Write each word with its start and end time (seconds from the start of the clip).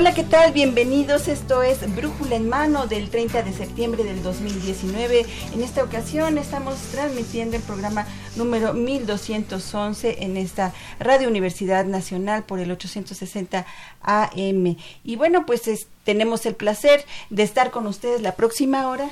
Hola, 0.00 0.14
¿qué 0.14 0.24
tal? 0.24 0.52
Bienvenidos. 0.52 1.28
Esto 1.28 1.62
es 1.62 1.94
Brújula 1.94 2.36
en 2.36 2.48
Mano 2.48 2.86
del 2.86 3.10
30 3.10 3.42
de 3.42 3.52
septiembre 3.52 4.02
del 4.02 4.22
2019. 4.22 5.26
En 5.52 5.62
esta 5.62 5.84
ocasión 5.84 6.38
estamos 6.38 6.76
transmitiendo 6.90 7.56
el 7.56 7.62
programa 7.62 8.06
número 8.34 8.72
1211 8.72 10.24
en 10.24 10.38
esta 10.38 10.72
Radio 11.00 11.28
Universidad 11.28 11.84
Nacional 11.84 12.44
por 12.44 12.60
el 12.60 12.70
860 12.70 13.66
AM. 14.00 14.76
Y 15.04 15.16
bueno, 15.16 15.44
pues 15.44 15.86
tenemos 16.04 16.46
el 16.46 16.54
placer 16.54 17.04
de 17.28 17.42
estar 17.42 17.70
con 17.70 17.86
ustedes 17.86 18.22
la 18.22 18.36
próxima 18.36 18.88
hora. 18.88 19.10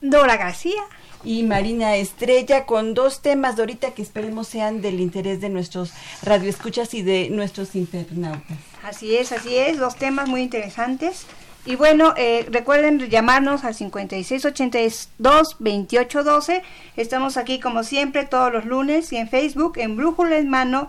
Dora 0.00 0.36
García 0.36 0.80
y 1.24 1.42
Marina 1.42 1.96
Estrella 1.96 2.64
con 2.64 2.94
dos 2.94 3.20
temas, 3.20 3.56
Dorita, 3.56 3.90
que 3.92 4.02
esperemos 4.02 4.46
sean 4.46 4.80
del 4.80 5.00
interés 5.00 5.40
de 5.40 5.48
nuestros 5.48 5.92
radioescuchas 6.22 6.94
y 6.94 7.02
de 7.02 7.28
nuestros 7.30 7.74
internautas. 7.74 8.56
Así 8.84 9.16
es, 9.16 9.32
así 9.32 9.56
es, 9.56 9.78
dos 9.78 9.96
temas 9.96 10.28
muy 10.28 10.42
interesantes. 10.42 11.26
Y 11.66 11.74
bueno, 11.76 12.14
eh, 12.16 12.46
recuerden 12.50 12.98
llamarnos 13.10 13.64
al 13.64 13.74
5682-2812. 13.74 16.62
Estamos 16.96 17.36
aquí 17.36 17.60
como 17.60 17.82
siempre 17.82 18.24
todos 18.24 18.50
los 18.52 18.64
lunes 18.64 19.12
y 19.12 19.16
en 19.16 19.28
Facebook 19.28 19.72
en 19.76 19.96
Brújula 19.96 20.38
en 20.38 20.48
Mano 20.48 20.88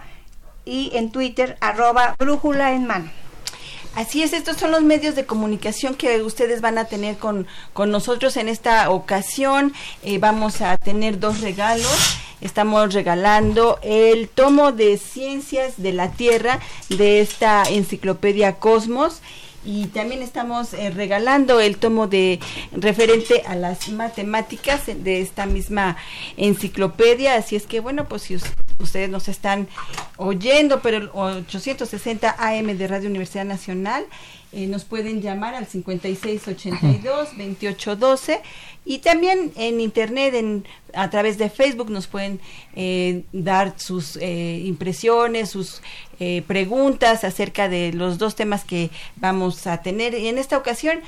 y 0.63 0.91
en 0.93 1.11
Twitter 1.11 1.57
arroba 1.59 2.15
Brújula 2.17 2.71
en 2.73 2.85
Mano. 2.85 3.09
Así 3.95 4.23
es, 4.23 4.33
estos 4.33 4.57
son 4.57 4.71
los 4.71 4.81
medios 4.81 5.15
de 5.15 5.25
comunicación 5.25 5.95
que 5.95 6.21
ustedes 6.21 6.61
van 6.61 6.77
a 6.77 6.85
tener 6.85 7.17
con, 7.17 7.47
con 7.73 7.91
nosotros 7.91 8.37
en 8.37 8.47
esta 8.47 8.89
ocasión. 8.91 9.73
Eh, 10.03 10.19
vamos 10.19 10.61
a 10.61 10.77
tener 10.77 11.19
dos 11.19 11.41
regalos. 11.41 12.17
Estamos 12.39 12.93
regalando 12.93 13.79
el 13.81 14.29
tomo 14.29 14.71
de 14.71 14.97
Ciencias 14.97 15.73
de 15.77 15.91
la 15.91 16.11
Tierra 16.11 16.59
de 16.87 17.19
esta 17.19 17.63
enciclopedia 17.63 18.55
Cosmos 18.55 19.21
y 19.63 19.87
también 19.87 20.21
estamos 20.21 20.73
eh, 20.73 20.89
regalando 20.89 21.59
el 21.59 21.77
tomo 21.77 22.07
de 22.07 22.39
referente 22.71 23.43
a 23.45 23.55
las 23.55 23.89
matemáticas 23.89 24.83
de 24.85 25.21
esta 25.21 25.45
misma 25.45 25.97
enciclopedia. 26.37 27.35
Así 27.35 27.55
es 27.55 27.65
que 27.65 27.79
bueno 27.79 28.07
pues 28.07 28.23
si 28.23 28.37
ustedes 28.79 29.09
nos 29.09 29.27
están 29.27 29.67
oyendo 30.17 30.81
pero 30.81 30.97
el 30.97 31.09
860 31.13 32.35
AM 32.37 32.77
de 32.77 32.87
Radio 32.87 33.09
Universidad 33.09 33.45
Nacional 33.45 34.05
eh, 34.51 34.67
nos 34.67 34.85
pueden 34.85 35.21
llamar 35.21 35.55
al 35.55 35.67
5682 35.67 37.37
2812 37.37 38.41
y 38.89 38.97
también 38.99 39.51
en 39.55 39.81
internet, 39.81 40.33
en, 40.33 40.65
a 40.95 41.11
través 41.11 41.37
de 41.37 41.51
Facebook, 41.51 41.91
nos 41.91 42.07
pueden 42.07 42.39
eh, 42.75 43.23
dar 43.33 43.75
sus 43.77 44.15
eh, 44.15 44.63
impresiones, 44.65 45.51
sus 45.51 45.83
eh, 46.19 46.43
preguntas 46.47 47.23
acerca 47.23 47.69
de 47.69 47.93
los 47.93 48.17
dos 48.17 48.35
temas 48.35 48.63
que 48.63 48.89
vamos 49.17 49.67
a 49.67 49.83
tener. 49.83 50.15
Y 50.15 50.27
en 50.27 50.39
esta 50.39 50.57
ocasión 50.57 51.01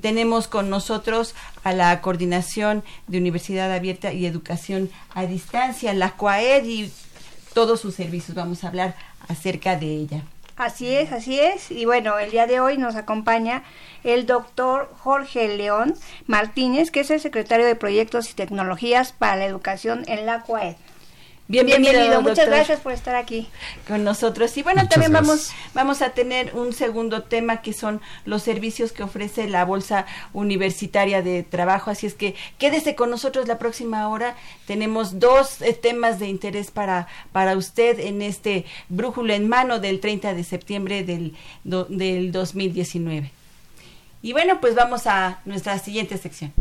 tenemos 0.00 0.48
con 0.48 0.70
nosotros 0.70 1.36
a 1.62 1.72
la 1.72 2.00
Coordinación 2.00 2.82
de 3.06 3.18
Universidad 3.18 3.72
Abierta 3.72 4.12
y 4.12 4.26
Educación 4.26 4.90
a 5.14 5.26
Distancia, 5.26 5.94
la 5.94 6.16
CUAED, 6.16 6.64
y 6.64 6.92
todos 7.54 7.80
sus 7.80 7.94
servicios. 7.94 8.34
Vamos 8.34 8.64
a 8.64 8.68
hablar 8.68 8.96
acerca 9.28 9.76
de 9.76 9.86
ella. 9.86 10.24
Así 10.60 10.94
es, 10.94 11.10
así 11.10 11.40
es. 11.40 11.70
Y 11.70 11.86
bueno, 11.86 12.18
el 12.18 12.32
día 12.32 12.46
de 12.46 12.60
hoy 12.60 12.76
nos 12.76 12.94
acompaña 12.94 13.62
el 14.04 14.26
doctor 14.26 14.90
Jorge 14.98 15.56
León 15.56 15.94
Martínez, 16.26 16.90
que 16.90 17.00
es 17.00 17.10
el 17.10 17.18
secretario 17.18 17.64
de 17.64 17.76
Proyectos 17.76 18.30
y 18.30 18.34
Tecnologías 18.34 19.12
para 19.12 19.36
la 19.36 19.46
Educación 19.46 20.04
en 20.06 20.26
la 20.26 20.42
CUAED. 20.42 20.76
Bienvenido, 21.50 22.22
muchas 22.22 22.46
gracias 22.46 22.78
por 22.78 22.92
estar 22.92 23.16
aquí 23.16 23.48
con 23.88 24.04
nosotros. 24.04 24.56
Y 24.56 24.62
bueno, 24.62 24.86
también 24.86 25.12
vamos 25.12 25.50
vamos 25.74 26.00
a 26.00 26.10
tener 26.10 26.54
un 26.54 26.72
segundo 26.72 27.24
tema 27.24 27.60
que 27.60 27.72
son 27.72 28.00
los 28.24 28.44
servicios 28.44 28.92
que 28.92 29.02
ofrece 29.02 29.48
la 29.48 29.64
Bolsa 29.64 30.06
Universitaria 30.32 31.22
de 31.22 31.42
Trabajo, 31.42 31.90
así 31.90 32.06
es 32.06 32.14
que 32.14 32.36
quédese 32.58 32.94
con 32.94 33.10
nosotros 33.10 33.48
la 33.48 33.58
próxima 33.58 34.08
hora. 34.08 34.36
Tenemos 34.68 35.18
dos 35.18 35.60
eh, 35.60 35.72
temas 35.72 36.20
de 36.20 36.28
interés 36.28 36.70
para 36.70 37.08
para 37.32 37.56
usted 37.56 37.98
en 37.98 38.22
este 38.22 38.64
brújula 38.88 39.34
en 39.34 39.48
mano 39.48 39.80
del 39.80 39.98
30 39.98 40.34
de 40.34 40.44
septiembre 40.44 41.02
del 41.02 41.34
del 41.64 42.30
2019. 42.30 43.32
Y 44.22 44.32
bueno, 44.34 44.60
pues 44.60 44.76
vamos 44.76 45.08
a 45.08 45.40
nuestra 45.44 45.80
siguiente 45.80 46.16
sección. 46.16 46.52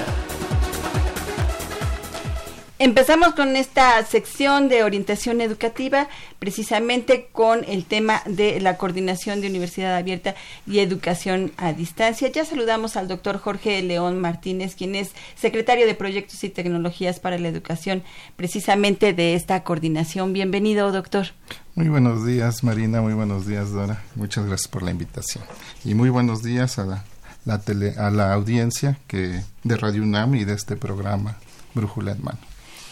Empezamos 2.78 3.33
con 3.33 3.56
esta 3.56 4.06
sección 4.06 4.69
de 4.69 4.83
orientación 4.83 5.42
educativa 5.42 6.07
precisamente 6.38 7.27
con 7.31 7.63
el 7.68 7.86
tema 7.86 8.21
de 8.27 8.59
la 8.59 8.77
coordinación 8.77 9.42
de 9.42 9.47
Universidad 9.47 9.95
Abierta 9.95 10.36
y 10.68 10.77
Educación 10.77 11.53
a 11.57 11.74
Distancia. 11.74 12.31
Ya 12.31 12.45
saludamos 12.45 12.97
al 12.97 13.07
doctor 13.07 13.39
Jorge 13.39 13.81
León 13.81 14.19
Martínez, 14.21 14.75
quien 14.75 14.94
es 14.94 15.13
secretario 15.36 15.88
de 15.88 15.95
Proyectos 15.95 16.44
y 16.44 16.50
Tecnologías 16.50 17.19
para 17.19 17.39
la 17.39 17.47
Educación 17.47 18.03
precisamente 18.36 19.13
de 19.13 19.33
esta 19.33 19.63
coordinación. 19.63 20.33
Bienvenido, 20.33 20.92
doctor. 20.92 21.30
Muy 21.74 21.89
buenos 21.89 22.24
días, 22.24 22.63
Marina. 22.63 23.01
Muy 23.01 23.15
buenos 23.15 23.47
días, 23.47 23.71
Dora. 23.71 24.03
Muchas 24.13 24.45
gracias 24.45 24.68
por 24.68 24.83
la 24.83 24.92
invitación. 24.92 25.44
Y 25.83 25.95
muy 25.95 26.09
buenos 26.09 26.44
días 26.44 26.77
a 26.77 26.86
la 26.86 27.03
la 27.45 27.59
tele, 27.59 27.94
a 27.97 28.09
la 28.09 28.33
audiencia 28.33 28.97
que 29.07 29.42
de 29.63 29.77
Radio 29.77 30.03
UNAM 30.03 30.36
y 30.36 30.45
de 30.45 30.53
este 30.53 30.75
programa 30.75 31.38
Brújula 31.74 32.12
en 32.12 32.24
Mano. 32.24 32.39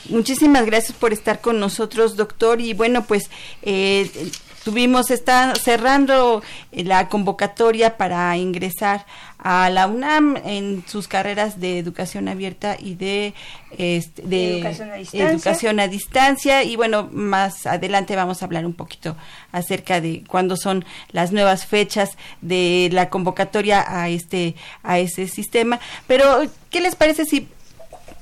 Muchísimas 0.09 0.65
gracias 0.65 0.97
por 0.97 1.13
estar 1.13 1.41
con 1.41 1.59
nosotros, 1.59 2.15
doctor. 2.15 2.59
Y 2.61 2.73
bueno, 2.73 3.05
pues 3.05 3.29
eh, 3.61 4.09
tuvimos, 4.63 5.12
está 5.12 5.54
cerrando 5.56 6.42
la 6.71 7.10
convocatoria 7.10 7.98
para 7.98 8.36
ingresar 8.38 9.06
a 9.44 9.69
la 9.69 9.88
UNAM 9.88 10.38
en 10.45 10.83
sus 10.88 11.10
carreras 11.10 11.60
de 11.60 11.77
educación 11.77 12.30
abierta 12.30 12.77
y 12.80 12.95
de, 12.95 13.33
este, 13.77 14.21
de 14.21 14.60
educación, 15.12 15.81
a 15.81 15.88
distancia. 15.89 16.63
Y 16.63 16.77
bueno, 16.77 17.10
más 17.12 17.65
adelante 17.65 18.15
vamos 18.15 18.42
a 18.42 18.45
hablar 18.45 18.65
un 18.65 18.74
poquito 18.74 19.18
acerca 19.51 20.00
de 20.00 20.24
cuándo 20.27 20.56
son 20.56 20.86
las 21.12 21.33
nuevas 21.33 21.65
fechas 21.65 22.12
de 22.42 22.89
la 22.94 23.10
convocatoria 23.10 23.83
a 23.86 24.07
este, 24.07 24.56
a 24.81 25.00
ese 25.00 25.27
sistema. 25.27 25.80
Pero, 26.07 26.44
¿qué 26.69 26.80
les 26.80 26.95
parece 26.95 27.25
si 27.25 27.50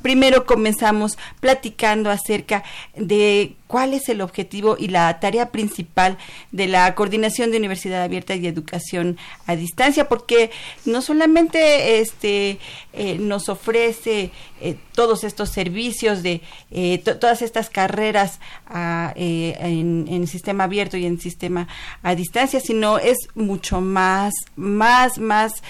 primero 0.02 0.46
comenzamos 0.46 1.18
platicando 1.40 2.10
acerca 2.10 2.64
de 2.96 3.56
cuál 3.72 3.94
es 3.94 4.10
el 4.10 4.20
objetivo 4.20 4.76
y 4.78 4.90
la 4.90 5.18
tarea 5.22 5.50
principal 5.50 6.18
de 6.52 6.68
la 6.68 6.94
coordinación 6.94 7.52
de 7.52 7.58
universidad 7.58 8.04
abierta 8.04 8.36
y 8.36 8.46
educación 8.46 9.18
a 9.48 9.56
distancia, 9.56 10.10
porque 10.10 10.52
no 10.84 11.02
solamente 11.02 12.00
este 12.00 12.60
eh, 12.92 13.18
nos 13.18 13.48
ofrece 13.48 14.32
eh, 14.60 14.76
todos 14.94 15.24
estos 15.24 15.52
servicios 15.52 16.22
de 16.22 16.42
eh, 16.70 16.98
todas 16.98 17.42
estas 17.42 17.70
carreras 17.70 18.42
ah, 18.68 19.14
en, 19.16 20.06
en, 20.10 20.28
sistema 20.28 20.66
abierto 20.66 20.98
y 20.98 21.06
en 21.06 21.18
sistema 21.18 21.70
a 22.04 22.14
distancia, 22.14 22.60
sino 22.60 22.98
es 22.98 23.20
mucho 23.36 23.80
más, 23.80 24.34
más, 24.58 25.18
más, 25.18 25.64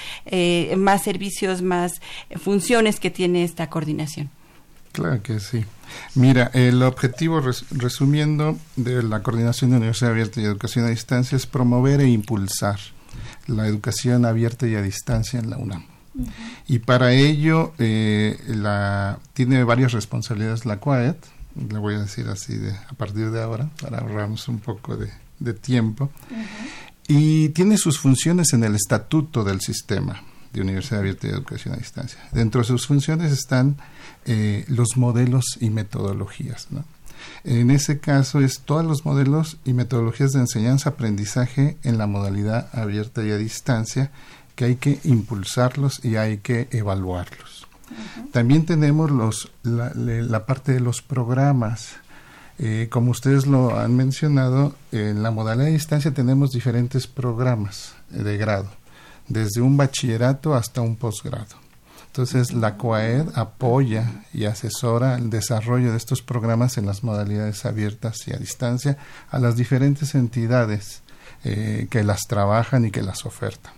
más 0.75 1.03
servicios, 1.03 1.61
más 1.61 2.01
funciones 2.37 2.99
que 2.99 3.11
tiene 3.11 3.43
esta 3.43 3.69
coordinación. 3.69 4.40
Claro 4.91 5.21
que 5.21 5.39
sí. 5.39 5.65
Mira, 6.15 6.51
el 6.53 6.83
objetivo, 6.83 7.41
resumiendo, 7.71 8.57
de 8.75 9.03
la 9.03 9.23
Coordinación 9.23 9.71
de 9.71 9.77
Universidad 9.77 10.11
Abierta 10.11 10.41
y 10.41 10.45
Educación 10.45 10.85
a 10.85 10.89
Distancia 10.89 11.35
es 11.35 11.45
promover 11.45 12.01
e 12.01 12.09
impulsar 12.09 12.79
la 13.47 13.67
educación 13.67 14.25
abierta 14.25 14.67
y 14.67 14.75
a 14.75 14.81
distancia 14.81 15.39
en 15.39 15.49
la 15.49 15.57
UNAM. 15.57 15.85
Y 16.67 16.79
para 16.79 17.13
ello 17.13 17.73
eh, 17.77 18.37
la, 18.47 19.19
tiene 19.33 19.63
varias 19.63 19.93
responsabilidades 19.93 20.65
la 20.65 20.77
CUAED, 20.77 21.15
le 21.69 21.79
voy 21.79 21.95
a 21.95 21.99
decir 21.99 22.27
así 22.27 22.55
de, 22.57 22.71
a 22.71 22.93
partir 22.97 23.31
de 23.31 23.41
ahora, 23.41 23.69
para 23.81 23.99
ahorrarnos 23.99 24.47
un 24.47 24.59
poco 24.59 24.97
de, 24.97 25.53
tiempo, 25.53 26.11
y 27.07 27.49
tiene 27.49 27.77
sus 27.77 27.97
funciones 27.97 28.53
en 28.53 28.63
el 28.63 28.75
estatuto 28.75 29.43
del 29.43 29.59
sistema 29.61 30.21
de 30.53 30.61
Universidad 30.61 30.99
Abierta 30.99 31.27
y 31.27 31.31
Educación 31.31 31.73
a 31.73 31.77
Distancia. 31.77 32.19
Dentro 32.31 32.61
de 32.61 32.67
sus 32.67 32.87
funciones 32.87 33.31
están 33.31 33.77
eh, 34.25 34.65
los 34.67 34.97
modelos 34.97 35.57
y 35.59 35.69
metodologías. 35.69 36.67
En 37.43 37.71
ese 37.71 37.99
caso 37.99 38.39
es 38.39 38.61
todos 38.61 38.85
los 38.85 39.05
modelos 39.05 39.57
y 39.65 39.73
metodologías 39.73 40.31
de 40.31 40.39
enseñanza-aprendizaje 40.41 41.77
en 41.83 41.97
la 41.97 42.07
modalidad 42.07 42.69
abierta 42.73 43.23
y 43.23 43.31
a 43.31 43.37
distancia 43.37 44.11
que 44.55 44.65
hay 44.65 44.75
que 44.75 44.99
impulsarlos 45.03 46.03
y 46.03 46.17
hay 46.17 46.37
que 46.37 46.67
evaluarlos. 46.71 47.67
También 48.31 48.65
tenemos 48.65 49.11
los, 49.11 49.51
la, 49.63 50.45
parte 50.45 50.73
de 50.73 50.79
los 50.79 51.01
programas. 51.01 51.95
Eh, 52.59 52.87
como 52.89 53.11
ustedes 53.11 53.47
lo 53.47 53.77
han 53.77 53.95
mencionado, 53.95 54.75
en 54.91 55.23
la 55.23 55.31
modalidad 55.31 55.65
de 55.65 55.71
distancia 55.71 56.13
tenemos 56.13 56.51
diferentes 56.51 57.07
programas 57.07 57.95
de 58.09 58.37
grado, 58.37 58.69
desde 59.27 59.61
un 59.61 59.77
bachillerato 59.77 60.53
hasta 60.53 60.81
un 60.81 60.95
posgrado. 60.95 61.70
Entonces, 62.11 62.51
la 62.51 62.75
COAED 62.75 63.29
apoya 63.35 64.25
y 64.33 64.43
asesora 64.43 65.15
el 65.15 65.29
desarrollo 65.29 65.91
de 65.91 65.97
estos 65.97 66.21
programas 66.21 66.77
en 66.77 66.85
las 66.85 67.05
modalidades 67.05 67.65
abiertas 67.65 68.27
y 68.27 68.33
a 68.33 68.37
distancia 68.37 68.97
a 69.29 69.39
las 69.39 69.55
diferentes 69.55 70.13
entidades 70.13 71.03
eh, 71.45 71.87
que 71.89 72.03
las 72.03 72.27
trabajan 72.27 72.83
y 72.83 72.91
que 72.91 73.01
las 73.01 73.25
ofertan. 73.25 73.71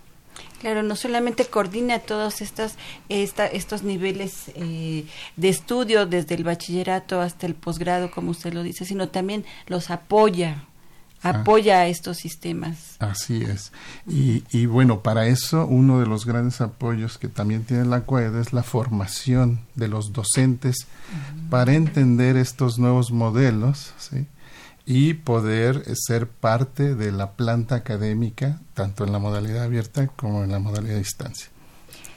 Claro, 0.58 0.82
no 0.82 0.96
solamente 0.96 1.44
coordina 1.44 2.00
todos 2.00 2.40
estos, 2.40 2.72
estos 3.08 3.84
niveles 3.84 4.50
eh, 4.56 5.04
de 5.36 5.48
estudio, 5.48 6.04
desde 6.04 6.34
el 6.34 6.42
bachillerato 6.42 7.20
hasta 7.20 7.46
el 7.46 7.54
posgrado, 7.54 8.10
como 8.10 8.32
usted 8.32 8.52
lo 8.52 8.64
dice, 8.64 8.84
sino 8.84 9.10
también 9.10 9.44
los 9.68 9.90
apoya 9.90 10.64
apoya 11.24 11.80
a 11.80 11.86
estos 11.86 12.18
sistemas. 12.18 12.96
Así 12.98 13.42
es. 13.42 13.72
Y, 14.06 14.44
y, 14.50 14.66
bueno, 14.66 15.00
para 15.00 15.26
eso 15.26 15.66
uno 15.66 15.98
de 15.98 16.06
los 16.06 16.26
grandes 16.26 16.60
apoyos 16.60 17.18
que 17.18 17.28
también 17.28 17.64
tiene 17.64 17.84
la 17.84 18.02
CUED 18.02 18.36
es 18.36 18.52
la 18.52 18.62
formación 18.62 19.60
de 19.74 19.88
los 19.88 20.12
docentes 20.12 20.86
para 21.50 21.74
entender 21.74 22.36
estos 22.36 22.78
nuevos 22.78 23.10
modelos 23.10 23.94
¿sí? 23.98 24.26
y 24.86 25.14
poder 25.14 25.84
ser 25.94 26.28
parte 26.28 26.94
de 26.94 27.10
la 27.10 27.32
planta 27.32 27.76
académica, 27.76 28.60
tanto 28.74 29.04
en 29.04 29.12
la 29.12 29.18
modalidad 29.18 29.64
abierta 29.64 30.06
como 30.08 30.44
en 30.44 30.52
la 30.52 30.58
modalidad 30.58 30.96
a 30.96 30.98
distancia. 30.98 31.48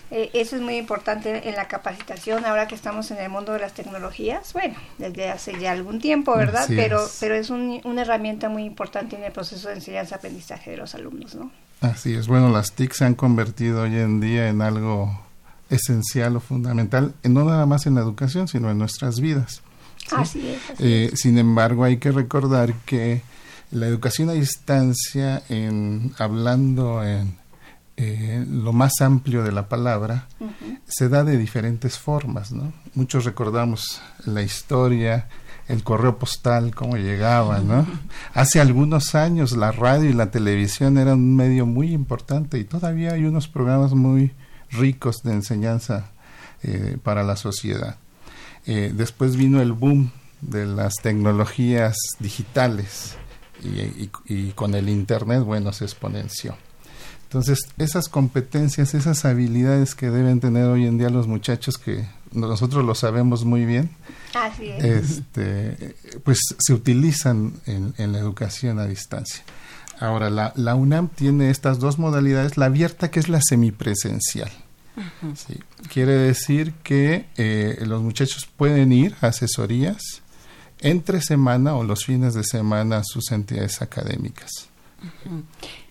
Eh, 0.10 0.30
eso 0.34 0.56
es 0.56 0.62
muy 0.62 0.78
importante 0.78 1.50
en 1.50 1.56
la 1.56 1.68
capacitación 1.68 2.46
ahora 2.46 2.68
que 2.68 2.76
estamos 2.76 3.12
en 3.12 3.18
el 3.18 3.30
mundo 3.30 3.54
de 3.54 3.60
las 3.60 3.74
tecnologías, 3.74 4.54
bueno, 4.54 4.76
desde 4.98 5.30
hace 5.30 5.60
ya 5.60 5.74
algún 5.74 6.00
tiempo, 6.00 6.36
¿verdad? 6.36 6.66
pero 6.68 7.06
es. 7.06 7.18
pero 7.20 7.36
es 7.36 7.50
una 7.50 8.02
herramienta 8.02 8.48
muy 8.48 8.64
importante 8.64 9.18
en 9.18 9.24
el 9.24 9.32
proceso 9.32 9.68
de 9.68 9.76
enseñanza-aprendizaje 9.76 10.72
de 10.72 10.78
los 10.78 10.96
alumnos, 10.96 11.36
¿no? 11.36 11.52
Así 11.82 12.14
es, 12.14 12.28
bueno, 12.28 12.50
las 12.50 12.72
TIC 12.72 12.94
se 12.94 13.06
han 13.06 13.16
convertido 13.16 13.84
hoy 13.84 13.96
en 13.98 14.20
día 14.20 14.48
en 14.48 14.62
algo 14.62 15.28
esencial 15.70 16.38
o 16.38 16.40
fundamental, 16.40 17.14
no 17.24 17.44
nada 17.44 17.66
más 17.66 17.86
en 17.86 17.96
la 17.96 18.02
educación, 18.02 18.48
sino 18.48 18.72
en 18.72 18.78
nuestras 18.78 19.20
vidas. 19.20 19.62
Así 20.12 20.48
es. 20.48 20.80
Eh, 20.80 21.12
sin 21.16 21.38
embargo, 21.38 21.84
hay 21.84 21.98
que 21.98 22.12
recordar 22.12 22.74
que 22.86 23.22
la 23.72 23.88
educación 23.88 24.30
a 24.30 24.34
distancia, 24.34 25.44
en, 25.50 26.14
hablando 26.18 27.04
en 27.04 27.36
eh, 28.00 28.46
lo 28.48 28.74
más 28.74 29.02
amplio 29.02 29.44
de 29.44 29.52
la 29.52 29.68
palabra, 29.68 30.28
se 30.88 31.10
da 31.10 31.24
de 31.24 31.36
diferentes 31.36 31.98
formas, 31.98 32.52
¿no? 32.52 32.72
Muchos 32.94 33.26
recordamos 33.26 34.02
la 34.24 34.44
historia, 34.44 35.28
el 35.68 35.84
correo 35.84 36.20
postal, 36.20 36.76
cómo 36.76 36.98
llegaba, 36.98 37.58
¿no? 37.58 37.88
Hace 38.36 38.62
algunos 38.62 39.16
años 39.16 39.58
la 39.58 39.72
radio 39.72 40.12
y 40.12 40.14
la 40.14 40.30
televisión 40.30 41.00
eran 41.00 41.16
un 41.16 41.36
medio 41.36 41.66
muy 41.66 41.92
importante 41.92 42.60
y 42.60 42.66
todavía 42.66 43.14
hay 43.14 43.26
unos 43.26 43.48
programas 43.48 43.94
muy 43.94 44.32
ricos 44.70 45.24
de 45.24 45.34
enseñanza 45.34 46.12
eh, 46.62 46.98
para 47.02 47.24
la 47.24 47.36
sociedad. 47.36 47.98
Eh, 48.68 48.94
después 48.94 49.36
vino 49.36 49.60
el 49.60 49.74
boom 49.74 50.12
de 50.42 50.68
las 50.68 50.94
tecnologías 51.02 51.98
digitales 52.20 53.16
y, 53.64 54.12
y 54.28 54.52
con 54.52 54.76
el 54.76 54.88
Internet, 54.88 55.42
bueno, 55.42 55.74
se 55.74 55.86
exponenció. 55.86 56.56
Entonces, 57.28 57.60
esas 57.78 58.08
competencias, 58.08 58.94
esas 58.94 59.26
habilidades 59.26 59.96
que 59.96 60.10
deben 60.10 60.40
tener 60.40 60.64
hoy 60.66 60.86
en 60.86 60.98
día 60.98 61.10
los 61.10 61.28
muchachos, 61.28 61.78
que 61.78 62.08
nosotros 62.32 62.86
lo 62.86 62.96
sabemos 62.96 63.44
muy 63.44 63.66
bien, 63.66 63.90
Este, 64.80 65.96
pues 66.24 66.40
se 66.58 66.74
utilizan 66.74 67.54
en, 67.66 68.12
la 68.12 68.20
educación 68.20 68.80
a 68.80 68.86
distancia. 68.86 69.44
Ahora, 70.00 70.30
la, 70.30 70.54
la, 70.56 70.76
UNAM 70.76 71.10
tiene 71.10 71.50
estas 71.50 71.80
dos 71.80 72.00
modalidades, 72.00 72.56
la 72.56 72.66
abierta 72.66 73.12
que 73.12 73.20
es 73.20 73.30
la 73.30 73.42
semipresencial. 73.42 74.52
Quiere 75.92 76.14
decir 76.14 76.74
que 76.84 77.26
eh, 77.36 77.84
los 77.86 78.02
muchachos 78.02 78.46
pueden 78.46 78.92
ir 78.92 79.16
a 79.22 79.28
asesorías 79.28 80.22
entre 80.80 81.22
semana 81.22 81.76
o 81.76 81.84
los 81.84 82.06
fines 82.06 82.34
de 82.34 82.44
semana 82.44 82.98
a 82.98 83.04
sus 83.04 83.32
entidades 83.32 83.82
académicas. 83.82 84.70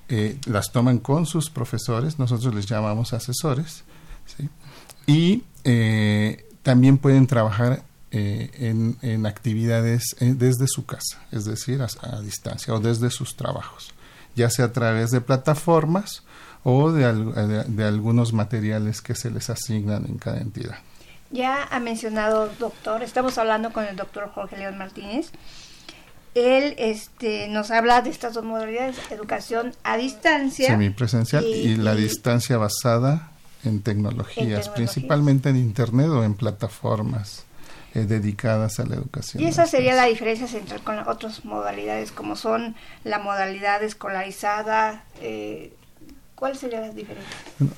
Eh, 0.08 0.38
las 0.46 0.70
toman 0.70 0.98
con 0.98 1.26
sus 1.26 1.50
profesores, 1.50 2.18
nosotros 2.18 2.54
les 2.54 2.66
llamamos 2.66 3.12
asesores, 3.12 3.82
y 5.06 5.42
eh, 5.64 6.46
también 6.62 6.98
pueden 6.98 7.26
trabajar 7.26 7.82
eh, 8.12 8.50
en, 9.02 9.26
actividades 9.26 10.14
desde 10.20 10.68
su 10.68 10.86
casa, 10.86 11.22
es 11.32 11.44
decir, 11.44 11.82
a, 11.82 12.20
distancia 12.20 12.72
o 12.72 12.78
desde 12.78 13.10
sus 13.10 13.34
trabajos, 13.34 13.92
ya 14.36 14.48
sea 14.48 14.66
a 14.66 14.72
través 14.72 15.10
de 15.10 15.20
plataformas 15.20 16.22
o 16.62 16.92
de, 16.92 17.64
de 17.66 17.84
algunos 17.84 18.32
materiales 18.32 19.00
que 19.02 19.16
se 19.16 19.30
les 19.30 19.50
asignan 19.50 20.06
en 20.06 20.18
cada 20.18 20.38
entidad. 20.38 20.78
Ya 21.30 21.64
ha 21.64 21.80
mencionado, 21.80 22.48
doctor, 22.60 23.02
estamos 23.02 23.38
hablando 23.38 23.72
con 23.72 23.84
el 23.84 23.96
doctor 23.96 24.30
Jorge 24.32 24.56
León 24.56 24.78
Martínez, 24.78 25.32
él 26.36 26.74
este, 26.78 27.48
nos 27.48 27.70
habla 27.70 28.02
de 28.02 28.10
estas 28.10 28.34
dos 28.34 28.44
modalidades, 28.44 28.96
educación 29.10 29.74
a 29.84 29.96
distancia. 29.96 30.68
Semipresencial 30.68 31.44
y, 31.44 31.52
y 31.52 31.76
la 31.76 31.94
distancia 31.94 32.58
basada 32.58 33.30
en 33.64 33.82
tecnologías, 33.82 34.68
principalmente 34.68 35.48
en 35.48 35.56
Internet 35.56 36.08
o 36.08 36.24
en 36.24 36.34
plataformas 36.34 37.44
eh, 37.94 38.04
dedicadas 38.04 38.78
a 38.80 38.86
la 38.86 38.96
educación. 38.96 39.42
Y 39.42 39.46
esa 39.46 39.66
sería 39.66 39.94
la 39.94 40.04
diferencia 40.04 40.46
entre 40.58 40.78
con 40.80 40.98
otras 41.08 41.44
modalidades, 41.44 42.12
como 42.12 42.36
son 42.36 42.74
la 43.04 43.18
modalidad 43.18 43.82
escolarizada. 43.82 45.04
Eh, 45.20 45.72
¿Cuáles 46.34 46.58
serían 46.58 46.82
las 46.82 46.94
diferencias? 46.94 47.34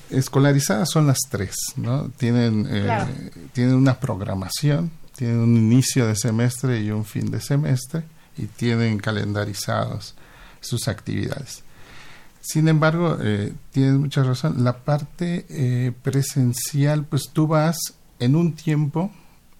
escolarizadas 0.09 0.89
son 0.89 1.07
las 1.07 1.19
tres, 1.29 1.55
¿no? 1.77 2.09
Tienen, 2.17 2.67
eh, 2.69 3.31
tienen 3.53 3.75
una 3.75 4.01
programación, 4.01 4.91
tienen 5.15 5.37
un 5.37 5.55
inicio 5.55 6.05
de 6.05 6.17
semestre 6.17 6.81
y 6.81 6.91
un 6.91 7.05
fin 7.05 7.31
de 7.31 7.39
semestre 7.39 8.03
y 8.39 8.47
tienen 8.47 8.99
calendarizados 8.99 10.15
sus 10.61 10.87
actividades. 10.87 11.63
Sin 12.41 12.67
embargo, 12.67 13.17
eh, 13.21 13.53
tienes 13.71 13.95
mucha 13.95 14.23
razón, 14.23 14.63
la 14.63 14.77
parte 14.79 15.45
eh, 15.49 15.91
presencial, 16.01 17.03
pues 17.03 17.29
tú 17.31 17.47
vas 17.47 17.77
en 18.19 18.35
un 18.35 18.53
tiempo 18.53 19.11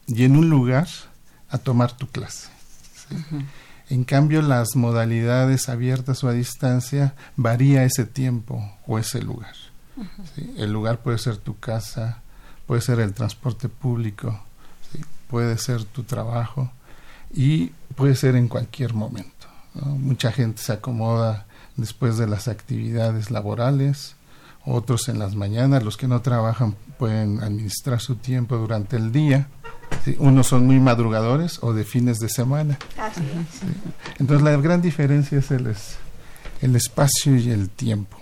y 0.07 0.23
en 0.23 0.37
un 0.37 0.49
lugar 0.49 0.87
a 1.49 1.57
tomar 1.57 1.95
tu 1.95 2.07
clase. 2.07 2.47
En 3.89 4.03
cambio, 4.03 4.41
las 4.41 4.75
modalidades 4.75 5.67
abiertas 5.67 6.23
o 6.23 6.29
a 6.29 6.33
distancia 6.33 7.15
varía 7.35 7.83
ese 7.83 8.05
tiempo 8.05 8.77
o 8.87 8.99
ese 8.99 9.21
lugar. 9.21 9.55
El 10.57 10.71
lugar 10.71 11.01
puede 11.01 11.17
ser 11.17 11.37
tu 11.37 11.59
casa, 11.59 12.21
puede 12.65 12.81
ser 12.81 12.99
el 12.99 13.13
transporte 13.13 13.67
público, 13.67 14.39
puede 15.27 15.57
ser 15.57 15.83
tu 15.83 16.03
trabajo 16.03 16.71
y 17.33 17.71
puede 17.99 18.15
ser 18.15 18.35
en 18.35 18.47
cualquier 18.47 18.95
momento. 18.95 19.47
Mucha 19.75 20.31
gente 20.31 20.59
se 20.63 20.73
acomoda 20.73 21.45
después 21.75 22.17
de 22.17 22.25
las 22.25 22.47
actividades 22.47 23.29
laborales, 23.29 24.15
otros 24.65 25.07
en 25.07 25.19
las 25.19 25.35
mañanas, 25.35 25.83
los 25.83 25.97
que 25.97 26.07
no 26.07 26.21
trabajan 26.21 26.75
pueden 26.97 27.43
administrar 27.43 28.01
su 28.01 28.15
tiempo 28.15 28.57
durante 28.57 28.97
el 28.97 29.11
día 29.11 29.47
unos 30.17 30.47
son 30.47 30.65
muy 30.65 30.79
madrugadores 30.79 31.59
o 31.61 31.73
de 31.73 31.83
fines 31.83 32.19
de 32.19 32.29
semana. 32.29 32.77
Entonces 34.17 34.43
la 34.43 34.55
gran 34.57 34.81
diferencia 34.81 35.39
es 35.39 35.51
el, 35.51 35.73
el 36.61 36.75
espacio 36.75 37.35
y 37.35 37.49
el 37.51 37.69
tiempo. 37.69 38.17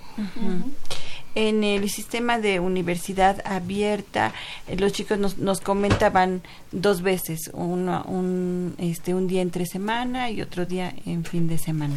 En 1.39 1.63
el 1.63 1.87
sistema 1.91 2.39
de 2.39 2.59
universidad 2.59 3.45
abierta, 3.45 4.33
eh, 4.67 4.75
los 4.75 4.91
chicos 4.91 5.19
nos, 5.19 5.37
nos 5.37 5.61
comentaban 5.61 6.41
dos 6.71 7.03
veces, 7.03 7.51
un, 7.53 8.73
este, 8.79 9.13
un 9.13 9.27
día 9.27 9.43
entre 9.43 9.67
semana 9.67 10.31
y 10.31 10.41
otro 10.41 10.65
día 10.65 10.95
en 11.05 11.23
fin 11.23 11.47
de 11.47 11.59
semana. 11.59 11.93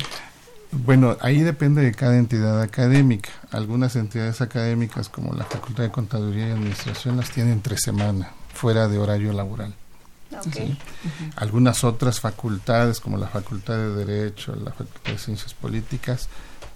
Bueno, 0.72 1.16
ahí 1.22 1.40
depende 1.40 1.80
de 1.80 1.92
cada 1.92 2.18
entidad 2.18 2.60
académica. 2.60 3.30
Algunas 3.50 3.96
entidades 3.96 4.42
académicas, 4.42 5.08
como 5.08 5.32
la 5.32 5.46
Facultad 5.46 5.84
de 5.84 5.90
Contaduría 5.90 6.48
y 6.48 6.50
Administración, 6.50 7.16
las 7.16 7.30
tienen 7.30 7.54
entre 7.54 7.78
semana 7.78 8.34
fuera 8.52 8.88
de 8.88 8.98
horario 8.98 9.32
laboral. 9.32 9.72
Algunas 11.36 11.82
otras 11.82 12.20
facultades, 12.20 13.00
como 13.00 13.16
la 13.16 13.28
Facultad 13.28 13.78
de 13.78 14.04
Derecho, 14.04 14.54
la 14.54 14.72
Facultad 14.72 15.12
de 15.12 15.18
Ciencias 15.18 15.54
Políticas, 15.54 16.28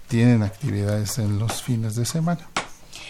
tienen 0.07 0.41
actividades 0.41 1.19
en 1.19 1.37
los 1.37 1.61
fines 1.61 1.93
de 1.95 2.05
semana. 2.05 2.47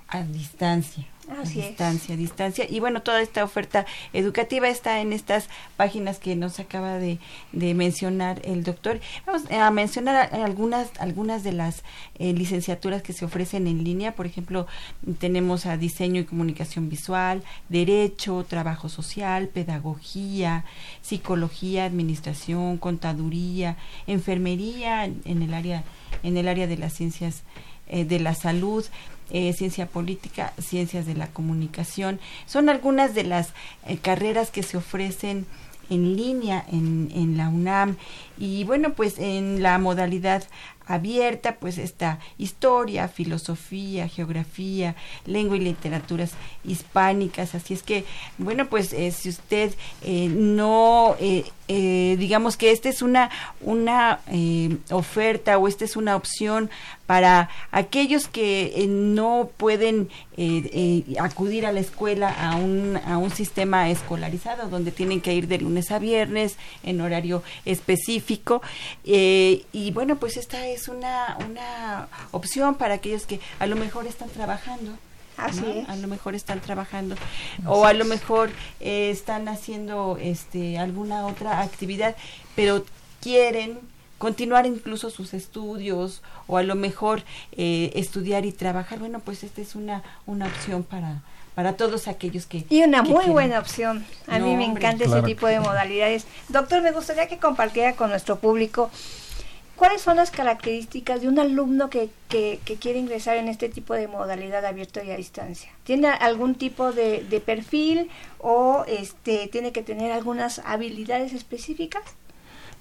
a 0.09 0.23
distancia. 0.23 1.07
Así 1.37 1.61
distancia, 1.61 2.17
distancia. 2.17 2.67
Y 2.69 2.81
bueno, 2.81 3.03
toda 3.03 3.21
esta 3.21 3.45
oferta 3.45 3.87
educativa 4.13 4.69
está 4.69 5.01
en 5.01 5.13
estas 5.13 5.49
páginas 5.77 6.19
que 6.19 6.37
nos 6.37 6.59
acaba 6.59 6.99
de, 6.99 7.19
mencionar 7.53 8.41
el 8.45 8.65
doctor. 8.65 9.01
Vamos 9.27 9.51
a 9.51 9.71
mencionar 9.71 10.31
algunas, 10.33 10.91
algunas 10.99 11.45
de 11.45 11.53
las 11.53 11.83
eh, 12.19 12.33
licenciaturas 12.33 13.03
que 13.03 13.13
se 13.13 13.25
ofrecen 13.25 13.67
en 13.67 13.85
línea. 13.85 14.15
Por 14.15 14.27
ejemplo, 14.27 14.67
tenemos 15.19 15.67
a 15.67 15.77
diseño 15.77 16.21
y 16.21 16.25
comunicación 16.25 16.89
visual, 16.89 17.43
derecho, 17.69 18.47
trabajo 18.49 18.89
social, 18.89 19.49
pedagogía, 19.49 20.65
psicología, 21.03 21.85
administración, 21.85 22.79
contaduría, 22.79 23.77
enfermería 24.07 25.05
en 25.05 25.43
el 25.43 25.55
área, 25.55 25.85
en 26.23 26.37
el 26.37 26.49
área 26.49 26.67
de 26.67 26.79
las 26.79 26.95
ciencias 26.95 27.43
eh, 27.91 28.05
de 28.05 28.21
la 28.21 28.35
salud, 28.35 28.85
eh, 29.31 29.53
ciencia 29.53 29.87
política, 29.87 30.53
ciencias 30.59 31.07
de 31.07 31.15
la 31.15 31.29
comunicación. 31.29 32.21
Son 32.47 32.69
algunas 32.69 33.15
de 33.15 33.25
las 33.25 33.53
eh, 33.87 33.99
carreras 33.99 34.51
que 34.51 34.63
se 34.63 34.77
ofrecen 34.77 35.47
en 35.91 36.17
línea 36.17 36.65
en, 36.71 37.11
en 37.15 37.39
la 37.39 37.49
UNAM 37.49 37.97
y 38.37 38.65
bueno 38.65 38.93
pues 38.93 39.19
en 39.19 39.63
la 39.63 39.79
modalidad 39.79 40.45
abierta, 40.89 41.57
pues 41.57 41.79
está 41.79 42.19
historia, 42.39 43.09
filosofía, 43.09 44.09
geografía, 44.09 44.97
lengua 45.27 45.57
y 45.57 45.61
literaturas 45.61 46.33
hispánicas. 46.65 47.55
Así 47.55 47.75
es 47.75 47.83
que, 47.83 48.05
bueno, 48.39 48.69
pues 48.69 48.93
eh, 48.95 49.11
si 49.13 49.29
usted 49.29 49.75
no, 50.31 51.15
digamos 51.69 52.57
que 52.57 52.71
esta 52.71 52.89
es 52.89 53.03
una, 53.03 53.31
una 53.61 54.21
oferta 54.91 55.59
o 55.59 55.69
esta 55.69 55.85
es 55.85 55.97
una 55.97 56.17
opción 56.17 56.71
para 57.07 57.49
aquellos 57.71 58.29
que 58.29 58.87
no 58.89 59.51
pueden 59.57 60.09
acudir 61.21 61.67
a 61.67 61.73
la 61.73 61.81
escuela 61.81 62.31
a 62.31 62.57
un, 62.57 62.99
a 63.05 63.19
un 63.19 63.31
sistema 63.31 63.91
escolarizado 63.91 64.69
donde 64.69 64.93
tienen 64.93 65.21
que 65.21 65.35
ir 65.35 65.49
de 65.49 65.59
lunes 65.59 65.91
a 65.91 65.99
viernes 65.99 66.57
en 66.83 67.01
horario 67.01 67.43
específico. 67.65 68.63
y 69.05 69.91
bueno, 69.93 70.17
pues 70.17 70.37
esta 70.37 70.67
es 70.67 70.79
es 70.79 70.89
una, 70.89 71.37
una 71.49 72.09
opción 72.31 72.77
para 72.77 72.95
aquellos 72.95 73.27
que 73.27 73.41
a 73.59 73.67
lo 73.67 73.77
mejor 73.77 74.07
están 74.07 74.29
trabajando. 74.29 74.97
Así 75.39 75.85
A 75.89 75.97
lo 75.97 76.09
mejor 76.09 76.35
están 76.35 76.61
trabajando 76.61 77.15
o 77.65 77.85
a 77.87 77.93
lo 77.93 78.05
mejor 78.05 78.51
eh, 78.81 79.11
están 79.11 79.49
haciendo 79.49 80.19
este 80.21 80.79
alguna 80.79 81.27
otra 81.27 81.63
actividad, 81.63 82.17
pero 82.55 82.85
quieren 83.21 83.79
continuar 84.19 84.67
incluso 84.67 85.11
sus 85.11 85.33
estudios 85.33 86.23
o 86.47 86.57
a 86.59 86.63
lo 86.63 86.75
mejor 86.75 87.23
eh, 87.53 87.93
estudiar 87.95 88.45
y 88.45 88.53
trabajar. 88.53 88.99
Bueno, 88.99 89.21
pues 89.21 89.45
esta 89.45 89.61
es 89.63 89.75
una, 89.75 90.03
una 90.27 90.47
opción 90.47 90.83
para, 90.83 91.23
para 91.55 91.75
todos 91.75 92.09
aquellos 92.09 92.47
que... 92.47 92.67
Y 92.69 92.83
una 92.83 93.03
muy 93.03 93.27
buena 93.27 93.61
opción. 93.61 94.05
A 94.27 94.39
mí 94.39 94.57
me 94.57 94.65
encanta 94.65 95.05
ese 95.05 95.23
tipo 95.23 95.47
de 95.47 95.61
modalidades. 95.61 96.27
Doctor, 96.49 96.83
me 96.83 96.91
gustaría 96.91 97.29
que 97.29 97.39
compartiera 97.39 97.95
con 97.95 98.11
nuestro 98.11 98.41
público 98.41 98.91
¿Cuáles 99.79 100.03
son 100.03 100.17
las 100.17 100.33
características 100.33 101.21
de 101.21 101.29
un 101.29 101.39
alumno 101.39 101.89
que, 101.89 102.11
que, 102.29 102.59
quiere 102.81 102.99
ingresar 102.99 103.37
en 103.37 103.47
este 103.47 103.69
tipo 103.69 103.95
de 103.95 104.09
modalidad 104.09 104.65
abierta 104.65 105.05
y 105.05 105.13
a 105.13 105.17
distancia? 105.17 105.71
¿Tiene 105.85 106.09
algún 106.09 106.57
tipo 106.57 106.91
de, 106.91 107.25
de 107.31 107.39
perfil 107.39 108.11
o 108.41 108.85
este, 108.89 109.47
tiene 109.47 109.71
que 109.71 109.85
tener 109.85 110.11
algunas 110.11 110.59
habilidades 110.65 111.33
específicas? 111.33 112.03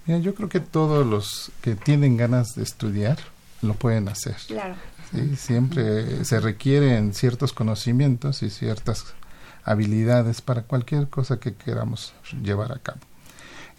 Mira, 0.08 0.20
yo 0.20 0.34
creo 0.34 0.50
que 0.50 0.60
todos 0.60 1.06
los 1.06 1.51
que 1.62 1.75
tienen 1.75 2.18
ganas 2.18 2.56
de 2.56 2.63
estudiar 2.63 3.20
lo 3.62 3.75
pueden 3.75 4.10
hacer. 4.10 4.38
Claro. 4.48 4.74
¿sí? 5.12 5.36
Siempre 5.36 6.25
se 6.25 6.39
requieren 6.39 7.13
ciertos 7.13 7.54
conocimientos 7.54 8.42
y 8.42 8.50
ciertas 8.50 9.13
habilidades 9.63 10.42
para 10.42 10.63
cualquier 10.63 11.10
cosa 11.10 11.39
que 11.39 11.54
queramos 11.54 12.13
llevar 12.42 12.72
a 12.72 12.80
cabo. 12.80 13.01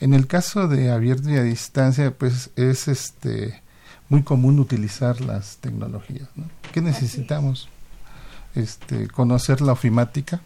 En 0.01 0.15
el 0.15 0.27
caso 0.27 0.69
de 0.69 0.91
abierto 0.91 1.31
y 1.31 1.37
a 1.37 1.43
distancia, 1.43 2.13
pues 2.17 2.51
es 2.57 2.89
este 2.89 3.63
muy 4.09 4.23
común 4.23 4.59
utilizar 4.59 5.21
las 5.21 5.59
tecnologías. 5.59 6.29
¿no? 6.37 6.45
¿Qué 6.73 6.81
necesitamos? 6.81 7.69
Este, 8.55 9.09
conocer 9.09 9.61
la 9.61 9.73
ofimática, 9.73 10.41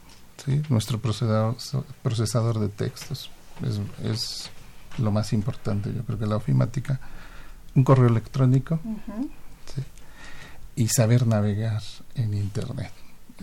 ¿sí? 0.44 0.62
nuestro 0.68 1.00
procesador, 1.00 1.56
procesador 2.02 2.58
de 2.58 2.68
textos. 2.68 3.30
Es, 3.62 3.80
es, 4.04 4.50
lo 4.98 5.10
más 5.10 5.32
importante, 5.32 5.92
yo 5.94 6.02
creo 6.04 6.18
que 6.18 6.26
la 6.26 6.36
ofimática. 6.36 7.00
Un 7.74 7.84
correo 7.84 8.08
electrónico 8.08 8.80
¿sí? 9.74 9.82
y 10.76 10.88
saber 10.88 11.26
navegar 11.26 11.82
en 12.14 12.34
Internet. 12.34 12.92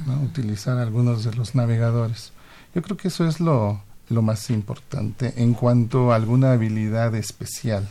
¿no? 0.06 0.22
Utilizar 0.22 0.78
algunos 0.78 1.24
de 1.24 1.34
los 1.34 1.56
navegadores. 1.56 2.32
Yo 2.76 2.84
creo 2.84 2.98
que 2.98 3.08
eso 3.08 3.28
es 3.28 3.40
lo, 3.40 3.82
lo 4.10 4.22
más 4.22 4.50
importante 4.50 5.34
en 5.38 5.54
cuanto 5.54 6.12
a 6.12 6.16
alguna 6.16 6.54
habilidad 6.54 7.14
especial 7.16 7.88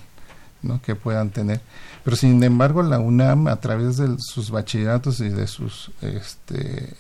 ¿no? 0.63 0.83
que 0.83 0.95
puedan 0.95 1.31
tener. 1.31 1.61
Pero 2.05 2.17
sin 2.17 2.43
embargo, 2.43 2.83
la 2.83 2.99
UNAM, 2.99 3.49
a 3.49 3.57
través 3.61 3.97
de 3.97 4.17
sus 4.19 4.51
bachilleratos 4.51 5.21
y 5.21 5.29
de 5.29 5.47
sus 5.47 5.91
este, 6.01 6.95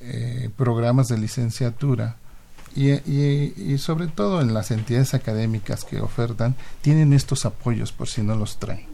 eh, 0.00 0.50
programas 0.56 1.08
de 1.08 1.18
licenciatura, 1.18 2.16
y, 2.74 2.92
y, 2.92 3.78
sobre 3.78 4.06
todo 4.06 4.40
en 4.40 4.54
las 4.54 4.70
entidades 4.70 5.12
académicas 5.14 5.84
que 5.84 6.00
ofertan, 6.00 6.54
tienen 6.82 7.12
estos 7.12 7.44
apoyos 7.44 7.90
por 7.90 8.08
si 8.08 8.22
no 8.22 8.36
los 8.36 8.58
traen. 8.58 8.86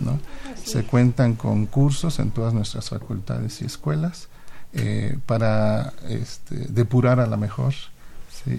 ¿no? 0.00 0.18
Se 0.64 0.84
cuentan 0.84 1.34
con 1.34 1.66
cursos 1.66 2.20
en 2.20 2.30
todas 2.30 2.54
nuestras 2.54 2.88
facultades 2.88 3.60
y 3.60 3.66
escuelas 3.66 4.28
eh, 4.72 5.18
para 5.26 5.92
este, 6.08 6.56
depurar 6.68 7.20
a 7.20 7.26
la 7.26 7.36
mejor 7.36 7.74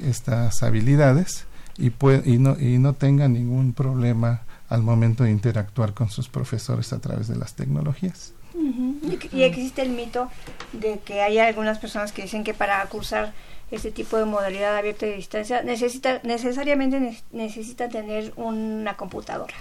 estas 0.05 0.63
habilidades 0.63 1.45
y, 1.77 1.87
y, 1.87 2.37
no, 2.37 2.59
y 2.59 2.77
no 2.77 2.93
tengan 2.93 3.33
ningún 3.33 3.73
problema 3.73 4.41
al 4.69 4.83
momento 4.83 5.23
de 5.23 5.31
interactuar 5.31 5.93
con 5.93 6.09
sus 6.09 6.29
profesores 6.29 6.93
a 6.93 6.99
través 6.99 7.27
de 7.27 7.35
las 7.35 7.55
tecnologías. 7.55 8.33
y, 8.53 9.43
existe 9.43 9.81
el 9.81 9.89
mito 9.89 10.29
de 10.73 10.99
que 10.99 11.21
hay 11.21 11.39
algunas 11.39 11.79
personas 11.79 12.11
que 12.11 12.23
dicen 12.23 12.43
que 12.43 12.53
para 12.53 12.85
cursar 12.85 13.33
este 13.71 13.91
tipo 13.91 14.17
de 14.17 14.25
modalidad 14.25 14.75
abierta 14.75 15.05
y 15.05 15.13
distancia 15.13 15.61
necesita 15.61 16.21
necesariamente 16.23 17.21
necesita 17.31 17.87
tener 17.87 18.33
una 18.35 18.97
computadora 18.97 19.53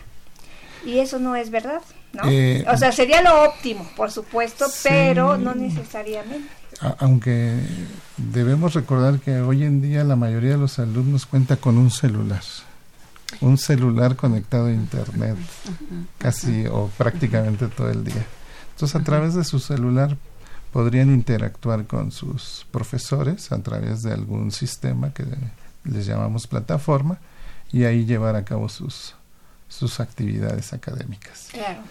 y 0.84 0.98
eso 0.98 1.18
no 1.18 1.36
es 1.36 1.50
verdad 1.50 1.82
¿no? 2.14 2.22
Eh, 2.26 2.64
o 2.72 2.76
sea 2.78 2.90
sería 2.90 3.20
lo 3.20 3.44
óptimo 3.44 3.86
por 3.96 4.10
supuesto 4.10 4.64
pero 4.82 5.36
no 5.36 5.54
necesariamente 5.54 6.48
aunque 6.98 7.60
debemos 8.16 8.74
recordar 8.74 9.18
que 9.20 9.40
hoy 9.40 9.64
en 9.64 9.80
día 9.80 10.04
la 10.04 10.16
mayoría 10.16 10.50
de 10.50 10.58
los 10.58 10.78
alumnos 10.78 11.26
cuenta 11.26 11.56
con 11.56 11.78
un 11.78 11.90
celular, 11.90 12.42
un 13.40 13.58
celular 13.58 14.16
conectado 14.16 14.66
a 14.66 14.72
internet, 14.72 15.36
casi 16.18 16.66
o 16.66 16.90
prácticamente 16.96 17.66
todo 17.68 17.90
el 17.90 18.04
día. 18.04 18.26
Entonces 18.72 18.94
a 18.94 19.02
través 19.04 19.34
de 19.34 19.44
su 19.44 19.58
celular 19.58 20.16
podrían 20.72 21.12
interactuar 21.12 21.86
con 21.86 22.12
sus 22.12 22.66
profesores 22.70 23.50
a 23.52 23.60
través 23.62 24.02
de 24.02 24.12
algún 24.12 24.52
sistema 24.52 25.12
que 25.12 25.24
les 25.84 26.06
llamamos 26.06 26.46
plataforma 26.46 27.18
y 27.72 27.84
ahí 27.84 28.04
llevar 28.04 28.36
a 28.36 28.44
cabo 28.44 28.68
sus 28.68 29.14
sus 29.68 30.00
actividades 30.00 30.72
académicas. 30.72 31.48
Claro. 31.52 31.82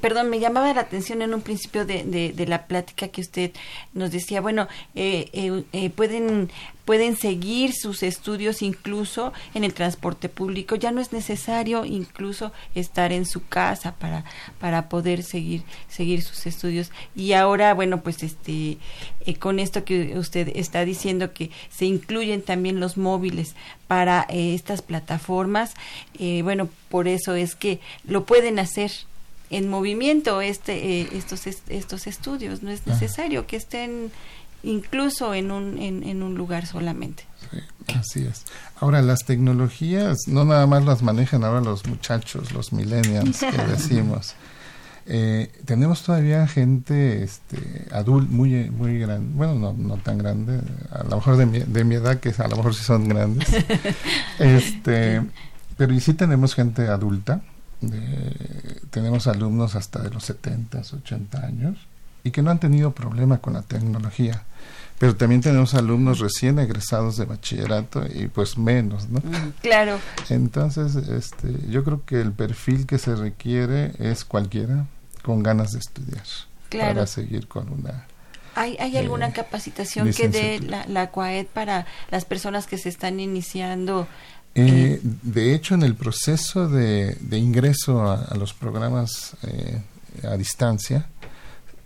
perdón, 0.00 0.30
me 0.30 0.40
llamaba 0.40 0.74
la 0.74 0.80
atención 0.80 1.22
en 1.22 1.32
un 1.32 1.42
principio 1.42 1.86
de, 1.86 2.04
de, 2.34 2.46
la 2.46 2.66
plática 2.66 3.08
que 3.08 3.20
usted 3.20 3.52
nos 3.92 4.10
decía, 4.10 4.40
bueno, 4.40 4.68
eh, 4.94 5.30
eh, 5.32 5.64
eh, 5.72 5.90
pueden 5.90 6.50
pueden 6.84 7.16
seguir 7.16 7.72
sus 7.72 8.02
estudios 8.02 8.62
incluso 8.62 9.32
en 9.54 9.64
el 9.64 9.74
transporte 9.74 10.28
público. 10.28 10.76
Ya 10.76 10.90
no 10.90 11.00
es 11.00 11.12
necesario 11.12 11.84
incluso 11.84 12.52
estar 12.74 13.12
en 13.12 13.26
su 13.26 13.46
casa 13.46 13.94
para, 13.94 14.24
para 14.60 14.88
poder 14.88 15.22
seguir, 15.22 15.62
seguir 15.88 16.22
sus 16.22 16.46
estudios. 16.46 16.90
Y 17.16 17.32
ahora, 17.32 17.72
bueno, 17.74 18.02
pues 18.02 18.22
este, 18.22 18.78
eh, 19.26 19.34
con 19.38 19.58
esto 19.58 19.84
que 19.84 20.18
usted 20.18 20.52
está 20.54 20.84
diciendo 20.84 21.32
que 21.32 21.50
se 21.70 21.86
incluyen 21.86 22.42
también 22.42 22.80
los 22.80 22.96
móviles 22.96 23.54
para 23.88 24.26
eh, 24.28 24.54
estas 24.54 24.82
plataformas, 24.82 25.74
eh, 26.18 26.42
bueno, 26.42 26.68
por 26.88 27.08
eso 27.08 27.34
es 27.34 27.54
que 27.54 27.80
lo 28.06 28.24
pueden 28.24 28.58
hacer 28.58 28.92
en 29.50 29.68
movimiento 29.68 30.40
este 30.40 31.16
estos 31.16 31.46
estos 31.46 32.06
estudios 32.06 32.62
no 32.62 32.70
es 32.70 32.86
necesario 32.86 33.46
que 33.46 33.56
estén 33.56 34.10
incluso 34.64 35.34
en 35.34 35.50
un, 35.50 35.78
en, 35.78 36.22
un 36.22 36.34
lugar 36.34 36.66
solamente. 36.66 37.24
así 37.94 38.24
es. 38.24 38.44
Ahora, 38.80 39.02
las 39.02 39.24
tecnologías 39.24 40.26
no 40.26 40.44
nada 40.44 40.66
más 40.66 40.84
las 40.84 41.02
manejan 41.02 41.44
ahora 41.44 41.60
los 41.60 41.86
muchachos, 41.86 42.52
los 42.52 42.72
millennials 42.72 43.40
que 43.40 43.62
decimos. 43.68 44.34
Eh, 45.06 45.52
tenemos 45.66 46.02
todavía 46.02 46.46
gente 46.46 47.22
este, 47.22 47.88
adulta, 47.92 48.32
muy, 48.32 48.70
muy 48.70 48.98
grande, 48.98 49.32
bueno, 49.34 49.54
no, 49.54 49.74
no 49.74 49.98
tan 49.98 50.16
grande, 50.16 50.60
a 50.90 51.02
lo 51.02 51.16
mejor 51.16 51.36
de 51.36 51.44
mi, 51.44 51.58
de 51.58 51.84
mi 51.84 51.96
edad, 51.96 52.20
que 52.20 52.30
a 52.30 52.48
lo 52.48 52.56
mejor 52.56 52.74
sí 52.74 52.82
son 52.84 53.06
grandes, 53.06 53.46
este, 54.38 55.22
pero 55.76 55.92
y 55.92 56.00
sí 56.00 56.14
tenemos 56.14 56.54
gente 56.54 56.88
adulta, 56.88 57.42
tenemos 58.88 59.26
alumnos 59.26 59.74
hasta 59.74 60.00
de 60.00 60.08
los 60.08 60.24
70, 60.24 60.78
80 60.78 61.38
años, 61.38 61.76
y 62.22 62.30
que 62.30 62.40
no 62.40 62.50
han 62.50 62.58
tenido 62.58 62.92
problema 62.92 63.38
con 63.38 63.52
la 63.52 63.60
tecnología 63.60 64.44
pero 64.98 65.16
también 65.16 65.40
tenemos 65.40 65.74
alumnos 65.74 66.20
recién 66.20 66.58
egresados 66.58 67.16
de 67.16 67.24
bachillerato 67.24 68.04
y 68.12 68.28
pues 68.28 68.56
menos, 68.56 69.08
¿no? 69.08 69.22
Claro. 69.60 69.98
Entonces, 70.28 70.94
este, 70.96 71.52
yo 71.68 71.84
creo 71.84 72.04
que 72.04 72.20
el 72.20 72.32
perfil 72.32 72.86
que 72.86 72.98
se 72.98 73.14
requiere 73.14 73.92
es 73.98 74.24
cualquiera 74.24 74.86
con 75.22 75.42
ganas 75.42 75.72
de 75.72 75.78
estudiar 75.78 76.24
claro. 76.68 76.94
para 76.94 77.06
seguir 77.06 77.48
con 77.48 77.70
una 77.72 78.06
¿Hay, 78.56 78.76
hay 78.78 78.96
alguna 78.96 79.28
eh, 79.28 79.32
capacitación 79.32 80.12
que 80.12 80.28
dé 80.28 80.60
la, 80.60 80.86
la 80.86 81.10
CUAED 81.10 81.46
para 81.46 81.86
las 82.10 82.24
personas 82.24 82.66
que 82.66 82.78
se 82.78 82.88
están 82.88 83.18
iniciando? 83.20 84.06
Eh, 84.54 85.00
de 85.02 85.54
hecho, 85.54 85.74
en 85.74 85.82
el 85.82 85.96
proceso 85.96 86.68
de, 86.68 87.16
de 87.20 87.38
ingreso 87.38 88.08
a, 88.08 88.32
los 88.36 88.54
programas 88.54 89.36
eh, 89.42 89.82
a 90.22 90.36
distancia, 90.36 91.08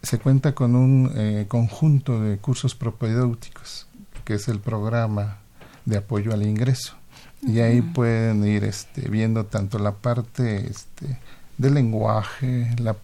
se 0.03 0.19
cuenta 0.19 0.55
con 0.55 0.77
un 0.77 1.13
eh, 1.17 1.47
conjunto 1.49 2.21
de 2.21 2.39
cursos 2.39 2.75
propedéuticos, 2.75 3.87
que 4.25 4.35
es 4.35 4.49
el 4.49 4.61
programa 4.61 5.39
de 5.85 5.99
apoyo 5.99 6.33
al 6.33 6.43
ingreso. 6.43 6.95
Y 7.43 7.61
ahí 7.61 7.83
pueden 7.83 8.45
ir 8.45 8.65
este, 8.65 9.09
viendo 9.09 9.45
tanto 9.45 9.79
la 9.79 9.93
parte 9.93 10.69
este, 10.69 11.19
del 11.57 11.75
lenguaje, 11.75 12.75
la, 12.79 12.97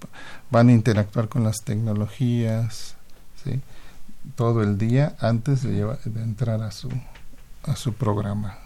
van 0.50 0.68
a 0.68 0.72
interactuar 0.72 1.28
con 1.28 1.44
las 1.44 1.62
tecnologías, 1.62 2.96
¿sí? 3.44 3.60
todo 4.36 4.62
el 4.62 4.78
día 4.78 5.14
antes 5.20 5.62
de, 5.62 5.84
de 6.04 6.22
entrar 6.22 6.62
a 6.62 6.70
su, 6.70 6.90
a 7.62 7.76
su 7.76 7.92
programa 7.92 8.63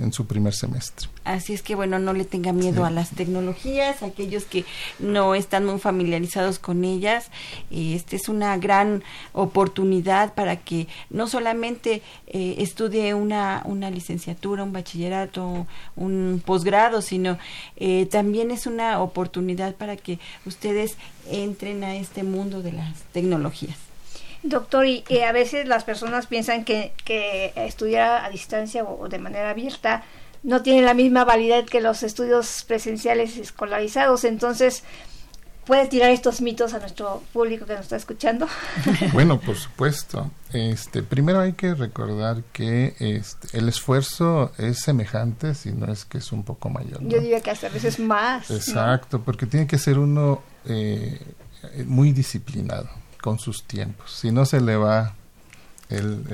en 0.00 0.12
su 0.12 0.26
primer 0.26 0.54
semestre. 0.54 1.08
Así 1.24 1.52
es 1.52 1.62
que 1.62 1.74
bueno, 1.74 1.98
no 1.98 2.12
le 2.12 2.24
tenga 2.24 2.52
miedo 2.52 2.84
a 2.84 2.90
las 2.90 3.10
tecnologías, 3.10 4.02
aquellos 4.02 4.44
que 4.44 4.64
no 4.98 5.34
están 5.34 5.66
muy 5.66 5.78
familiarizados 5.78 6.58
con 6.58 6.84
ellas, 6.84 7.30
esta 7.70 8.16
es 8.16 8.28
una 8.28 8.56
gran 8.56 9.02
oportunidad 9.32 10.34
para 10.34 10.56
que 10.56 10.88
no 11.10 11.28
solamente 11.28 12.02
eh, 12.26 12.56
estudie 12.58 13.14
una, 13.14 13.62
una 13.66 13.90
licenciatura, 13.90 14.64
un 14.64 14.72
bachillerato, 14.72 15.66
un 15.96 16.42
posgrado, 16.44 17.02
sino 17.02 17.38
eh, 17.76 18.06
también 18.06 18.50
es 18.50 18.66
una 18.66 19.00
oportunidad 19.00 19.74
para 19.74 19.96
que 19.96 20.18
ustedes 20.46 20.96
entren 21.30 21.84
a 21.84 21.94
este 21.96 22.22
mundo 22.22 22.62
de 22.62 22.72
las 22.72 23.02
tecnologías. 23.12 23.91
Doctor, 24.42 24.86
y, 24.86 25.04
a 25.26 25.32
veces 25.32 25.68
las 25.68 25.84
personas 25.84 26.26
piensan 26.26 26.64
que, 26.64 26.92
que 27.04 27.52
estudiar 27.54 28.24
a 28.24 28.30
distancia 28.30 28.82
o, 28.84 29.08
de 29.08 29.18
manera 29.18 29.50
abierta 29.50 30.02
no 30.42 30.62
tiene 30.62 30.82
la 30.82 30.94
misma 30.94 31.24
validez 31.24 31.66
que 31.66 31.80
los 31.80 32.02
estudios 32.02 32.64
presenciales 32.66 33.36
escolarizados. 33.36 34.24
Entonces, 34.24 34.82
puede 35.64 35.86
tirar 35.86 36.10
estos 36.10 36.40
mitos 36.40 36.74
a 36.74 36.80
nuestro 36.80 37.22
público 37.32 37.66
que 37.66 37.74
nos 37.74 37.82
está 37.82 37.96
escuchando? 37.96 38.48
Bueno, 39.12 39.38
por 39.38 39.54
supuesto. 39.56 40.30
Este, 40.52 41.04
primero 41.04 41.38
hay 41.38 41.52
que 41.52 41.74
recordar 41.74 42.42
que 42.52 42.94
este, 42.98 43.56
el 43.56 43.68
esfuerzo 43.68 44.50
es 44.58 44.80
semejante, 44.80 45.54
si 45.54 45.70
no 45.70 45.90
es 45.92 46.04
que 46.04 46.18
es 46.18 46.32
un 46.32 46.42
poco 46.42 46.68
mayor. 46.68 46.98
Yo 47.02 47.20
diría 47.20 47.40
que 47.40 47.52
hasta 47.52 47.68
a 47.68 47.70
veces 47.70 48.00
más. 48.00 48.50
Exacto, 48.50 49.20
porque 49.20 49.46
tiene 49.46 49.68
que 49.68 49.78
ser 49.78 50.00
uno 50.00 50.42
eh, 50.64 51.20
muy 51.86 52.10
disciplinado 52.10 52.90
con 53.22 53.38
sus 53.38 53.62
tiempos. 53.62 54.12
Si 54.12 54.30
no 54.30 54.44
se 54.44 54.60
le 54.60 54.76
va 54.76 55.14
el, 55.88 56.24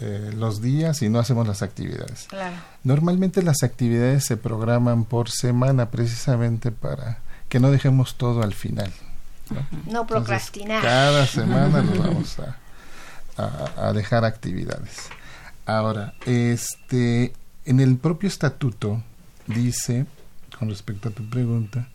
eh, 0.00 0.32
los 0.36 0.60
días 0.60 1.02
y 1.02 1.08
no 1.08 1.20
hacemos 1.20 1.46
las 1.46 1.62
actividades. 1.62 2.26
Claro. 2.28 2.56
Normalmente 2.82 3.42
las 3.42 3.62
actividades 3.62 4.24
se 4.24 4.36
programan 4.36 5.04
por 5.04 5.30
semana 5.30 5.90
precisamente 5.90 6.72
para 6.72 7.18
que 7.48 7.60
no 7.60 7.70
dejemos 7.70 8.16
todo 8.16 8.42
al 8.42 8.54
final. 8.54 8.90
No, 9.50 9.66
no 9.92 10.06
procrastinar. 10.06 10.82
cada 10.82 11.26
semana 11.26 11.82
nos 11.82 11.98
vamos 11.98 12.38
a, 12.38 12.56
a, 13.36 13.88
a, 13.88 13.92
dejar 13.92 14.24
actividades. 14.24 15.08
Ahora, 15.66 16.14
este, 16.24 17.32
en 17.64 17.80
el 17.80 17.96
propio 17.96 18.28
estatuto 18.28 19.02
dice, 19.46 20.06
con 20.58 20.68
respecto 20.68 21.08
a 21.08 21.12
tu 21.12 21.28
pregunta, 21.28 21.88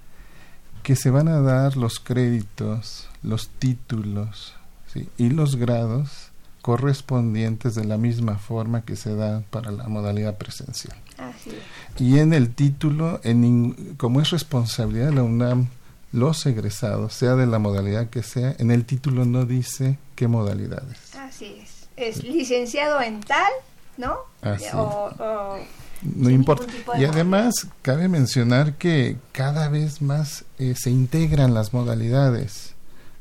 que 0.86 0.96
se 0.96 1.10
van 1.10 1.28
a 1.28 1.42
dar 1.42 1.78
los 1.78 2.00
créditos, 2.00 3.10
los 3.24 3.50
títulos 3.50 4.54
¿sí? 4.86 5.10
y 5.18 5.30
los 5.30 5.56
grados 5.56 6.30
correspondientes 6.62 7.74
de 7.74 7.86
la 7.86 7.98
misma 7.98 8.38
forma 8.38 8.86
que 8.86 8.96
se 8.96 9.16
da 9.16 9.42
para 9.50 9.72
la 9.72 9.88
modalidad 9.88 10.38
presencial. 10.38 10.96
Así 11.18 11.50
es. 11.50 12.00
Y 12.00 12.20
en 12.20 12.34
el 12.34 12.54
título, 12.54 13.20
en, 13.24 13.96
como 13.98 14.22
es 14.22 14.30
responsabilidad 14.30 15.08
de 15.08 15.16
la 15.16 15.24
UNAM, 15.24 15.70
los 16.12 16.46
egresados, 16.46 17.14
sea 17.14 17.34
de 17.34 17.48
la 17.48 17.58
modalidad 17.58 18.12
que 18.12 18.22
sea, 18.22 18.56
en 18.60 18.70
el 18.70 18.86
título 18.86 19.26
no 19.26 19.46
dice 19.46 19.98
qué 20.16 20.28
modalidades. 20.28 21.16
Así 21.16 21.64
es. 21.64 21.88
Es 21.98 22.24
licenciado 22.24 23.02
en 23.02 23.22
tal, 23.22 23.52
¿no? 23.98 24.18
Así. 24.44 24.66
O, 24.72 25.12
o 25.18 25.58
no 26.02 26.30
importa. 26.30 26.66
Y 26.98 27.06
además, 27.06 27.68
cabe 27.82 28.08
mencionar 28.08 28.76
que 28.76 29.18
cada 29.32 29.70
vez 29.70 30.02
más 30.02 30.46
eh, 30.60 30.76
se 30.78 30.92
integran 30.92 31.54
las 31.54 31.74
modalidades. 31.74 32.74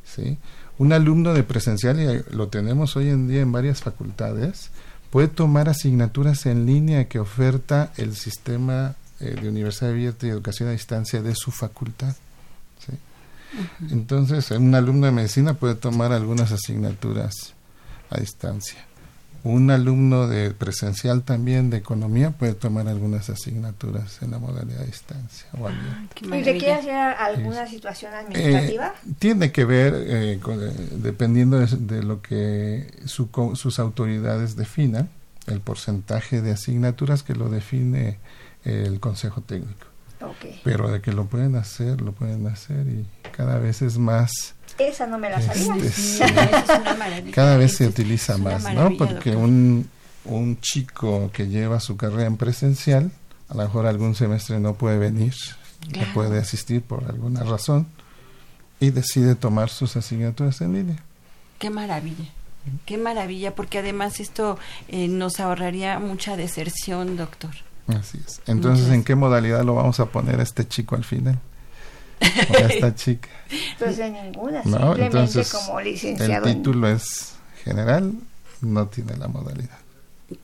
¿sí? 0.04 0.38
Un 0.78 0.92
alumno 0.92 1.34
de 1.34 1.42
presencial, 1.42 2.00
y 2.00 2.34
lo 2.34 2.48
tenemos 2.48 2.96
hoy 2.96 3.08
en 3.08 3.28
día 3.28 3.40
en 3.40 3.52
varias 3.52 3.80
facultades, 3.82 4.70
puede 5.10 5.28
tomar 5.28 5.68
asignaturas 5.68 6.46
en 6.46 6.66
línea 6.66 7.08
que 7.08 7.20
oferta 7.20 7.92
el 7.96 8.16
sistema 8.16 8.96
eh, 9.20 9.36
de 9.40 9.48
Universidad 9.48 9.92
Abierta 9.92 10.26
y 10.26 10.30
Educación 10.30 10.68
a 10.68 10.72
Distancia 10.72 11.22
de 11.22 11.34
su 11.34 11.50
facultad. 11.52 12.14
¿sí? 12.84 12.92
Uh 12.92 13.86
-huh. 13.86 13.92
Entonces, 13.92 14.50
un 14.50 14.74
alumno 14.74 15.06
de 15.06 15.12
medicina 15.12 15.54
puede 15.54 15.76
tomar 15.76 16.12
algunas 16.12 16.50
asignaturas 16.50 17.54
a 18.10 18.18
distancia. 18.18 18.84
Un 19.44 19.70
alumno 19.70 20.26
de 20.26 20.52
presencial 20.52 21.22
también 21.22 21.68
de 21.68 21.76
economía 21.76 22.30
puede 22.30 22.54
tomar 22.54 22.88
algunas 22.88 23.28
asignaturas 23.28 24.22
en 24.22 24.30
la 24.30 24.38
modalidad 24.38 24.80
a 24.80 24.86
distancia. 24.86 25.46
O 25.60 25.68
Ay, 25.68 25.74
¿Y 26.22 26.42
requiere 26.42 26.72
hacer 26.72 26.94
alguna 26.94 27.66
situación 27.66 28.14
administrativa? 28.14 28.94
Eh, 29.06 29.12
tiene 29.18 29.52
que 29.52 29.66
ver, 29.66 29.92
eh, 30.06 30.38
con, 30.40 30.66
eh, 30.66 30.72
dependiendo 30.92 31.58
de, 31.58 31.66
de, 31.76 32.02
lo 32.02 32.22
que 32.22 32.86
su, 33.04 33.28
sus 33.54 33.78
autoridades 33.78 34.56
definan, 34.56 35.10
el 35.46 35.60
porcentaje 35.60 36.40
de 36.40 36.52
asignaturas 36.52 37.22
que 37.22 37.34
lo 37.34 37.50
define 37.50 38.18
el 38.64 38.98
Consejo 38.98 39.42
Técnico. 39.42 39.88
Okay. 40.22 40.58
Pero 40.64 40.90
de 40.90 41.02
que 41.02 41.12
lo 41.12 41.26
pueden 41.26 41.56
hacer, 41.56 42.00
lo 42.00 42.12
pueden 42.12 42.46
hacer 42.46 42.86
y 42.86 43.06
cada 43.36 43.58
vez 43.58 43.82
es 43.82 43.98
más 43.98 44.53
esa 44.78 45.06
no 45.06 45.18
me 45.18 45.30
la 45.30 45.40
sabía. 45.40 45.76
Este, 45.76 45.90
sí. 45.90 46.22
Cada 47.32 47.56
vez 47.56 47.76
se 47.76 47.86
utiliza 47.86 48.38
más, 48.38 48.72
¿no? 48.74 48.96
Porque 48.96 49.36
un, 49.36 49.88
un 50.24 50.60
chico 50.60 51.30
que 51.32 51.48
lleva 51.48 51.80
su 51.80 51.96
carrera 51.96 52.26
en 52.26 52.36
presencial, 52.36 53.10
a 53.48 53.54
lo 53.54 53.62
mejor 53.62 53.86
algún 53.86 54.14
semestre 54.14 54.58
no 54.60 54.74
puede 54.74 54.98
venir, 54.98 55.34
claro. 55.90 56.08
no 56.08 56.14
puede 56.14 56.38
asistir 56.38 56.82
por 56.82 57.04
alguna 57.04 57.42
razón 57.44 57.86
y 58.80 58.90
decide 58.90 59.34
tomar 59.34 59.70
sus 59.70 59.96
asignaturas 59.96 60.60
en 60.60 60.72
línea. 60.74 60.96
Qué 61.58 61.70
maravilla. 61.70 62.30
Qué 62.86 62.96
maravilla, 62.96 63.54
porque 63.54 63.78
además 63.78 64.20
esto 64.20 64.58
eh, 64.88 65.08
nos 65.08 65.38
ahorraría 65.38 65.98
mucha 65.98 66.36
deserción, 66.36 67.16
doctor. 67.16 67.50
Así 67.88 68.18
es. 68.26 68.40
Entonces, 68.46 68.84
Muchas. 68.84 68.94
¿en 68.94 69.04
qué 69.04 69.14
modalidad 69.14 69.62
lo 69.64 69.74
vamos 69.74 70.00
a 70.00 70.06
poner 70.06 70.40
a 70.40 70.42
este 70.42 70.66
chico 70.66 70.96
al 70.96 71.04
final? 71.04 71.38
O 72.20 72.54
a 72.54 72.66
esta 72.66 72.94
chica. 72.94 73.28
Pues 73.78 73.98
en 73.98 74.14
ninguna, 74.14 74.62
no, 74.64 74.78
simplemente 74.78 75.04
entonces, 75.04 75.52
como 75.52 75.80
licenciado. 75.80 76.46
El 76.46 76.56
título 76.56 76.88
en... 76.88 76.96
es 76.96 77.34
general, 77.64 78.12
no 78.60 78.86
tiene 78.88 79.16
la 79.16 79.28
modalidad. 79.28 79.78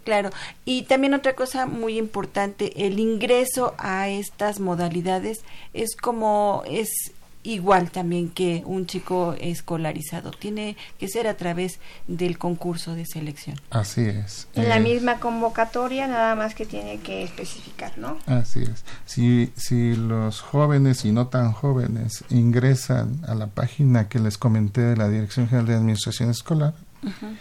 Claro, 0.04 0.30
y 0.64 0.82
también 0.82 1.14
otra 1.14 1.34
cosa 1.34 1.66
muy 1.66 1.98
importante, 1.98 2.86
el 2.86 2.98
ingreso 2.98 3.74
a 3.78 4.08
estas 4.08 4.60
modalidades 4.60 5.40
es 5.72 5.96
como 5.96 6.62
es 6.66 7.12
igual 7.42 7.90
también 7.90 8.28
que 8.28 8.62
un 8.66 8.86
chico 8.86 9.34
escolarizado, 9.38 10.30
tiene 10.30 10.76
que 10.98 11.08
ser 11.08 11.26
a 11.26 11.36
través 11.36 11.78
del 12.06 12.38
concurso 12.38 12.94
de 12.94 13.06
selección. 13.06 13.56
Así 13.70 14.02
es. 14.02 14.48
En 14.54 14.64
eh, 14.64 14.68
la 14.68 14.78
misma 14.78 15.20
convocatoria, 15.20 16.06
nada 16.06 16.34
más 16.34 16.54
que 16.54 16.66
tiene 16.66 16.98
que 16.98 17.22
especificar, 17.22 17.96
¿no? 17.96 18.18
Así 18.26 18.62
es. 18.62 18.84
Si, 19.06 19.52
si 19.56 19.94
los 19.96 20.40
jóvenes 20.40 21.04
y 21.04 21.12
no 21.12 21.28
tan 21.28 21.52
jóvenes 21.52 22.24
ingresan 22.28 23.22
a 23.26 23.34
la 23.34 23.46
página 23.46 24.08
que 24.08 24.18
les 24.18 24.36
comenté 24.36 24.82
de 24.82 24.96
la 24.96 25.08
Dirección 25.08 25.48
General 25.48 25.66
de 25.66 25.74
Administración 25.74 26.30
Escolar, 26.30 26.74
uh 27.02 27.06
-huh. 27.06 27.36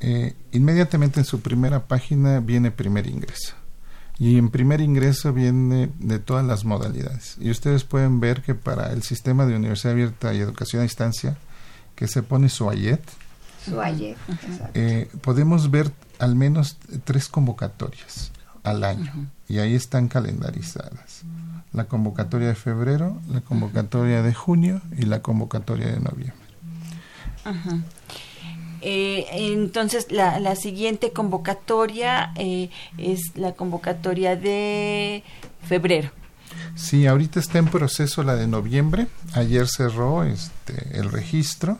eh, 0.00 0.34
inmediatamente 0.52 1.20
en 1.20 1.26
su 1.26 1.40
primera 1.40 1.86
página 1.86 2.40
viene 2.40 2.70
primer 2.70 3.06
ingreso. 3.06 3.54
Y 4.24 4.38
en 4.38 4.48
primer 4.48 4.80
ingreso 4.80 5.34
viene 5.34 5.90
de 5.98 6.18
todas 6.18 6.46
las 6.46 6.64
modalidades. 6.64 7.36
Y 7.38 7.50
ustedes 7.50 7.84
pueden 7.84 8.20
ver 8.20 8.40
que 8.40 8.54
para 8.54 8.90
el 8.90 9.02
sistema 9.02 9.44
de 9.44 9.54
universidad 9.54 9.92
abierta 9.92 10.32
y 10.32 10.40
educación 10.40 10.80
a 10.80 10.84
distancia, 10.84 11.36
que 11.94 12.08
se 12.08 12.22
pone 12.22 12.48
su 12.48 12.70
AYET, 12.70 13.02
su 13.62 13.78
AYET 13.78 14.16
eh, 14.72 15.10
podemos 15.20 15.70
ver 15.70 15.92
al 16.18 16.36
menos 16.36 16.78
tres 17.04 17.28
convocatorias 17.28 18.32
al 18.62 18.84
año. 18.84 19.12
Uh 19.14 19.20
-huh. 19.20 19.28
Y 19.46 19.58
ahí 19.58 19.74
están 19.74 20.08
calendarizadas. 20.08 21.24
La 21.74 21.84
convocatoria 21.84 22.48
de 22.48 22.54
febrero, 22.54 23.20
la 23.28 23.42
convocatoria 23.42 24.22
de 24.22 24.32
junio 24.32 24.80
y 24.96 25.02
la 25.02 25.20
convocatoria 25.20 25.88
de 25.88 26.00
noviembre. 26.00 26.48
Uh 27.44 27.50
-huh. 27.50 27.82
Eh, 28.86 29.26
entonces, 29.32 30.12
la, 30.12 30.38
la, 30.40 30.56
siguiente 30.56 31.10
convocatoria 31.10 32.32
eh, 32.36 32.68
es 32.98 33.34
la 33.34 33.52
convocatoria 33.52 34.36
de 34.36 35.22
febrero. 35.66 36.10
Sí, 36.74 37.06
ahorita 37.06 37.40
está 37.40 37.58
en 37.58 37.68
proceso 37.68 38.22
la 38.22 38.36
de 38.36 38.46
noviembre. 38.46 39.06
Ayer 39.32 39.66
cerró 39.68 40.22
este, 40.22 40.98
el 40.98 41.10
registro 41.10 41.78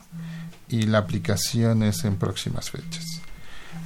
y 0.68 0.84
la 0.84 0.98
aplicación 0.98 1.82
es 1.82 2.04
en 2.04 2.16
próximas 2.16 2.70
fechas. 2.70 3.04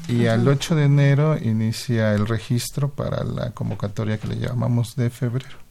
Y 0.06 0.26
al 0.26 0.46
8 0.46 0.76
de 0.76 0.84
enero 0.84 1.36
inicia 1.36 2.14
el 2.14 2.26
registro 2.26 2.88
para 2.88 3.24
la 3.24 3.50
convocatoria 3.50 4.18
que 4.18 4.28
le 4.28 4.38
llamamos 4.38 4.94
de 4.94 5.10
febrero 5.10 5.67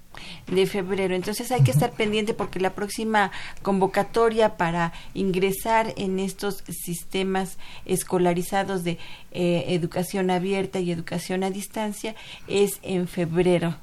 de 0.47 0.65
febrero. 0.65 1.15
Entonces 1.15 1.51
hay 1.51 1.63
que 1.63 1.71
estar 1.71 1.91
pendiente 1.91 2.33
porque 2.33 2.59
la 2.59 2.73
próxima 2.73 3.31
convocatoria 3.61 4.57
para 4.57 4.93
ingresar 5.13 5.93
en 5.97 6.19
estos 6.19 6.63
sistemas 6.69 7.57
escolarizados 7.85 8.83
de 8.83 8.97
eh, 9.31 9.65
educación 9.69 10.29
abierta 10.29 10.79
y 10.79 10.91
educación 10.91 11.43
a 11.43 11.49
distancia 11.49 12.15
es 12.47 12.79
en 12.81 13.07
febrero. 13.07 13.75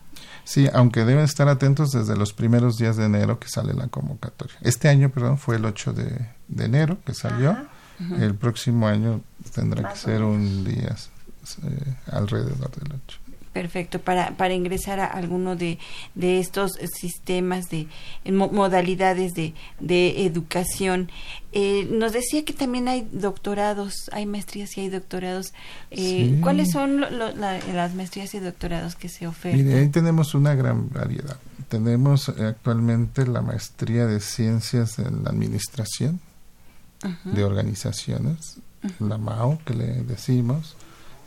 Sí, 0.44 0.68
aunque 0.72 1.04
deben 1.04 1.24
estar 1.24 1.48
atentos 1.48 1.90
desde 1.90 2.16
los 2.16 2.32
primeros 2.32 2.76
días 2.76 2.96
de 2.96 3.06
enero 3.06 3.38
que 3.38 3.48
sale 3.48 3.72
la 3.72 3.88
convocatoria. 3.88 4.56
Este 4.60 4.88
año, 4.88 5.10
perdón, 5.10 5.38
fue 5.38 5.56
el 5.56 5.64
8 5.64 5.92
de, 5.92 6.28
de 6.48 6.64
enero 6.64 6.98
que 7.04 7.14
salió. 7.14 7.50
Ajá. 7.50 7.68
El 8.18 8.34
próximo 8.34 8.88
año 8.88 9.20
tendrá 9.54 9.82
Más 9.82 9.92
que 9.94 9.98
ser 10.00 10.22
un 10.22 10.64
día 10.64 10.96
eh, 11.62 11.94
alrededor 12.10 12.70
del 12.72 13.00
8 13.06 13.23
perfecto 13.54 14.00
para, 14.00 14.36
para 14.36 14.52
ingresar 14.52 15.00
a 15.00 15.06
alguno 15.06 15.56
de, 15.56 15.78
de 16.14 16.40
estos 16.40 16.72
sistemas 16.92 17.70
de 17.70 17.86
modalidades 18.30 19.32
de, 19.32 19.54
de 19.80 20.26
educación. 20.26 21.10
Eh, 21.52 21.88
nos 21.90 22.12
decía 22.12 22.44
que 22.44 22.52
también 22.52 22.88
hay 22.88 23.08
doctorados, 23.12 24.10
hay 24.12 24.26
maestrías 24.26 24.76
y 24.76 24.82
hay 24.82 24.88
doctorados. 24.90 25.54
Eh, 25.90 26.32
sí. 26.34 26.40
¿Cuáles 26.42 26.72
son 26.72 27.00
lo, 27.00 27.08
lo, 27.10 27.34
la, 27.34 27.58
las 27.72 27.94
maestrías 27.94 28.34
y 28.34 28.40
doctorados 28.40 28.96
que 28.96 29.08
se 29.08 29.26
ofertan? 29.26 29.64
Mire, 29.64 29.78
ahí 29.78 29.88
tenemos 29.88 30.34
una 30.34 30.54
gran 30.54 30.90
variedad. 30.90 31.38
Tenemos 31.68 32.28
actualmente 32.28 33.26
la 33.26 33.40
maestría 33.40 34.06
de 34.06 34.20
ciencias 34.20 34.98
en 34.98 35.24
la 35.24 35.30
administración 35.30 36.20
uh 37.04 37.08
-huh. 37.08 37.32
de 37.32 37.44
organizaciones, 37.44 38.58
uh 38.82 38.88
-huh. 38.88 39.08
la 39.08 39.16
MAO 39.16 39.58
que 39.64 39.74
le 39.74 39.86
decimos. 40.02 40.76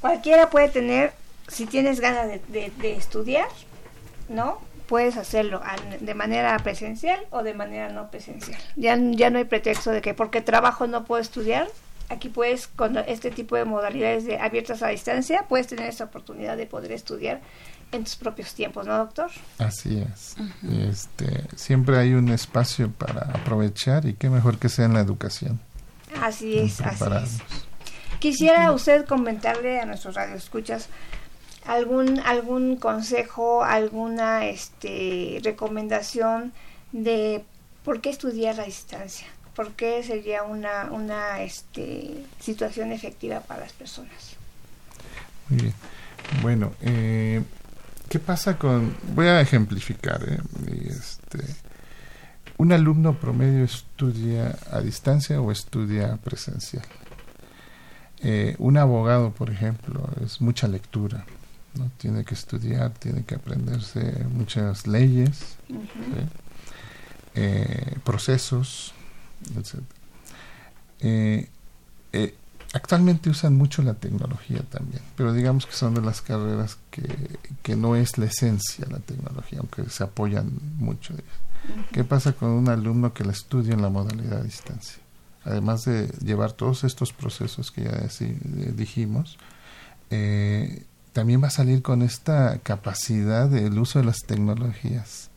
cualquiera 0.00 0.48
puede 0.50 0.68
tener, 0.68 1.12
si 1.48 1.66
tienes 1.66 2.00
ganas 2.00 2.28
de, 2.28 2.72
de 2.76 2.96
estudiar, 2.96 3.48
¿no? 4.28 4.60
Puedes 4.86 5.16
hacerlo 5.16 5.62
de 6.00 6.14
manera 6.14 6.56
presencial 6.58 7.20
o 7.30 7.42
de 7.42 7.54
manera 7.54 7.88
no 7.90 8.10
presencial. 8.10 8.60
Ya, 8.76 8.96
ya 8.96 9.30
no 9.30 9.38
hay 9.38 9.44
pretexto 9.44 9.90
de 9.90 10.02
que 10.02 10.14
porque 10.14 10.40
trabajo 10.40 10.86
no 10.86 11.04
puedo 11.04 11.20
estudiar. 11.20 11.68
Aquí 12.08 12.28
puedes, 12.28 12.66
con 12.66 12.98
este 12.98 13.30
tipo 13.30 13.56
de 13.56 13.64
modalidades 13.64 14.24
de 14.24 14.38
abiertas 14.38 14.82
a 14.82 14.88
distancia, 14.88 15.46
puedes 15.48 15.66
tener 15.66 15.88
esa 15.88 16.04
oportunidad 16.04 16.56
de 16.56 16.66
poder 16.66 16.92
estudiar 16.92 17.40
en 17.92 18.04
tus 18.04 18.16
propios 18.16 18.54
tiempos, 18.54 18.86
¿no, 18.86 18.96
doctor? 18.98 19.30
Así 19.58 19.98
es. 19.98 20.36
este, 20.88 21.44
siempre 21.56 21.98
hay 21.98 22.14
un 22.14 22.28
espacio 22.30 22.90
para 22.90 23.30
aprovechar 23.34 24.06
y 24.06 24.14
qué 24.14 24.30
mejor 24.30 24.58
que 24.58 24.68
sea 24.68 24.86
en 24.86 24.94
la 24.94 25.00
educación. 25.00 25.60
Así 26.20 26.58
es, 26.58 26.80
así 26.80 27.04
es. 27.22 27.38
Quisiera 28.18 28.70
usted 28.72 29.04
comentarle 29.06 29.80
a 29.80 29.86
nuestros 29.86 30.14
radioescuchas 30.14 30.88
algún 31.66 32.18
algún 32.20 32.76
consejo, 32.76 33.64
alguna 33.64 34.46
este 34.46 35.40
recomendación 35.42 36.52
de 36.92 37.44
por 37.84 38.00
qué 38.00 38.10
estudiar 38.10 38.60
a 38.60 38.64
distancia, 38.64 39.26
por 39.54 39.72
qué 39.72 40.02
sería 40.02 40.42
una 40.42 40.90
una 40.90 41.42
este 41.42 42.24
situación 42.40 42.92
efectiva 42.92 43.40
para 43.40 43.60
las 43.60 43.72
personas. 43.72 44.36
Muy 45.48 45.62
bien. 45.62 45.74
Bueno, 46.40 46.72
eh, 46.80 47.42
¿qué 48.08 48.18
pasa 48.18 48.58
con? 48.58 48.96
Voy 49.14 49.26
a 49.26 49.40
ejemplificar. 49.40 50.22
¿eh? 50.28 50.38
Este, 50.88 51.44
un 52.58 52.72
alumno 52.72 53.14
promedio 53.14 53.64
estudia 53.64 54.56
a 54.70 54.80
distancia 54.80 55.40
o 55.40 55.52
estudia 55.52 56.16
presencial. 56.16 56.84
Eh, 58.24 58.54
un 58.58 58.76
abogado, 58.76 59.32
por 59.32 59.50
ejemplo, 59.50 60.08
es 60.24 60.40
mucha 60.40 60.68
lectura 60.68 61.26
¿no? 61.74 61.90
Tiene 61.98 62.24
que 62.24 62.34
estudiar, 62.34 62.92
tiene 62.94 63.24
que 63.24 63.34
aprenderse 63.34 64.24
muchas 64.32 64.86
leyes, 64.86 65.56
eh, 67.34 67.98
procesos, 68.04 68.92
etc. 69.56 69.82
Eh, 71.00 71.48
eh, 72.12 72.34
actualmente 72.72 73.30
usan 73.30 73.56
mucho 73.56 73.82
la 73.82 73.94
tecnología 73.94 74.62
también, 74.70 75.02
pero 75.16 75.32
digamos 75.32 75.66
que 75.66 75.72
son 75.72 75.94
de 75.94 76.02
las 76.02 76.22
carreras 76.22 76.78
que, 76.90 77.38
que 77.62 77.76
no 77.76 77.96
es 77.96 78.18
la 78.18 78.26
esencia 78.26 78.86
la 78.90 78.98
tecnología, 78.98 79.60
aunque 79.60 79.88
se 79.90 80.04
apoyan 80.04 80.50
mucho 80.78 81.14
de. 81.14 81.24
¿Qué 81.92 82.02
pasa 82.02 82.32
con 82.32 82.50
un 82.50 82.68
alumno 82.68 83.14
que 83.14 83.24
la 83.24 83.32
estudia 83.32 83.74
en 83.74 83.82
la 83.82 83.88
modalidad 83.88 84.40
a 84.40 84.42
distancia? 84.42 85.00
Además 85.44 85.84
de 85.84 86.08
llevar 86.24 86.52
todos 86.52 86.84
estos 86.84 87.12
procesos 87.12 87.70
que 87.70 87.84
ya 87.84 88.08
dijimos, 88.74 89.38
eh, 90.10 90.84
también 91.12 91.42
va 91.42 91.48
a 91.48 91.50
salir 91.50 91.82
con 91.82 92.02
esta 92.02 92.58
capacidad 92.58 93.48
del 93.48 93.78
uso 93.78 93.98
de 93.98 94.06
las 94.06 94.20
tecnologías 94.20 95.30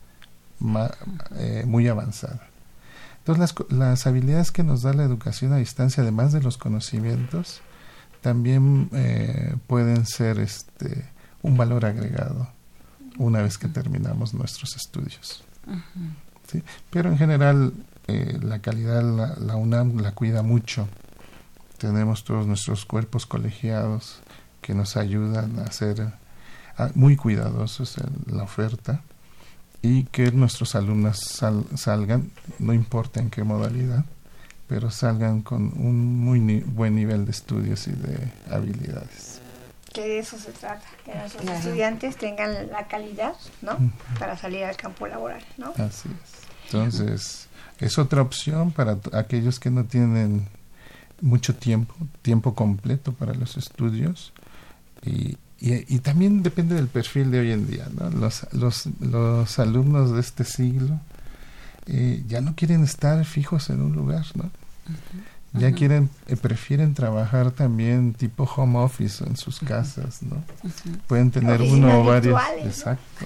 eh, 1.36 1.64
muy 1.66 1.86
avanzada. 1.88 2.48
Entonces 3.18 3.54
las, 3.70 4.06
habilidades 4.06 4.52
que 4.52 4.62
nos 4.62 4.82
da 4.82 4.92
la 4.92 5.02
educación 5.02 5.52
a 5.52 5.56
distancia, 5.56 6.02
además 6.02 6.32
de 6.32 6.40
los 6.40 6.58
conocimientos, 6.58 7.60
también 8.20 8.88
eh, 8.92 9.56
pueden 9.66 10.06
ser 10.06 10.38
este, 10.38 11.10
un 11.42 11.56
valor 11.56 11.84
agregado 11.84 12.48
una 13.18 13.42
vez 13.42 13.58
que 13.58 13.68
terminamos 13.68 14.32
nuestros 14.32 14.76
estudios. 14.76 15.42
Pero 16.90 17.10
en 17.10 17.18
general 17.18 17.72
eh, 18.06 18.38
la 18.40 18.60
calidad 18.60 19.02
la, 19.02 19.34
la 19.36 19.56
UNAM 19.56 19.98
la 19.98 20.12
cuida 20.12 20.42
mucho. 20.42 20.88
Tenemos 21.78 22.24
todos 22.24 22.46
nuestros 22.46 22.84
cuerpos 22.86 23.26
colegiados, 23.26 24.20
que 24.66 24.74
nos 24.74 24.96
ayudan 24.96 25.60
a 25.60 25.70
ser 25.70 26.08
muy 26.96 27.14
cuidadosos 27.14 27.98
en 27.98 28.36
la 28.36 28.42
oferta 28.42 29.00
y 29.80 30.02
que 30.06 30.32
nuestros 30.32 30.74
alumnos 30.74 31.20
salgan, 31.76 32.32
no 32.58 32.74
importa 32.74 33.20
en 33.20 33.30
qué 33.30 33.44
modalidad, 33.44 34.04
pero 34.66 34.90
salgan 34.90 35.42
con 35.42 35.72
un 35.78 36.18
muy 36.18 36.40
buen 36.66 36.96
nivel 36.96 37.26
de 37.26 37.30
estudios 37.30 37.86
y 37.86 37.92
de 37.92 38.32
habilidades. 38.50 39.40
Que 39.92 40.00
de 40.00 40.18
eso 40.18 40.36
se 40.36 40.50
trata, 40.50 40.84
que 41.04 41.14
nuestros 41.14 41.48
estudiantes 41.48 42.16
tengan 42.16 42.66
la 42.66 42.88
calidad, 42.88 43.36
¿no? 43.62 43.78
Para 44.18 44.36
salir 44.36 44.64
al 44.64 44.76
campo 44.76 45.06
laboral, 45.06 45.44
¿no? 45.58 45.74
Así 45.78 46.08
es. 46.08 46.40
Entonces, 46.64 47.46
es 47.78 47.98
otra 47.98 48.20
opción 48.20 48.72
para 48.72 48.98
aquellos 49.12 49.60
que 49.60 49.70
no 49.70 49.84
tienen 49.84 50.48
mucho 51.20 51.54
tiempo, 51.54 51.94
tiempo 52.22 52.56
completo 52.56 53.12
para 53.12 53.32
los 53.32 53.56
estudios, 53.56 54.32
y, 55.04 55.36
y, 55.60 55.98
también 56.00 56.42
depende 56.42 56.74
del 56.74 56.88
perfil 56.88 57.30
de 57.30 57.40
hoy 57.40 57.52
en 57.52 57.66
día. 57.66 57.88
¿no? 57.98 58.10
Los, 58.10 58.46
los, 58.52 58.88
los 59.00 59.58
alumnos 59.58 60.12
de 60.12 60.20
este 60.20 60.44
siglo 60.44 61.00
eh, 61.86 62.24
ya 62.26 62.40
no 62.40 62.54
quieren 62.56 62.82
estar 62.82 63.24
fijos 63.24 63.70
en 63.70 63.80
un 63.80 63.94
lugar, 63.94 64.24
¿no? 64.34 64.50
Ya 65.52 65.72
quieren, 65.72 66.10
eh, 66.26 66.36
prefieren 66.36 66.92
trabajar 66.92 67.50
también 67.50 68.12
tipo 68.12 68.44
home 68.44 68.78
office 68.78 69.24
en 69.24 69.36
sus 69.36 69.60
casas, 69.60 70.22
¿no? 70.22 70.42
Pueden 71.06 71.30
tener 71.30 71.62
uno 71.62 72.00
o 72.00 72.04
varios, 72.04 72.38
exacto, 72.62 73.24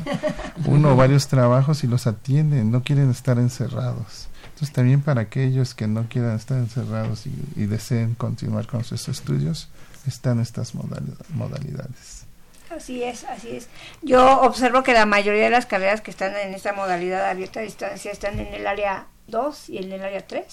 uno 0.67 0.93
o 0.93 0.97
varios 0.97 1.27
trabajos 1.27 1.83
y 1.83 1.89
los 1.89 2.07
atienden, 2.07 2.71
no 2.71 2.85
quieren 2.85 3.11
estar 3.11 3.39
encerrados. 3.39 4.29
Entonces 4.45 4.73
también 4.73 5.01
para 5.01 5.23
aquellos 5.23 5.75
que 5.75 5.89
no 5.89 6.07
quieran 6.09 6.37
estar 6.37 6.59
encerrados 6.59 7.27
y, 7.27 7.33
y 7.57 7.67
deseen 7.67 8.15
continuar 8.15 8.67
con 8.69 8.85
sus 8.85 9.09
estudios, 9.09 9.69
están 10.07 10.41
estas 10.41 10.75
modalidades. 10.75 12.25
Así 12.71 13.03
es, 13.03 13.25
así 13.25 13.57
es. 13.57 13.69
Yo 14.01 14.43
observo 14.43 14.83
que 14.83 14.93
la 14.93 15.05
mayoría 15.05 15.45
de 15.45 15.51
las 15.51 15.67
carreras 15.67 16.01
que 16.01 16.11
están 16.11 16.37
en 16.37 16.55
esta 16.55 16.73
modalidad 16.73 17.29
abierta 17.29 17.61
a 17.61 17.63
distancia 17.65 18.13
están 18.13 18.39
en 18.39 18.55
el 18.55 18.67
área 18.67 19.07
2 19.27 19.71
y 19.71 19.79
en 19.79 19.93
el 19.93 20.03
área 20.03 20.25
3. 20.25 20.45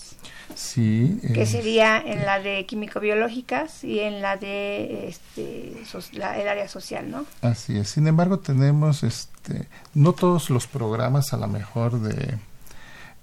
Sí. 0.56 1.20
Que 1.34 1.46
sería 1.46 1.98
en 2.00 2.26
la 2.26 2.40
de 2.40 2.66
químico-biológicas 2.66 3.84
y 3.84 4.00
en 4.00 4.22
la 4.24 4.38
de 4.38 5.10
este, 5.10 5.74
el 6.14 6.48
área 6.48 6.68
social, 6.68 7.10
¿no? 7.12 7.26
Así 7.42 7.78
es. 7.78 7.90
Sin 7.90 8.08
embargo, 8.08 8.40
tenemos 8.40 9.04
este, 9.04 9.68
no 9.94 10.14
todos 10.14 10.50
los 10.50 10.66
programas 10.66 11.34
a 11.34 11.38
lo 11.38 11.48
mejor 11.48 12.00
de, 12.02 12.38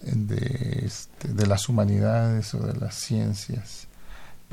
de, 0.02 0.82
este, 0.84 1.28
de 1.28 1.46
las 1.46 1.68
humanidades 1.68 2.54
o 2.54 2.58
de 2.58 2.74
las 2.78 2.94
ciencias 2.94 3.88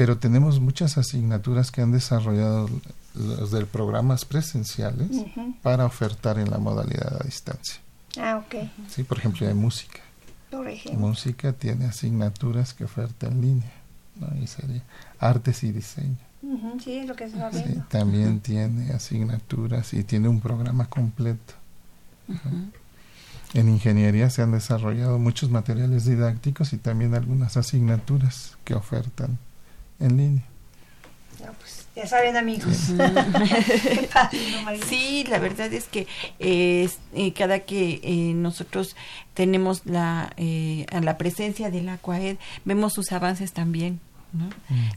pero 0.01 0.17
tenemos 0.17 0.59
muchas 0.59 0.97
asignaturas 0.97 1.69
que 1.69 1.79
han 1.79 1.91
desarrollado 1.91 2.67
los 3.13 3.51
de 3.51 3.67
programas 3.67 4.25
presenciales 4.25 5.11
para 5.61 5.85
ofertar 5.85 6.39
en 6.39 6.49
la 6.49 6.57
modalidad 6.57 7.21
a 7.21 7.23
distancia. 7.23 7.79
Ah, 8.17 8.43
ok. 8.43 8.67
Sí, 8.89 9.03
por 9.03 9.19
ejemplo, 9.19 9.47
hay 9.47 9.53
música. 9.53 9.99
Por 10.49 10.67
ejemplo. 10.67 11.07
Música 11.07 11.53
tiene 11.53 11.85
asignaturas 11.85 12.73
que 12.73 12.85
oferta 12.85 13.27
en 13.27 13.41
línea, 13.41 13.73
¿no? 14.19 14.27
Y 14.41 14.47
sería 14.47 14.81
artes 15.19 15.63
y 15.63 15.71
diseño. 15.71 16.17
sí, 16.83 17.05
lo 17.05 17.15
que 17.15 17.29
se 17.29 17.37
va 17.37 17.51
sí, 17.51 17.63
También 17.87 18.39
tiene 18.39 18.93
asignaturas 18.93 19.93
y 19.93 20.03
tiene 20.03 20.29
un 20.29 20.41
programa 20.41 20.87
completo. 20.87 21.53
En 23.53 23.69
ingeniería 23.69 24.31
se 24.31 24.41
han 24.41 24.51
desarrollado 24.51 25.19
muchos 25.19 25.51
materiales 25.51 26.05
didácticos 26.05 26.73
y 26.73 26.79
también 26.79 27.13
algunas 27.13 27.55
asignaturas 27.55 28.57
que 28.63 28.73
ofertan 28.73 29.37
en 30.01 30.17
línea. 30.17 30.43
pues 31.59 31.87
ya 31.95 32.07
saben 32.07 32.37
amigos. 32.37 32.91
sí, 34.87 35.25
la 35.29 35.39
verdad 35.39 35.71
es 35.73 35.85
que 35.85 36.07
eh, 36.39 36.89
cada 37.35 37.59
que 37.59 37.99
eh, 38.03 38.33
nosotros 38.33 38.95
tenemos 39.33 39.85
la, 39.85 40.33
eh, 40.37 40.85
la 41.01 41.17
presencia 41.17 41.69
de 41.69 41.81
la 41.81 41.97
CUAED, 41.97 42.37
vemos 42.65 42.93
sus 42.93 43.11
avances 43.11 43.53
también. 43.53 43.99
¿No? 44.33 44.49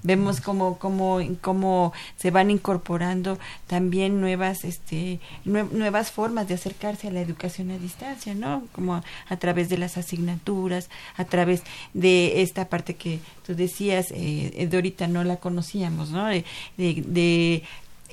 Vemos 0.02 0.40
como 0.40 0.78
cómo, 0.78 1.20
cómo 1.40 1.92
se 2.16 2.30
van 2.30 2.50
incorporando 2.50 3.38
también 3.66 4.20
nuevas, 4.20 4.64
este, 4.64 5.20
nuevas 5.44 6.10
formas 6.10 6.48
de 6.48 6.54
acercarse 6.54 7.08
a 7.08 7.10
la 7.10 7.20
educación 7.20 7.70
a 7.70 7.78
distancia, 7.78 8.34
¿no? 8.34 8.64
Como 8.72 8.94
a, 8.94 9.36
través 9.36 9.68
de 9.68 9.78
las 9.78 9.96
asignaturas, 9.96 10.88
a 11.16 11.24
través 11.24 11.62
de 11.92 12.42
esta 12.42 12.68
parte 12.68 12.94
que 12.94 13.20
tú 13.46 13.54
decías, 13.54 14.06
eh, 14.10 14.66
de 14.70 14.76
ahorita 14.76 15.08
no 15.08 15.24
la 15.24 15.36
conocíamos, 15.36 16.10
¿no? 16.10 16.26
de, 16.26 16.44
de 16.76 17.62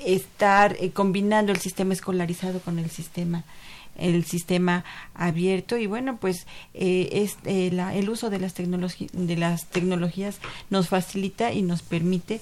estar 0.05 0.75
eh, 0.79 0.91
combinando 0.91 1.51
el 1.51 1.59
sistema 1.59 1.93
escolarizado 1.93 2.59
con 2.59 2.79
el 2.79 2.89
sistema 2.89 3.43
el 3.97 4.25
sistema 4.25 4.83
abierto. 5.13 5.77
Y 5.77 5.87
bueno 5.87 6.17
pues 6.17 6.47
eh, 6.73 7.09
es, 7.11 7.37
eh, 7.45 7.71
el 7.93 8.09
uso 8.09 8.29
de 8.29 8.39
las 8.39 8.53
tecnologías 8.53 9.11
de 9.13 9.37
las 9.37 9.67
tecnologías 9.67 10.39
nos 10.69 10.89
facilita 10.89 11.53
y 11.53 11.61
nos 11.61 11.81
permite 11.81 12.41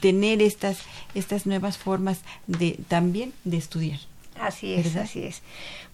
tener 0.00 0.42
estas 0.42 0.78
estas 1.14 1.46
nuevas 1.46 1.78
formas 1.78 2.20
de 2.46 2.78
también 2.88 3.32
de 3.44 3.56
estudiar 3.56 4.09
Así 4.40 4.74
es, 4.74 4.96
así 4.96 5.24
es. 5.24 5.42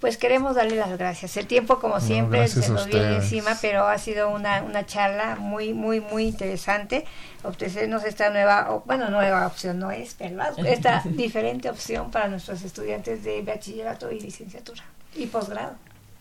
Pues 0.00 0.16
queremos 0.16 0.54
darle 0.54 0.76
las 0.76 0.96
gracias. 0.96 1.36
El 1.36 1.46
tiempo, 1.46 1.80
como 1.80 2.00
siempre, 2.00 2.46
se 2.48 2.68
nos 2.68 2.86
viene 2.86 3.16
encima, 3.16 3.56
pero 3.60 3.86
ha 3.86 3.98
sido 3.98 4.30
una, 4.30 4.62
una 4.62 4.86
charla 4.86 5.36
muy, 5.36 5.72
muy, 5.72 6.00
muy 6.00 6.24
interesante. 6.24 7.04
Ofrecernos 7.42 8.04
esta 8.04 8.30
nueva, 8.30 8.82
bueno, 8.84 9.10
nueva 9.10 9.46
opción 9.46 9.78
no 9.78 9.90
es, 9.90 10.16
¿verdad? 10.18 10.52
Esta 10.64 11.02
diferente 11.04 11.68
opción 11.68 12.10
para 12.10 12.28
nuestros 12.28 12.62
estudiantes 12.62 13.24
de 13.24 13.42
bachillerato 13.42 14.12
y 14.12 14.20
licenciatura 14.20 14.82
y 15.14 15.26
posgrado. 15.26 15.74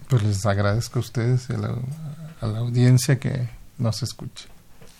Pues 0.08 0.24
les 0.24 0.46
agradezco 0.46 1.00
a 1.00 1.02
ustedes 1.02 1.50
y 1.50 1.54
a 1.54 1.58
la, 1.58 1.76
a 2.42 2.48
la 2.48 2.60
audiencia 2.60 3.20
que 3.20 3.50
nos 3.78 4.02
escuche. 4.02 4.48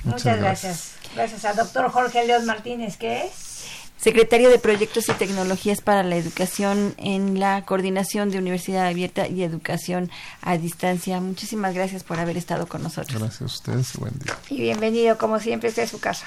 Muchas, 0.04 0.38
gracias. 0.38 0.96
gracias. 1.16 1.46
al 1.46 1.56
doctor 1.56 1.90
Jorge 1.90 2.26
León 2.28 2.46
Martínez, 2.46 2.98
¿qué 2.98 3.26
es 3.26 3.55
secretario 3.98 4.50
de 4.50 4.60
Proyectos 4.60 5.10
y 5.10 5.14
Tecnologías 5.14 5.82
para 5.82 6.04
la 6.04 6.16
Educación 6.16 6.94
en 6.98 7.40
la 7.40 7.64
Coordinación 7.66 8.30
de 8.30 8.38
Universidad 8.38 8.88
Abierta 8.88 9.28
y 9.28 9.44
Educación 9.44 10.12
a 10.42 10.58
Distancia. 10.58 11.20
Muchísimas 11.20 11.74
gracias 11.74 12.04
por 12.04 12.20
haber 12.20 12.38
estado 12.38 12.68
con 12.68 12.84
nosotros. 12.84 13.20
Gracias 13.20 13.42
a 13.42 13.46
ustedes 13.46 13.96
y 13.96 13.98
buen 14.00 14.14
día. 14.20 14.38
Y 14.50 14.62
bienvenido, 14.62 15.18
como 15.18 15.40
siempre, 15.40 15.70
este 15.70 15.88
su 15.88 16.00
casa. 16.00 16.26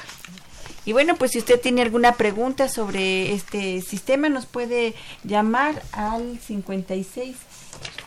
Y 0.85 0.93
bueno, 0.93 1.17
pues 1.17 1.33
si 1.33 1.39
usted 1.39 1.61
tiene 1.61 1.83
alguna 1.83 2.13
pregunta 2.13 2.69
sobre 2.69 3.35
este 3.35 3.83
sistema, 3.83 4.31
nos 4.31 4.47
puede 4.47 4.95
llamar 5.23 5.83
al 5.93 6.39
56 6.39 7.37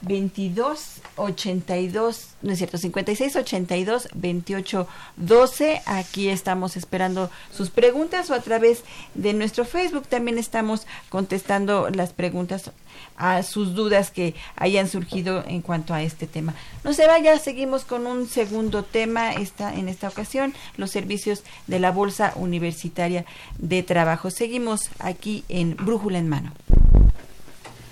22 0.02 1.02
82, 1.16 2.30
no 2.42 2.52
es 2.52 2.58
cierto, 2.58 2.78
56 2.78 3.36
82 3.36 4.10
28 4.14 4.88
12. 5.18 5.82
Aquí 5.86 6.30
estamos 6.30 6.78
esperando 6.78 7.30
sus 7.52 7.70
preguntas 7.70 8.30
o 8.30 8.34
a 8.34 8.42
través 8.42 8.84
de 9.14 9.34
nuestro 9.34 9.66
Facebook 9.66 10.08
también 10.08 10.38
estamos 10.38 10.88
contestando 11.10 11.90
las 11.90 12.14
preguntas 12.14 12.72
a 13.18 13.44
sus 13.44 13.76
dudas 13.76 14.12
que 14.12 14.36
hayan 14.56 14.88
surgido 14.88 15.44
en 15.48 15.62
cuanto 15.62 15.94
a 15.94 16.02
este 16.02 16.28
tema. 16.28 16.56
No 16.84 16.94
se 16.94 17.08
vaya, 17.08 17.38
seguimos 17.38 17.86
con 17.86 18.08
un 18.08 18.28
segundo 18.28 18.84
tema 18.84 19.34
en 19.34 19.90
esta 19.90 20.08
ocasión, 20.08 20.54
los 20.78 20.92
servicios 20.92 21.44
de 21.68 21.80
la 21.80 21.92
Bolsa 21.92 22.34
Universitaria 22.36 23.26
de 23.58 23.84
Trabajo. 23.84 24.32
Seguimos 24.32 24.90
aquí 25.00 25.44
en 25.50 25.76
Brújula 25.76 26.18
en 26.18 26.30
Mano. 26.30 26.52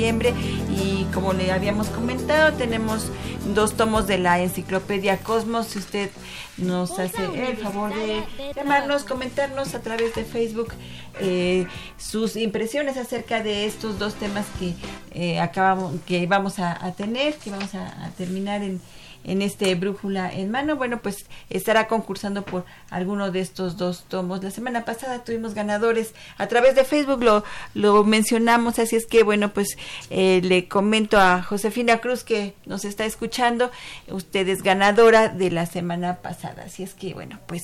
septiembre 0.03 0.35
y 0.69 1.05
como 1.15 1.33
le 1.33 1.53
habíamos 1.53 1.87
comentado 1.89 2.53
tenemos 2.55 3.07
dos 3.55 3.75
tomos 3.75 4.09
de 4.09 4.19
la 4.19 4.41
enciclopedia 4.41 5.19
Cosmos 5.19 5.69
si 5.69 5.79
usted 5.79 6.11
nos 6.57 6.99
hace 6.99 7.25
el 7.49 7.57
favor 7.57 7.95
de 7.95 8.25
llamarnos 8.57 9.05
comentarnos 9.05 9.77
a 9.77 9.81
través 9.81 10.13
de 10.17 10.25
Facebook 10.25 10.75
eh, 11.21 11.69
sus 11.99 12.35
impresiones 12.35 12.97
acerca 12.97 13.45
de 13.45 13.65
estos 13.65 14.01
dos 14.01 14.15
temas 14.15 14.45
que 14.59 14.75
eh, 15.13 15.39
acabamos 15.39 15.95
que 16.05 16.27
vamos 16.27 16.59
a, 16.59 16.93
tener 16.97 17.35
que 17.37 17.51
vamos 17.51 17.75
a 17.77 18.11
terminar 18.19 18.63
en 18.63 18.81
en 19.25 19.43
este 19.43 19.75
brújula 19.75 20.33
en 20.33 20.51
mano. 20.51 20.77
Bueno, 20.77 21.01
pues 21.01 21.27
estará 21.51 21.89
concursando 21.89 22.45
por 22.45 22.65
alguno 22.91 23.31
de 23.31 23.41
estos 23.41 23.77
dos 23.77 24.05
tomos. 24.09 24.43
La 24.43 24.51
semana 24.51 24.85
pasada 24.85 25.25
tuvimos 25.25 25.55
ganadores 25.55 26.15
a 26.39 26.47
través 26.47 26.75
de 26.75 26.85
Facebook, 26.85 27.23
lo, 27.23 27.45
lo 27.75 28.05
mencionamos, 28.05 28.79
así 28.79 28.97
es 28.97 29.07
que 29.07 29.23
bueno, 29.23 29.53
pues 29.53 29.77
eh, 30.11 30.41
le 30.43 30.69
comento 30.69 31.19
a 31.19 31.43
Josefina 31.43 31.99
Cruz 31.99 32.25
que 32.25 32.55
nos 32.67 32.85
está 32.85 33.05
escuchando, 33.05 33.71
usted 34.09 34.49
es 34.49 34.63
ganadora 34.63 35.29
de 35.29 35.51
la 35.51 35.67
semana 35.67 36.17
pasada, 36.17 36.65
así 36.67 36.83
es 36.83 36.95
que 36.95 37.15
bueno, 37.15 37.39
pues 37.47 37.63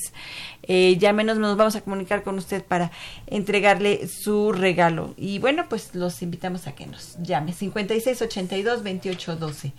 eh, 0.63 0.97
ya 0.99 1.13
menos 1.13 1.37
nos 1.37 1.57
vamos 1.57 1.75
a 1.75 1.81
comunicar 1.81 2.23
con 2.23 2.37
usted 2.37 2.63
para 2.63 2.91
entregarle 3.27 4.07
su 4.07 4.51
regalo. 4.51 5.13
Y 5.17 5.39
bueno, 5.39 5.65
pues 5.69 5.95
los 5.95 6.21
invitamos 6.21 6.67
a 6.67 6.73
que 6.73 6.85
nos 6.85 7.17
llame 7.21 7.53
5682 7.53 8.83
2812 8.83 9.73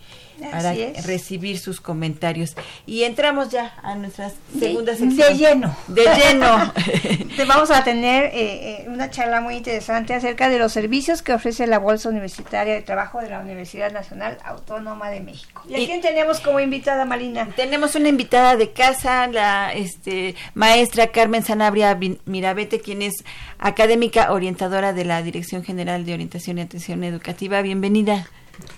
para 0.51 0.73
recibir 1.03 1.59
sus 1.71 1.81
comentarios. 1.81 2.55
Y 2.85 3.03
entramos 3.03 3.49
ya 3.49 3.73
a 3.81 3.95
nuestra 3.95 4.31
segunda 4.59 4.95
sección. 4.95 5.29
De 5.29 5.37
lleno. 5.37 5.75
De 5.87 6.03
lleno. 6.03 6.73
Vamos 7.47 7.71
a 7.71 7.83
tener 7.83 8.25
eh, 8.25 8.31
eh, 8.33 8.85
una 8.87 9.09
charla 9.09 9.39
muy 9.39 9.55
interesante 9.55 10.13
acerca 10.13 10.49
de 10.49 10.59
los 10.59 10.73
servicios 10.73 11.21
que 11.21 11.33
ofrece 11.33 11.65
la 11.67 11.79
Bolsa 11.79 12.09
Universitaria 12.09 12.73
de 12.73 12.81
Trabajo 12.81 13.21
de 13.21 13.29
la 13.29 13.39
Universidad 13.39 13.91
Nacional 13.91 14.37
Autónoma 14.43 15.09
de 15.09 15.21
México. 15.21 15.61
¿Y 15.69 15.75
a 15.75 15.85
quién 15.85 16.01
tenemos 16.01 16.41
como 16.41 16.59
invitada, 16.59 17.05
Marina? 17.05 17.47
Tenemos 17.55 17.95
una 17.95 18.09
invitada 18.09 18.57
de 18.57 18.71
casa, 18.71 19.27
la 19.27 19.73
este, 19.73 20.35
maestra 20.53 21.07
Carmen 21.07 21.43
Sanabria 21.43 21.97
Mirabete, 22.25 22.81
quien 22.81 23.01
es 23.01 23.23
académica 23.59 24.31
orientadora 24.31 24.91
de 24.91 25.05
la 25.05 25.21
Dirección 25.21 25.63
General 25.63 26.05
de 26.05 26.13
Orientación 26.13 26.57
y 26.57 26.61
Atención 26.61 27.03
Educativa. 27.03 27.61
Bienvenida. 27.61 28.27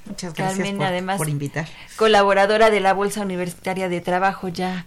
Muchas 0.06 0.34
gracias 0.34 0.69
por, 0.69 0.84
además, 0.84 1.17
por 1.17 1.30
invitar. 1.30 1.67
Colaboradora 1.96 2.69
de 2.69 2.80
la 2.80 2.93
Bolsa 2.93 3.22
Universitaria 3.22 3.89
de 3.89 4.02
Trabajo 4.02 4.48
ya, 4.48 4.86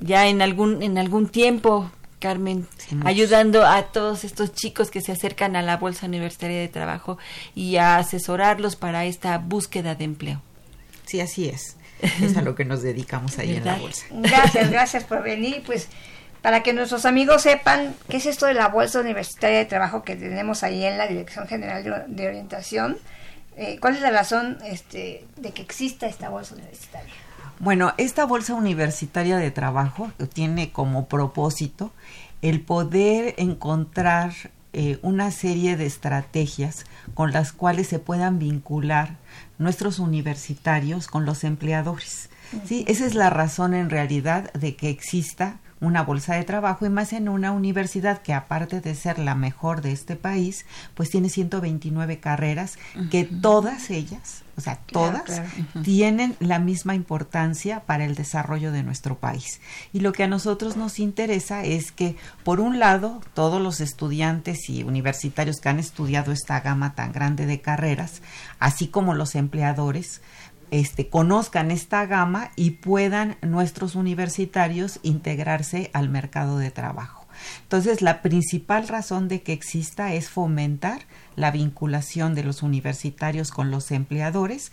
ya 0.00 0.26
en 0.28 0.42
algún, 0.42 0.82
en 0.82 0.98
algún 0.98 1.28
tiempo, 1.28 1.90
Carmen, 2.20 2.66
ayudando 3.04 3.66
a 3.66 3.82
todos 3.84 4.24
estos 4.24 4.52
chicos 4.52 4.90
que 4.90 5.00
se 5.00 5.12
acercan 5.12 5.56
a 5.56 5.62
la 5.62 5.76
Bolsa 5.76 6.06
Universitaria 6.06 6.58
de 6.58 6.68
Trabajo 6.68 7.18
y 7.54 7.76
a 7.76 7.98
asesorarlos 7.98 8.76
para 8.76 9.04
esta 9.04 9.38
búsqueda 9.38 9.94
de 9.94 10.04
empleo. 10.04 10.42
Sí, 11.04 11.20
así 11.20 11.48
es. 11.48 11.76
Es 12.22 12.36
a 12.36 12.42
lo 12.42 12.54
que 12.54 12.64
nos 12.64 12.82
dedicamos 12.82 13.38
ahí 13.38 13.56
en 13.56 13.64
la 13.64 13.76
bolsa. 13.76 14.04
Gracias, 14.10 14.70
gracias 14.70 15.04
por 15.04 15.22
venir. 15.22 15.62
Pues 15.64 15.88
para 16.42 16.62
que 16.62 16.72
nuestros 16.72 17.06
amigos 17.06 17.42
sepan 17.42 17.94
qué 18.08 18.18
es 18.18 18.26
esto 18.26 18.46
de 18.46 18.54
la 18.54 18.68
Bolsa 18.68 19.00
Universitaria 19.00 19.58
de 19.58 19.64
Trabajo 19.64 20.02
que 20.02 20.14
tenemos 20.14 20.62
ahí 20.62 20.84
en 20.84 20.98
la 20.98 21.08
Dirección 21.08 21.48
General 21.48 22.04
de 22.06 22.28
Orientación, 22.28 22.98
eh, 23.56 23.78
¿Cuál 23.80 23.96
es 23.96 24.02
la 24.02 24.10
razón 24.10 24.58
este, 24.64 25.26
de 25.36 25.52
que 25.52 25.62
exista 25.62 26.06
esta 26.06 26.28
bolsa 26.28 26.54
universitaria? 26.54 27.12
Bueno, 27.58 27.94
esta 27.96 28.26
bolsa 28.26 28.54
universitaria 28.54 29.38
de 29.38 29.50
trabajo 29.50 30.12
tiene 30.34 30.72
como 30.72 31.06
propósito 31.06 31.90
el 32.42 32.60
poder 32.60 33.34
encontrar 33.38 34.34
eh, 34.74 34.98
una 35.00 35.30
serie 35.30 35.78
de 35.78 35.86
estrategias 35.86 36.84
con 37.14 37.32
las 37.32 37.52
cuales 37.52 37.86
se 37.86 37.98
puedan 37.98 38.38
vincular 38.38 39.16
nuestros 39.56 39.98
universitarios 40.00 41.06
con 41.06 41.24
los 41.24 41.44
empleadores. 41.44 42.28
¿sí? 42.66 42.84
Esa 42.86 43.06
es 43.06 43.14
la 43.14 43.30
razón 43.30 43.72
en 43.72 43.88
realidad 43.88 44.52
de 44.52 44.76
que 44.76 44.90
exista 44.90 45.60
una 45.80 46.02
bolsa 46.02 46.34
de 46.34 46.44
trabajo 46.44 46.86
y 46.86 46.88
más 46.88 47.12
en 47.12 47.28
una 47.28 47.52
universidad 47.52 48.22
que 48.22 48.32
aparte 48.32 48.80
de 48.80 48.94
ser 48.94 49.18
la 49.18 49.34
mejor 49.34 49.82
de 49.82 49.92
este 49.92 50.16
país, 50.16 50.64
pues 50.94 51.10
tiene 51.10 51.28
129 51.28 52.18
carreras 52.18 52.78
que 53.10 53.24
todas 53.24 53.90
ellas, 53.90 54.42
o 54.56 54.62
sea, 54.62 54.76
todas 54.86 55.42
tienen 55.84 56.34
la 56.40 56.58
misma 56.58 56.94
importancia 56.94 57.80
para 57.80 58.06
el 58.06 58.14
desarrollo 58.14 58.72
de 58.72 58.82
nuestro 58.82 59.18
país. 59.18 59.60
Y 59.92 60.00
lo 60.00 60.12
que 60.12 60.24
a 60.24 60.28
nosotros 60.28 60.76
nos 60.76 60.98
interesa 60.98 61.62
es 61.62 61.92
que, 61.92 62.16
por 62.42 62.60
un 62.60 62.78
lado, 62.78 63.20
todos 63.34 63.60
los 63.60 63.80
estudiantes 63.80 64.70
y 64.70 64.82
universitarios 64.82 65.60
que 65.60 65.68
han 65.68 65.78
estudiado 65.78 66.32
esta 66.32 66.60
gama 66.60 66.94
tan 66.94 67.12
grande 67.12 67.44
de 67.44 67.60
carreras, 67.60 68.22
así 68.58 68.88
como 68.88 69.12
los 69.12 69.34
empleadores, 69.34 70.22
este, 70.70 71.08
conozcan 71.08 71.70
esta 71.70 72.06
gama 72.06 72.50
y 72.56 72.72
puedan 72.72 73.36
nuestros 73.42 73.94
universitarios 73.94 75.00
integrarse 75.02 75.90
al 75.92 76.08
mercado 76.08 76.58
de 76.58 76.70
trabajo. 76.70 77.26
Entonces, 77.62 78.02
la 78.02 78.22
principal 78.22 78.88
razón 78.88 79.28
de 79.28 79.42
que 79.42 79.52
exista 79.52 80.14
es 80.14 80.28
fomentar 80.28 81.02
la 81.36 81.50
vinculación 81.50 82.34
de 82.34 82.44
los 82.44 82.62
universitarios 82.62 83.50
con 83.50 83.70
los 83.70 83.90
empleadores, 83.90 84.72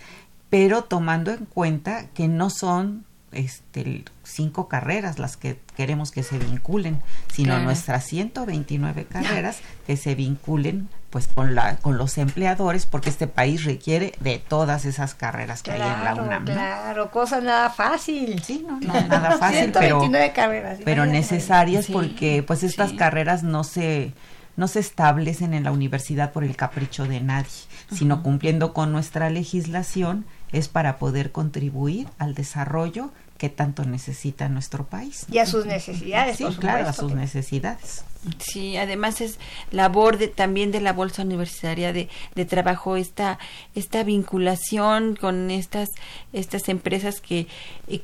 pero 0.49 0.83
tomando 0.83 1.31
en 1.31 1.45
cuenta 1.45 2.07
que 2.13 2.27
no 2.27 2.49
son 2.49 3.05
este, 3.31 4.05
cinco 4.23 4.67
carreras 4.67 5.19
las 5.19 5.37
que 5.37 5.59
queremos 5.75 6.11
que 6.11 6.23
se 6.23 6.37
vinculen, 6.37 7.01
sino 7.31 7.59
nuestras 7.59 8.05
129 8.05 9.05
carreras 9.05 9.59
que 9.87 9.97
se 9.97 10.15
vinculen 10.15 10.89
pues 11.13 11.27
con 11.27 11.53
la 11.53 11.75
con 11.75 11.99
los 11.99 12.17
empleadores 12.17 12.87
porque 12.87 13.11
este 13.11 13.27
país 13.27 13.65
requiere 13.65 14.13
de 14.19 14.39
todas 14.39 14.83
esas 14.83 15.13
carreras 15.13 15.61
que 15.61 15.69
hay 15.69 15.79
en 15.79 16.03
la 16.03 16.15
UNAM. 16.15 16.43
Claro, 16.43 17.11
cosa 17.11 17.39
nada 17.39 17.69
fácil. 17.69 18.41
Sí, 18.41 18.65
no, 18.67 18.79
nada 18.79 19.37
fácil, 19.37 19.71
pero 19.71 20.01
carreras, 20.33 20.79
pero 20.83 21.05
necesarias 21.05 21.85
porque 21.93 22.41
pues 22.41 22.63
estas 22.63 22.93
carreras 22.93 23.43
no 23.43 23.63
se 23.63 24.15
no 24.55 24.67
se 24.67 24.79
establecen 24.79 25.53
en 25.53 25.65
la 25.65 25.71
universidad 25.71 26.31
por 26.31 26.43
el 26.43 26.55
capricho 26.55 27.05
de 27.05 27.21
nadie, 27.21 27.51
sino 27.91 28.23
cumpliendo 28.23 28.73
con 28.73 28.91
nuestra 28.91 29.29
legislación 29.29 30.25
es 30.51 30.67
para 30.67 30.97
poder 30.97 31.31
contribuir 31.31 32.07
al 32.17 32.33
desarrollo 32.33 33.11
que 33.43 33.49
tanto 33.49 33.83
necesita 33.83 34.47
nuestro 34.47 34.85
país. 34.85 35.25
Y 35.29 35.39
a 35.39 35.45
sus 35.45 35.65
necesidades, 35.65 36.37
sí, 36.37 36.45
claro, 36.61 36.87
a 36.87 36.93
sus 36.93 37.13
necesidades. 37.13 38.05
Sí, 38.37 38.77
además 38.77 39.19
es 39.19 39.37
labor 39.69 40.17
de, 40.17 40.29
también 40.29 40.71
de 40.71 40.79
la 40.79 40.93
Bolsa 40.93 41.23
Universitaria 41.23 41.91
de, 41.91 42.07
de 42.35 42.45
Trabajo 42.45 42.95
esta, 42.95 43.39
esta 43.75 44.05
vinculación 44.05 45.17
con 45.17 45.51
estas, 45.51 45.89
estas 46.31 46.69
empresas 46.69 47.19
que, 47.19 47.47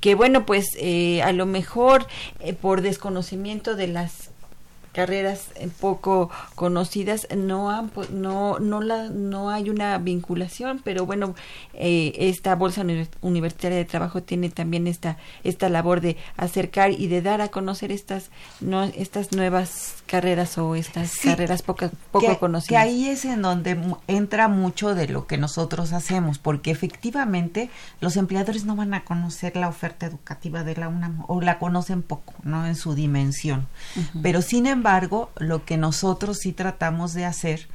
que 0.01 0.13
bueno, 0.13 0.45
pues 0.45 0.65
eh, 0.77 1.21
a 1.21 1.31
lo 1.31 1.45
mejor 1.45 2.05
eh, 2.41 2.51
por 2.51 2.81
desconocimiento 2.81 3.77
de 3.77 3.87
las 3.87 4.31
carreras 4.91 5.47
poco 5.79 6.29
conocidas 6.55 7.27
no 7.35 7.69
han, 7.69 7.91
no 8.11 8.59
no 8.59 8.81
la 8.81 9.09
no 9.09 9.49
hay 9.49 9.69
una 9.69 9.97
vinculación 9.97 10.81
pero 10.83 11.05
bueno 11.05 11.35
eh, 11.73 12.13
esta 12.17 12.55
bolsa 12.55 12.83
universitaria 13.21 13.77
de 13.77 13.85
trabajo 13.85 14.23
tiene 14.23 14.49
también 14.49 14.87
esta 14.87 15.17
esta 15.43 15.69
labor 15.69 16.01
de 16.01 16.17
acercar 16.37 16.91
y 16.91 17.07
de 17.07 17.21
dar 17.21 17.41
a 17.41 17.49
conocer 17.49 17.91
estas 17.91 18.31
no 18.61 18.83
estas 18.83 19.31
nuevas 19.31 19.98
carreras 20.09 20.57
o 20.57 20.75
estas 20.75 21.15
carreras 21.17 21.61
poco, 21.61 21.89
poco 22.11 22.39
conocidas 22.39 22.67
que 22.67 22.77
ahí 22.77 23.07
es 23.07 23.23
en 23.25 23.41
donde 23.41 23.79
entra 24.07 24.47
mucho 24.47 24.95
de 24.95 25.07
lo 25.07 25.27
que 25.27 25.37
nosotros 25.37 25.93
hacemos 25.93 26.39
porque 26.39 26.71
efectivamente 26.71 27.69
los 28.01 28.17
empleadores 28.17 28.65
no 28.65 28.75
van 28.75 28.93
a 28.93 29.05
conocer 29.05 29.55
la 29.55 29.69
oferta 29.69 30.07
educativa 30.07 30.63
de 30.63 30.75
la 30.75 30.87
UNAM 30.89 31.23
o 31.27 31.41
la 31.41 31.59
conocen 31.59 32.01
poco 32.01 32.33
no 32.43 32.65
en 32.65 32.75
su 32.75 32.95
dimensión. 32.95 33.67
Pero 34.21 34.41
sin 34.41 34.65
embargo 34.65 34.79
embargo, 34.79 35.29
lo 35.37 35.65
que 35.65 35.77
nosotros 35.77 36.39
sí 36.39 36.51
tratamos 36.53 37.13
de 37.13 37.25
hacer 37.25 37.67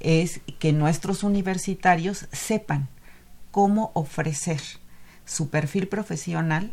es 0.00 0.40
que 0.58 0.72
nuestros 0.72 1.22
universitarios 1.22 2.26
sepan 2.32 2.88
cómo 3.50 3.92
ofrecer 3.94 4.60
su 5.24 5.48
perfil 5.48 5.88
profesional 5.88 6.72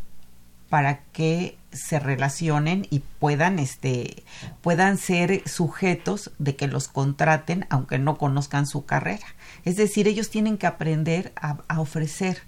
para 0.69 0.99
que 1.13 1.57
se 1.71 1.99
relacionen 1.99 2.87
y 2.89 2.99
puedan 3.19 3.59
este 3.59 4.23
puedan 4.61 4.97
ser 4.97 5.47
sujetos 5.47 6.31
de 6.39 6.55
que 6.55 6.67
los 6.67 6.87
contraten 6.87 7.65
aunque 7.69 7.99
no 7.99 8.17
conozcan 8.17 8.65
su 8.65 8.85
carrera 8.85 9.27
es 9.65 9.75
decir 9.75 10.07
ellos 10.07 10.29
tienen 10.29 10.57
que 10.57 10.67
aprender 10.67 11.33
a, 11.35 11.57
a 11.67 11.79
ofrecer 11.79 12.41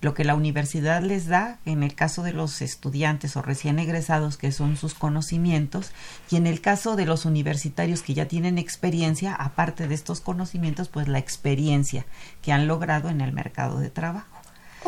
lo 0.00 0.14
que 0.14 0.24
la 0.24 0.34
universidad 0.34 1.02
les 1.02 1.26
da, 1.26 1.58
en 1.64 1.82
el 1.82 1.94
caso 1.94 2.22
de 2.22 2.32
los 2.32 2.62
estudiantes 2.62 3.36
o 3.36 3.42
recién 3.42 3.78
egresados, 3.78 4.36
que 4.36 4.52
son 4.52 4.76
sus 4.76 4.94
conocimientos, 4.94 5.90
y 6.30 6.36
en 6.36 6.46
el 6.46 6.60
caso 6.60 6.94
de 6.94 7.06
los 7.06 7.24
universitarios 7.24 8.02
que 8.02 8.14
ya 8.14 8.28
tienen 8.28 8.58
experiencia, 8.58 9.34
aparte 9.34 9.88
de 9.88 9.94
estos 9.94 10.20
conocimientos, 10.20 10.88
pues 10.88 11.08
la 11.08 11.18
experiencia 11.18 12.06
que 12.42 12.52
han 12.52 12.68
logrado 12.68 13.08
en 13.08 13.20
el 13.20 13.32
mercado 13.32 13.80
de 13.80 13.90
trabajo. 13.90 14.37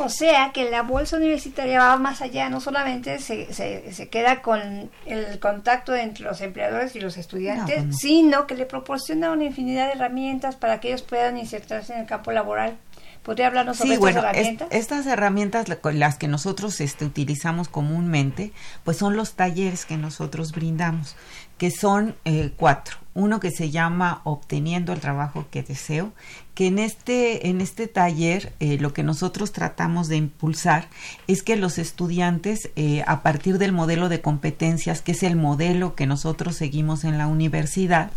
O 0.00 0.08
sea 0.08 0.52
que 0.52 0.70
la 0.70 0.82
bolsa 0.82 1.16
universitaria 1.16 1.78
va 1.78 1.96
más 1.96 2.22
allá, 2.22 2.48
no 2.48 2.60
solamente 2.60 3.18
se, 3.18 3.52
se, 3.52 4.08
queda 4.08 4.42
con 4.42 4.90
el 5.06 5.38
contacto 5.38 5.94
entre 5.94 6.24
los 6.24 6.40
empleadores 6.40 6.96
y 6.96 7.00
los 7.00 7.16
estudiantes, 7.16 7.98
sino 7.98 8.46
que 8.46 8.54
le 8.54 8.66
proporciona 8.66 9.30
una 9.30 9.44
infinidad 9.44 9.86
de 9.86 9.92
herramientas 9.92 10.56
para 10.56 10.80
que 10.80 10.88
ellos 10.88 11.02
puedan 11.02 11.36
insertarse 11.36 11.92
en 11.92 12.00
el 12.00 12.06
campo 12.06 12.32
laboral. 12.32 12.76
¿Podría 13.22 13.48
hablarnos 13.48 13.76
sobre 13.76 13.94
estas 13.94 14.16
herramientas? 14.16 14.68
estas 14.70 15.06
herramientas, 15.06 15.66
las 15.68 16.16
que 16.16 16.26
nosotros 16.26 16.80
este, 16.80 17.04
utilizamos 17.04 17.68
comúnmente, 17.68 18.52
pues 18.82 18.96
son 18.96 19.14
los 19.14 19.34
talleres 19.34 19.84
que 19.84 19.98
nosotros 19.98 20.52
brindamos, 20.52 21.16
que 21.58 21.70
son 21.70 22.16
eh, 22.24 22.52
cuatro. 22.56 22.96
Uno 23.12 23.38
que 23.38 23.50
se 23.50 23.70
llama 23.70 24.22
Obteniendo 24.24 24.94
el 24.94 25.00
trabajo 25.00 25.46
que 25.50 25.62
deseo, 25.62 26.12
que 26.60 26.66
en 26.66 26.78
este, 26.78 27.48
en 27.48 27.62
este 27.62 27.88
taller 27.88 28.52
eh, 28.60 28.76
lo 28.78 28.92
que 28.92 29.02
nosotros 29.02 29.50
tratamos 29.50 30.08
de 30.08 30.16
impulsar 30.16 30.88
es 31.26 31.42
que 31.42 31.56
los 31.56 31.78
estudiantes, 31.78 32.68
eh, 32.76 33.02
a 33.06 33.22
partir 33.22 33.56
del 33.56 33.72
modelo 33.72 34.10
de 34.10 34.20
competencias, 34.20 35.00
que 35.00 35.12
es 35.12 35.22
el 35.22 35.36
modelo 35.36 35.94
que 35.94 36.04
nosotros 36.04 36.56
seguimos 36.56 37.04
en 37.04 37.16
la 37.16 37.28
universidad, 37.28 38.10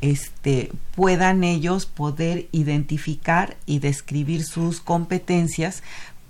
este, 0.00 0.72
puedan 0.94 1.44
ellos 1.44 1.84
poder 1.84 2.48
identificar 2.50 3.58
y 3.66 3.80
describir 3.80 4.42
sus 4.42 4.80
competencias 4.80 5.82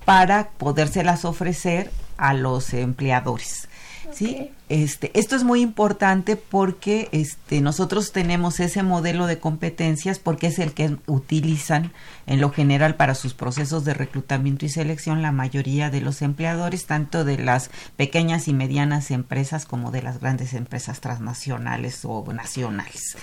para 0.04 0.48
podérselas 0.58 1.24
ofrecer 1.24 1.92
a 2.16 2.34
los 2.34 2.74
empleadores. 2.74 3.68
¿sí? 4.12 4.50
Este, 4.72 5.10
esto 5.12 5.36
es 5.36 5.44
muy 5.44 5.60
importante 5.60 6.34
porque 6.36 7.10
este, 7.12 7.60
nosotros 7.60 8.10
tenemos 8.10 8.58
ese 8.58 8.82
modelo 8.82 9.26
de 9.26 9.38
competencias 9.38 10.18
porque 10.18 10.46
es 10.46 10.58
el 10.58 10.72
que 10.72 10.96
utilizan 11.06 11.92
en 12.26 12.40
lo 12.40 12.48
general 12.48 12.94
para 12.94 13.14
sus 13.14 13.34
procesos 13.34 13.84
de 13.84 13.92
reclutamiento 13.92 14.64
y 14.64 14.70
selección 14.70 15.20
la 15.20 15.30
mayoría 15.30 15.90
de 15.90 16.00
los 16.00 16.22
empleadores, 16.22 16.86
tanto 16.86 17.26
de 17.26 17.36
las 17.36 17.70
pequeñas 17.98 18.48
y 18.48 18.54
medianas 18.54 19.10
empresas 19.10 19.66
como 19.66 19.90
de 19.90 20.00
las 20.00 20.20
grandes 20.20 20.54
empresas 20.54 21.02
transnacionales 21.02 22.06
o 22.06 22.24
nacionales. 22.32 23.18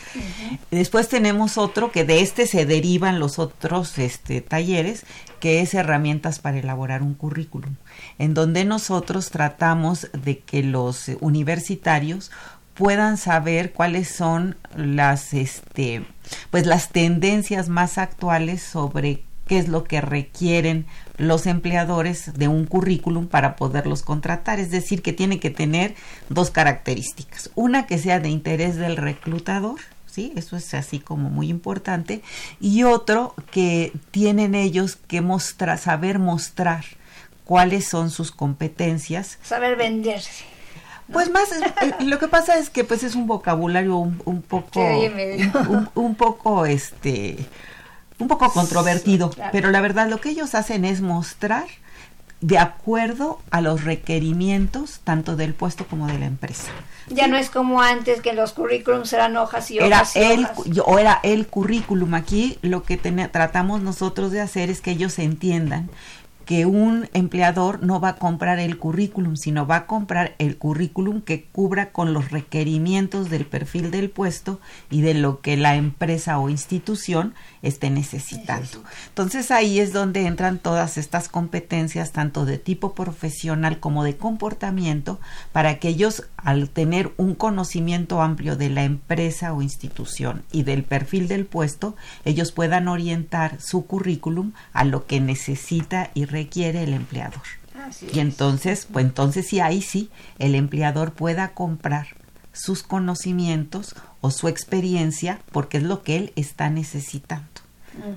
Después 0.69 1.09
tenemos 1.09 1.57
otro 1.57 1.91
que 1.91 2.03
de 2.03 2.21
este 2.21 2.45
se 2.45 2.67
derivan 2.67 3.17
los 3.17 3.39
otros 3.39 3.97
este, 3.97 4.41
talleres, 4.41 5.03
que 5.39 5.61
es 5.61 5.73
herramientas 5.73 6.37
para 6.37 6.59
elaborar 6.59 7.01
un 7.01 7.15
currículum, 7.15 7.75
en 8.19 8.35
donde 8.35 8.65
nosotros 8.65 9.31
tratamos 9.31 10.09
de 10.11 10.39
que 10.39 10.61
los 10.61 11.07
universitarios 11.21 11.38
puedan 12.73 13.17
saber 13.17 13.73
cuáles 13.73 14.07
son 14.07 14.55
las 14.75 15.33
este 15.33 16.05
pues 16.49 16.65
las 16.65 16.89
tendencias 16.89 17.67
más 17.67 17.97
actuales 17.97 18.63
sobre 18.63 19.23
qué 19.49 19.57
es 19.57 19.67
lo 19.67 19.83
que 19.83 19.99
requieren 19.99 20.85
los 21.17 21.47
empleadores 21.47 22.33
de 22.35 22.47
un 22.47 22.65
currículum 22.65 23.27
para 23.27 23.55
poderlos 23.55 24.03
contratar. 24.03 24.59
Es 24.59 24.69
decir, 24.69 25.01
que 25.01 25.11
tiene 25.11 25.39
que 25.39 25.49
tener 25.49 25.95
dos 26.29 26.51
características. 26.51 27.49
Una 27.55 27.87
que 27.87 27.97
sea 27.97 28.19
de 28.19 28.29
interés 28.29 28.75
del 28.75 28.95
reclutador, 28.95 29.79
¿sí? 30.05 30.31
Eso 30.35 30.55
es 30.55 30.73
así 30.75 30.99
como 30.99 31.31
muy 31.31 31.49
importante. 31.49 32.21
Y 32.61 32.83
otro 32.83 33.33
que 33.51 33.91
tienen 34.11 34.53
ellos 34.53 34.95
que 34.95 35.21
mostrar, 35.21 35.79
saber 35.79 36.19
mostrar 36.19 36.85
cuáles 37.43 37.87
son 37.87 38.11
sus 38.11 38.31
competencias. 38.31 39.39
Saber 39.41 39.75
venderse. 39.75 40.58
Pues 41.13 41.31
más, 41.31 41.51
eh, 41.51 41.95
lo 42.05 42.19
que 42.19 42.27
pasa 42.27 42.57
es 42.57 42.69
que 42.69 42.83
pues 42.83 43.03
es 43.03 43.15
un 43.15 43.25
vocabulario 43.27 43.97
un, 43.97 44.41
poco, 44.41 44.79
un, 45.95 46.15
poco, 46.15 46.65
este, 46.65 47.37
un 48.19 48.27
poco 48.27 48.51
controvertido, 48.51 49.31
pero 49.51 49.71
la 49.71 49.81
verdad 49.81 50.07
lo 50.07 50.21
que 50.21 50.29
ellos 50.29 50.53
hacen 50.55 50.85
es 50.85 51.01
mostrar 51.01 51.65
de 52.41 52.57
acuerdo 52.57 53.41
a 53.51 53.59
los 53.59 53.83
requerimientos 53.83 55.01
tanto 55.03 55.35
del 55.35 55.53
puesto 55.53 55.85
como 55.87 56.07
de 56.07 56.19
la 56.19 56.25
empresa. 56.25 56.71
Ya 57.09 57.27
no 57.27 57.37
es 57.37 57.49
como 57.49 57.81
antes 57.81 58.21
que 58.21 58.33
los 58.33 58.53
currículums 58.53 59.11
eran 59.13 59.35
hojas 59.35 59.71
y 59.71 59.79
hojas. 59.79 60.15
Era 60.15 60.27
y 60.29 60.31
el, 60.33 60.45
hojas. 60.45 60.83
o 60.85 60.99
era 60.99 61.19
el 61.23 61.47
currículum. 61.47 62.13
Aquí 62.13 62.59
lo 62.61 62.83
que 62.83 62.97
tene- 62.97 63.27
tratamos 63.27 63.81
nosotros 63.81 64.31
de 64.31 64.41
hacer 64.41 64.69
es 64.69 64.79
que 64.79 64.91
ellos 64.91 65.17
entiendan 65.19 65.89
que 66.49 66.65
un 66.65 67.07
empleador 67.13 67.83
no 67.83 67.99
va 67.99 68.09
a 68.09 68.15
comprar 68.15 68.57
el 68.57 68.79
currículum, 68.79 69.35
sino 69.35 69.67
va 69.67 69.75
a 69.75 69.85
comprar 69.85 70.33
el 70.39 70.57
currículum 70.57 71.21
que 71.21 71.43
cubra 71.43 71.91
con 71.91 72.11
los 72.11 72.31
requerimientos 72.31 73.29
del 73.29 73.45
perfil 73.45 73.91
del 73.91 74.09
puesto 74.09 74.59
y 74.89 75.01
de 75.01 75.13
lo 75.13 75.41
que 75.41 75.57
la 75.57 75.75
empresa 75.75 76.39
o 76.39 76.49
institución 76.49 77.35
esté 77.61 77.91
necesitando. 77.91 78.83
Entonces 79.09 79.51
ahí 79.51 79.77
es 79.77 79.93
donde 79.93 80.25
entran 80.25 80.57
todas 80.57 80.97
estas 80.97 81.29
competencias, 81.29 82.13
tanto 82.13 82.45
de 82.45 82.57
tipo 82.57 82.95
profesional 82.95 83.79
como 83.79 84.03
de 84.03 84.17
comportamiento, 84.17 85.19
para 85.51 85.77
que 85.77 85.89
ellos, 85.89 86.23
al 86.35 86.71
tener 86.71 87.13
un 87.17 87.35
conocimiento 87.35 88.23
amplio 88.23 88.55
de 88.55 88.71
la 88.71 88.85
empresa 88.85 89.53
o 89.53 89.61
institución 89.61 90.41
y 90.51 90.63
del 90.63 90.83
perfil 90.83 91.27
del 91.27 91.45
puesto, 91.45 91.95
ellos 92.25 92.51
puedan 92.51 92.87
orientar 92.87 93.61
su 93.61 93.85
currículum 93.85 94.53
a 94.73 94.83
lo 94.83 95.05
que 95.05 95.19
necesita 95.19 96.09
y 96.15 96.25
requiere 96.25 96.38
el 96.75 96.93
empleador. 96.93 97.41
Así 97.87 98.05
Y 98.07 98.09
es. 98.11 98.17
entonces, 98.17 98.87
pues 98.91 99.05
entonces 99.05 99.47
sí, 99.47 99.59
ahí 99.59 99.81
sí, 99.81 100.09
el 100.37 100.55
empleador 100.55 101.13
pueda 101.13 101.49
comprar 101.53 102.07
sus 102.51 102.83
conocimientos 102.83 103.95
o 104.21 104.31
su 104.31 104.47
experiencia 104.47 105.39
porque 105.51 105.77
es 105.77 105.83
lo 105.83 106.03
que 106.03 106.17
él 106.17 106.33
está 106.35 106.69
necesitando. 106.69 107.47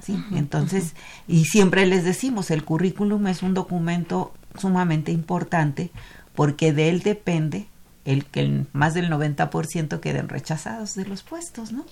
¿sí? 0.04 0.16
Entonces, 0.32 0.94
y 1.28 1.44
siempre 1.44 1.86
les 1.86 2.04
decimos, 2.04 2.50
el 2.50 2.64
currículum 2.64 3.26
es 3.28 3.42
un 3.42 3.54
documento 3.54 4.32
sumamente 4.58 5.12
importante 5.12 5.90
porque 6.34 6.72
de 6.72 6.88
él 6.88 7.00
depende 7.02 7.66
el 8.04 8.24
que 8.24 8.40
el- 8.40 8.66
más 8.72 8.94
del 8.94 9.08
90% 9.10 10.00
queden 10.00 10.28
rechazados 10.28 10.94
de 10.94 11.04
los 11.06 11.22
puestos, 11.22 11.72
¿no? 11.72 11.84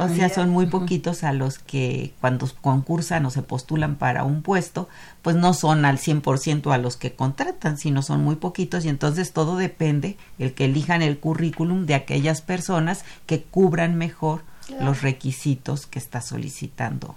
O 0.00 0.08
sea, 0.08 0.28
son 0.28 0.50
muy 0.50 0.66
poquitos 0.66 1.22
a 1.22 1.32
los 1.32 1.58
que 1.58 2.12
cuando 2.20 2.48
concursan 2.60 3.24
o 3.26 3.30
se 3.30 3.42
postulan 3.42 3.96
para 3.96 4.24
un 4.24 4.42
puesto, 4.42 4.88
pues 5.22 5.36
no 5.36 5.54
son 5.54 5.84
al 5.84 5.98
100% 5.98 6.72
a 6.72 6.78
los 6.78 6.96
que 6.96 7.14
contratan, 7.14 7.78
sino 7.78 8.02
son 8.02 8.22
muy 8.24 8.36
poquitos 8.36 8.84
y 8.84 8.88
entonces 8.88 9.32
todo 9.32 9.56
depende 9.56 10.16
el 10.38 10.54
que 10.54 10.64
elijan 10.64 11.02
el 11.02 11.18
currículum 11.18 11.86
de 11.86 11.94
aquellas 11.94 12.42
personas 12.42 13.04
que 13.26 13.42
cubran 13.42 13.96
mejor 13.96 14.42
los 14.80 15.02
requisitos 15.02 15.86
que 15.86 15.98
está 15.98 16.20
solicitando 16.20 17.16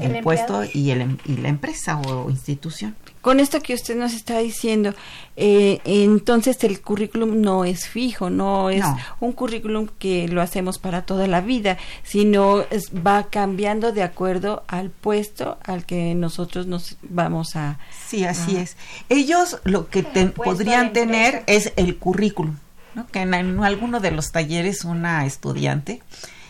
el, 0.00 0.16
El 0.16 0.22
puesto 0.22 0.62
y, 0.72 0.90
el, 0.90 1.00
em- 1.00 1.18
y 1.24 1.36
la 1.38 1.48
empresa 1.48 1.98
o 2.00 2.28
institución. 2.30 2.94
Con 3.22 3.38
esto 3.40 3.60
que 3.60 3.74
usted 3.74 3.96
nos 3.96 4.14
está 4.14 4.38
diciendo, 4.38 4.94
eh, 5.36 5.80
entonces 5.84 6.62
el 6.64 6.80
currículum 6.80 7.40
no 7.40 7.64
es 7.64 7.86
fijo, 7.86 8.30
no 8.30 8.68
es 8.70 8.80
No. 8.80 8.98
un 9.20 9.32
currículum 9.32 9.86
que 9.98 10.26
lo 10.28 10.42
hacemos 10.42 10.78
para 10.78 11.02
toda 11.02 11.26
la 11.28 11.40
vida, 11.40 11.78
sino 12.02 12.62
es- 12.70 12.90
va 13.06 13.28
cambiando 13.30 13.92
de 13.92 14.02
acuerdo 14.02 14.64
al 14.66 14.90
puesto 14.90 15.58
al 15.64 15.86
que 15.86 16.14
nosotros 16.14 16.66
nos 16.66 16.96
vamos 17.02 17.54
a... 17.56 17.78
Sí, 18.08 18.24
así 18.24 18.56
es. 18.56 18.76
Ellos 19.08 19.58
lo 19.64 19.88
que 19.88 20.02
te- 20.02 20.26
podrían 20.26 20.92
tener 20.92 21.44
es 21.46 21.72
el 21.76 21.96
currículum, 21.96 22.56
¿no? 22.94 23.06
Que 23.06 23.20
en, 23.20 23.34
en 23.34 23.62
alguno 23.62 24.00
de 24.00 24.10
los 24.10 24.32
talleres 24.32 24.84
una 24.84 25.24
estudiante 25.26 26.02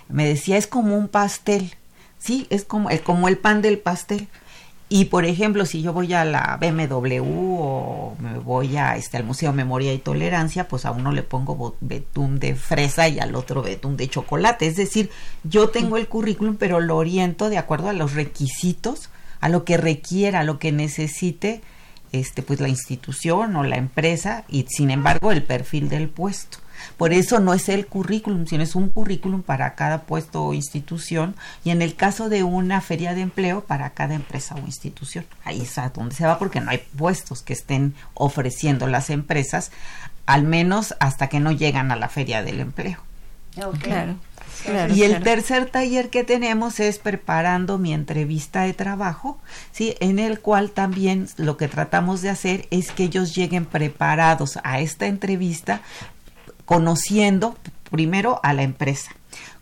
me 0.08 0.26
decía, 0.26 0.56
es 0.56 0.66
como 0.66 0.96
un 0.96 1.08
pastel, 1.08 1.74
sí, 2.22 2.46
es 2.50 2.64
como 2.64 2.90
el, 2.90 3.02
como 3.02 3.28
el 3.28 3.38
pan 3.38 3.62
del 3.62 3.78
pastel. 3.78 4.28
Y 4.88 5.06
por 5.06 5.24
ejemplo, 5.24 5.64
si 5.64 5.80
yo 5.80 5.94
voy 5.94 6.12
a 6.12 6.22
la 6.26 6.58
BMW 6.60 7.22
o 7.22 8.14
me 8.18 8.38
voy 8.38 8.76
a 8.76 8.96
este 8.96 9.16
al 9.16 9.24
Museo 9.24 9.52
Memoria 9.54 9.94
y 9.94 9.98
Tolerancia, 9.98 10.68
pues 10.68 10.84
a 10.84 10.90
uno 10.90 11.12
le 11.12 11.22
pongo 11.22 11.76
betún 11.80 12.38
de 12.38 12.54
fresa 12.54 13.08
y 13.08 13.18
al 13.18 13.34
otro 13.34 13.62
betún 13.62 13.96
de 13.96 14.08
chocolate. 14.08 14.66
Es 14.66 14.76
decir, 14.76 15.08
yo 15.44 15.70
tengo 15.70 15.96
el 15.96 16.08
currículum, 16.08 16.56
pero 16.56 16.78
lo 16.80 16.98
oriento 16.98 17.48
de 17.48 17.56
acuerdo 17.56 17.88
a 17.88 17.94
los 17.94 18.12
requisitos, 18.12 19.08
a 19.40 19.48
lo 19.48 19.64
que 19.64 19.78
requiera, 19.78 20.40
a 20.40 20.44
lo 20.44 20.58
que 20.58 20.72
necesite 20.72 21.62
este 22.12 22.42
pues 22.42 22.60
la 22.60 22.68
institución 22.68 23.56
o 23.56 23.64
la 23.64 23.76
empresa 23.76 24.44
y 24.46 24.66
sin 24.68 24.90
embargo 24.90 25.32
el 25.32 25.42
perfil 25.42 25.88
del 25.88 26.10
puesto. 26.10 26.58
Por 27.02 27.12
eso 27.12 27.40
no 27.40 27.52
es 27.52 27.68
el 27.68 27.88
currículum, 27.88 28.46
sino 28.46 28.62
es 28.62 28.76
un 28.76 28.88
currículum 28.88 29.42
para 29.42 29.74
cada 29.74 30.02
puesto 30.02 30.44
o 30.44 30.54
institución 30.54 31.34
y 31.64 31.70
en 31.70 31.82
el 31.82 31.96
caso 31.96 32.28
de 32.28 32.44
una 32.44 32.80
feria 32.80 33.12
de 33.12 33.22
empleo 33.22 33.64
para 33.64 33.90
cada 33.90 34.14
empresa 34.14 34.54
o 34.54 34.60
institución. 34.60 35.26
Ahí 35.42 35.62
es 35.62 35.78
a 35.78 35.88
donde 35.88 36.14
se 36.14 36.24
va 36.24 36.38
porque 36.38 36.60
no 36.60 36.70
hay 36.70 36.78
puestos 36.96 37.42
que 37.42 37.54
estén 37.54 37.96
ofreciendo 38.14 38.86
las 38.86 39.10
empresas, 39.10 39.72
al 40.26 40.44
menos 40.44 40.94
hasta 41.00 41.26
que 41.26 41.40
no 41.40 41.50
llegan 41.50 41.90
a 41.90 41.96
la 41.96 42.08
feria 42.08 42.44
del 42.44 42.60
empleo. 42.60 43.00
Claro. 43.52 44.16
claro, 44.64 44.94
Y 44.94 45.02
el 45.02 45.10
claro. 45.10 45.24
tercer 45.24 45.66
taller 45.66 46.08
que 46.08 46.24
tenemos 46.24 46.80
es 46.80 46.98
preparando 46.98 47.78
mi 47.78 47.92
entrevista 47.92 48.62
de 48.62 48.72
trabajo, 48.72 49.38
sí, 49.72 49.94
en 50.00 50.18
el 50.18 50.40
cual 50.40 50.70
también 50.70 51.28
lo 51.36 51.58
que 51.58 51.68
tratamos 51.68 52.22
de 52.22 52.30
hacer 52.30 52.66
es 52.70 52.92
que 52.92 53.04
ellos 53.04 53.34
lleguen 53.34 53.66
preparados 53.66 54.58
a 54.64 54.80
esta 54.80 55.06
entrevista, 55.06 55.82
conociendo 56.72 57.54
primero 57.90 58.40
a 58.42 58.54
la 58.54 58.62
empresa, 58.62 59.10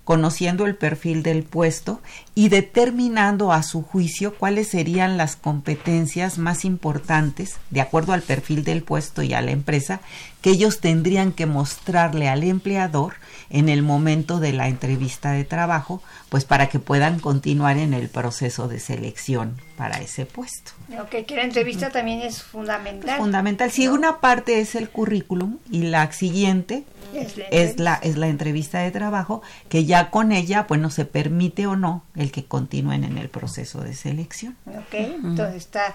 conociendo 0.05 0.65
el 0.65 0.77
perfil 0.77 1.25
del 1.25 1.43
puesto 1.43 2.01
y 2.37 2.51
determinando 2.51 3.53
a 3.53 3.65
su 3.65 3.83
juicio 3.83 4.37
cuáles 4.37 4.69
serían 4.69 5.17
las 5.17 5.35
competencias 5.35 6.39
más 6.39 6.65
importantes 6.65 7.57
de 7.71 7.81
acuerdo 7.81 8.13
al 8.13 8.23
perfil 8.23 8.63
del 8.63 8.85
puesto 8.85 9.25
y 9.25 9.35
a 9.35 9.43
la 9.43 9.51
empresa 9.51 10.01
que 10.41 10.51
ellos 10.51 10.79
tendrían 10.79 11.33
que 11.33 11.47
mostrarle 11.47 12.29
al 12.29 12.45
empleador 12.45 13.15
en 13.51 13.69
el 13.69 13.83
momento 13.83 14.39
de 14.39 14.53
la 14.53 14.69
entrevista 14.69 15.33
de 15.33 15.45
trabajo, 15.45 16.03
pues 16.29 16.45
para 16.45 16.69
que 16.69 16.79
puedan 16.79 17.19
continuar 17.19 17.77
en 17.77 17.93
el 17.93 18.09
proceso 18.09 18.69
de 18.69 18.79
selección 18.79 19.61
para 19.77 19.99
ese 19.99 20.25
puesto. 20.27 20.71
Ok, 21.01 21.27
que 21.27 21.35
la 21.35 21.43
entrevista 21.43 21.91
también 21.91 22.21
es 22.21 22.43
fundamental. 22.43 23.19
Fundamental. 23.19 23.71
Si 23.73 23.87
¿no? 23.87 23.95
una 23.95 24.21
parte 24.21 24.61
es 24.61 24.77
el 24.77 24.89
currículum 24.89 25.59
y 25.71 25.83
la 25.83 26.11
siguiente 26.13 26.85
Es 27.15 27.37
la 27.37 27.45
es 27.47 27.79
la, 27.79 27.95
entrevista. 27.95 28.09
es 28.09 28.17
la 28.17 28.29
entrevista 28.29 28.79
de 28.81 28.91
trabajo, 28.91 29.43
que 29.69 29.85
ya 29.85 30.11
con 30.11 30.33
ella, 30.33 30.67
bueno, 30.69 30.91
se 30.91 31.05
permite 31.05 31.67
o 31.67 31.77
no 31.77 32.05
el 32.17 32.33
que 32.33 32.45
continúen 32.45 33.05
en 33.05 33.19
el 33.19 33.29
proceso 33.29 33.81
de 33.83 33.95
selección. 33.95 34.57
Ok, 34.67 34.95
entonces 34.95 35.57
está 35.57 35.95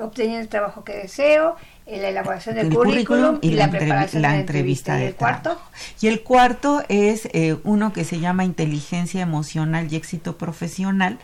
obteniendo 0.00 0.40
el 0.40 0.48
trabajo 0.48 0.84
que 0.84 0.94
deseo, 0.94 1.56
eh, 1.86 2.00
la 2.00 2.08
elaboración 2.08 2.54
del 2.54 2.66
El 2.66 2.74
currículum, 2.74 3.38
y 3.42 3.50
la, 3.50 3.70
preparación 3.70 4.22
la 4.22 4.28
de 4.28 4.34
la 4.34 4.40
entrevista. 4.40 4.96
¿Y 4.96 5.00
de 5.00 5.06
el 5.08 5.14
cuarto? 5.14 5.60
Y 6.00 6.06
el 6.06 6.22
cuarto 6.22 6.82
es 6.88 7.28
eh, 7.32 7.56
uno 7.64 7.92
que 7.92 8.04
se 8.04 8.20
llama 8.20 8.44
Inteligencia 8.44 9.22
Emocional 9.22 9.92
y 9.92 9.96
Éxito 9.96 10.36
Profesional, 10.38 11.18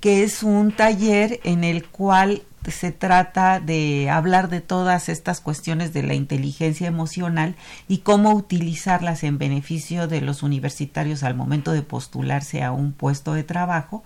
que 0.00 0.22
es 0.22 0.42
un 0.42 0.72
taller 0.72 1.40
en 1.44 1.64
el 1.64 1.86
cual 1.86 2.42
se 2.70 2.92
trata 2.92 3.58
de 3.58 4.08
hablar 4.08 4.48
de 4.48 4.60
todas 4.60 5.08
estas 5.08 5.40
cuestiones 5.40 5.92
de 5.92 6.04
la 6.04 6.14
inteligencia 6.14 6.86
emocional 6.86 7.56
y 7.88 7.98
cómo 7.98 8.34
utilizarlas 8.34 9.24
en 9.24 9.38
beneficio 9.38 10.06
de 10.06 10.20
los 10.20 10.42
universitarios 10.42 11.24
al 11.24 11.34
momento 11.34 11.72
de 11.72 11.82
postularse 11.82 12.62
a 12.62 12.70
un 12.70 12.92
puesto 12.92 13.34
de 13.34 13.42
trabajo 13.42 14.04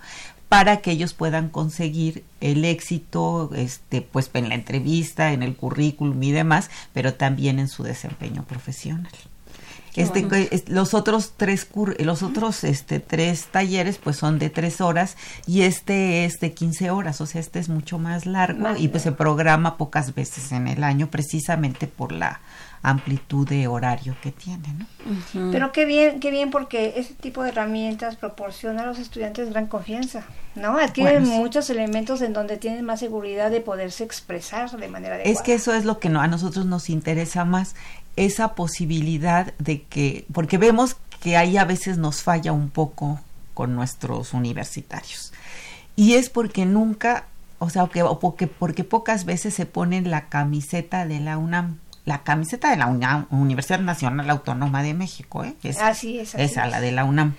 para 0.48 0.78
que 0.78 0.92
ellos 0.92 1.12
puedan 1.14 1.48
conseguir 1.48 2.24
el 2.40 2.64
éxito 2.64 3.50
este 3.54 4.00
pues 4.02 4.30
en 4.34 4.48
la 4.48 4.54
entrevista, 4.54 5.32
en 5.32 5.42
el 5.42 5.56
currículum 5.56 6.22
y 6.22 6.32
demás, 6.32 6.70
pero 6.92 7.14
también 7.14 7.58
en 7.58 7.68
su 7.68 7.82
desempeño 7.82 8.44
profesional. 8.44 9.12
Este, 9.94 10.26
los 10.68 10.92
otros 10.92 11.32
tres 11.38 11.66
cur- 11.72 11.98
los 12.00 12.22
otros 12.22 12.64
este 12.64 13.00
tres 13.00 13.46
talleres 13.46 13.96
pues 13.96 14.16
son 14.16 14.38
de 14.38 14.50
tres 14.50 14.82
horas 14.82 15.16
y 15.46 15.62
este 15.62 16.26
es 16.26 16.38
de 16.38 16.52
15 16.52 16.90
horas, 16.90 17.22
o 17.22 17.26
sea 17.26 17.40
este 17.40 17.58
es 17.60 17.70
mucho 17.70 17.98
más 17.98 18.26
largo 18.26 18.76
y 18.76 18.88
pues 18.88 19.04
se 19.04 19.12
programa 19.12 19.78
pocas 19.78 20.14
veces 20.14 20.52
en 20.52 20.68
el 20.68 20.84
año 20.84 21.06
precisamente 21.10 21.86
por 21.86 22.12
la 22.12 22.40
amplitud 22.86 23.48
de 23.48 23.66
horario 23.66 24.14
que 24.22 24.30
tiene, 24.30 24.68
¿no? 24.78 25.50
Pero 25.50 25.72
qué 25.72 25.84
bien, 25.84 26.20
qué 26.20 26.30
bien 26.30 26.50
porque 26.50 26.94
ese 26.96 27.14
tipo 27.14 27.42
de 27.42 27.48
herramientas 27.48 28.14
proporciona 28.14 28.84
a 28.84 28.86
los 28.86 29.00
estudiantes 29.00 29.50
gran 29.50 29.66
confianza, 29.66 30.24
¿no? 30.54 30.78
Adquieren 30.78 31.22
Bueno, 31.22 31.36
sí. 31.36 31.40
muchos 31.40 31.68
elementos 31.68 32.22
en 32.22 32.32
donde 32.32 32.58
tienen 32.58 32.84
más 32.84 33.00
seguridad 33.00 33.50
de 33.50 33.60
poderse 33.60 34.04
expresar 34.04 34.70
de 34.70 34.86
manera 34.86 35.16
adecuada. 35.16 35.36
Es 35.36 35.42
que 35.42 35.54
eso 35.54 35.74
es 35.74 35.84
lo 35.84 35.98
que 35.98 36.08
no, 36.08 36.20
a 36.20 36.28
nosotros 36.28 36.64
nos 36.64 36.88
interesa 36.88 37.44
más, 37.44 37.74
esa 38.14 38.54
posibilidad 38.54 39.52
de 39.58 39.82
que, 39.82 40.24
porque 40.32 40.56
vemos 40.56 40.96
que 41.20 41.36
ahí 41.36 41.56
a 41.56 41.64
veces 41.64 41.98
nos 41.98 42.22
falla 42.22 42.52
un 42.52 42.70
poco 42.70 43.18
con 43.52 43.74
nuestros 43.74 44.32
universitarios. 44.32 45.32
Y 45.96 46.14
es 46.14 46.30
porque 46.30 46.66
nunca, 46.66 47.24
o 47.58 47.68
sea, 47.68 47.88
que, 47.88 48.04
o 48.04 48.20
porque, 48.20 48.46
porque 48.46 48.84
pocas 48.84 49.24
veces 49.24 49.54
se 49.54 49.66
ponen 49.66 50.08
la 50.08 50.28
camiseta 50.28 51.04
de 51.04 51.18
la 51.18 51.36
UNAM, 51.36 51.80
la 52.06 52.22
camiseta 52.22 52.70
de 52.70 52.76
la 52.78 52.86
UNAM, 52.86 53.26
Universidad 53.30 53.80
Nacional 53.80 54.30
Autónoma 54.30 54.82
de 54.82 54.94
México, 54.94 55.44
¿eh? 55.44 55.54
Es- 55.62 55.78
Así 55.78 56.18
es, 56.18 56.34
así 56.34 56.42
esa, 56.44 56.64
es. 56.64 56.70
la 56.70 56.80
de 56.80 56.92
la 56.92 57.04
UNAM. 57.04 57.34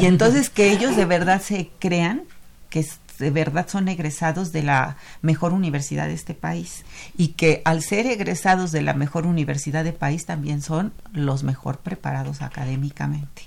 Y 0.00 0.04
entonces 0.06 0.50
que 0.50 0.70
ellos 0.72 0.94
de 0.96 1.06
verdad 1.06 1.40
se 1.40 1.70
crean 1.78 2.24
que 2.68 2.84
de 3.18 3.30
verdad 3.30 3.68
son 3.68 3.86
egresados 3.88 4.50
de 4.50 4.62
la 4.64 4.96
mejor 5.20 5.52
universidad 5.52 6.06
de 6.08 6.14
este 6.14 6.34
país 6.34 6.84
y 7.16 7.28
que 7.28 7.62
al 7.64 7.80
ser 7.82 8.06
egresados 8.06 8.72
de 8.72 8.82
la 8.82 8.94
mejor 8.94 9.26
universidad 9.26 9.84
de 9.84 9.92
país 9.92 10.26
también 10.26 10.60
son 10.62 10.92
los 11.12 11.44
mejor 11.44 11.78
preparados 11.78 12.42
académicamente 12.42 13.42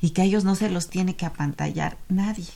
y 0.00 0.10
que 0.10 0.22
a 0.22 0.24
ellos 0.24 0.44
no 0.44 0.54
se 0.54 0.70
los 0.70 0.88
tiene 0.88 1.14
que 1.16 1.26
apantallar 1.26 1.98
nadie. 2.08 2.46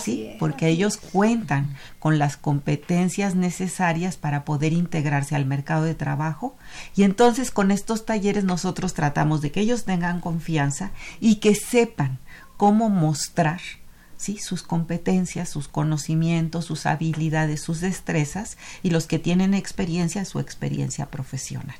¿Sí? 0.00 0.36
Porque 0.38 0.68
ellos 0.68 0.96
cuentan 0.96 1.74
con 1.98 2.18
las 2.18 2.36
competencias 2.36 3.34
necesarias 3.34 4.16
para 4.16 4.44
poder 4.44 4.72
integrarse 4.72 5.34
al 5.34 5.46
mercado 5.46 5.84
de 5.84 5.94
trabajo 5.94 6.56
y 6.94 7.02
entonces 7.02 7.50
con 7.50 7.70
estos 7.70 8.04
talleres 8.04 8.44
nosotros 8.44 8.94
tratamos 8.94 9.40
de 9.40 9.50
que 9.50 9.60
ellos 9.60 9.84
tengan 9.84 10.20
confianza 10.20 10.90
y 11.20 11.36
que 11.36 11.54
sepan 11.54 12.18
cómo 12.56 12.88
mostrar 12.88 13.60
¿sí? 14.16 14.38
sus 14.38 14.62
competencias, 14.62 15.48
sus 15.48 15.68
conocimientos, 15.68 16.64
sus 16.64 16.86
habilidades, 16.86 17.60
sus 17.60 17.80
destrezas 17.80 18.56
y 18.82 18.90
los 18.90 19.06
que 19.06 19.18
tienen 19.18 19.54
experiencia, 19.54 20.24
su 20.24 20.38
experiencia 20.38 21.06
profesional 21.06 21.76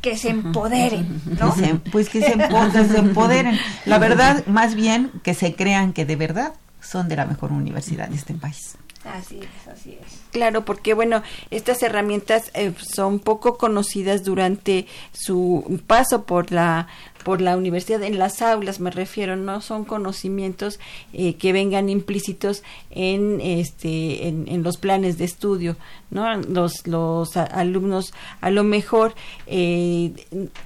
que 0.00 0.16
se 0.16 0.30
empoderen, 0.30 1.22
¿no? 1.38 1.54
pues 1.92 2.08
que 2.08 2.20
se, 2.20 2.32
empoderen. 2.32 3.56
La 3.86 3.98
verdad, 3.98 4.44
más 4.46 4.74
bien 4.74 5.12
que 5.22 5.32
se 5.32 5.54
crean 5.54 5.92
que 5.92 6.04
de 6.04 6.16
verdad 6.16 6.54
son 6.92 7.08
de 7.08 7.16
la 7.16 7.24
mejor 7.24 7.50
universidad 7.52 8.08
de 8.08 8.16
este 8.16 8.34
país. 8.34 8.76
Así 9.04 9.40
es, 9.40 9.68
así 9.68 9.98
es. 10.00 10.20
Claro, 10.30 10.64
porque 10.64 10.94
bueno, 10.94 11.22
estas 11.50 11.82
herramientas 11.82 12.52
eh, 12.54 12.72
son 12.78 13.18
poco 13.18 13.58
conocidas 13.58 14.22
durante 14.22 14.86
su 15.12 15.80
paso 15.86 16.24
por 16.24 16.52
la 16.52 16.86
por 17.24 17.40
la 17.40 17.56
universidad 17.56 18.02
en 18.02 18.18
las 18.18 18.42
aulas 18.42 18.80
me 18.80 18.90
refiero 18.90 19.36
no 19.36 19.60
son 19.60 19.84
conocimientos 19.84 20.80
eh, 21.12 21.34
que 21.34 21.52
vengan 21.52 21.88
implícitos 21.88 22.64
en 22.90 23.40
este 23.40 24.26
en, 24.26 24.62
los 24.64 24.76
planes 24.76 25.18
de 25.18 25.24
estudio 25.26 25.76
no 26.10 26.34
los 26.34 26.84
los 26.88 27.36
alumnos 27.36 28.12
a 28.40 28.50
lo 28.50 28.64
mejor 28.64 29.14
eh, 29.46 30.12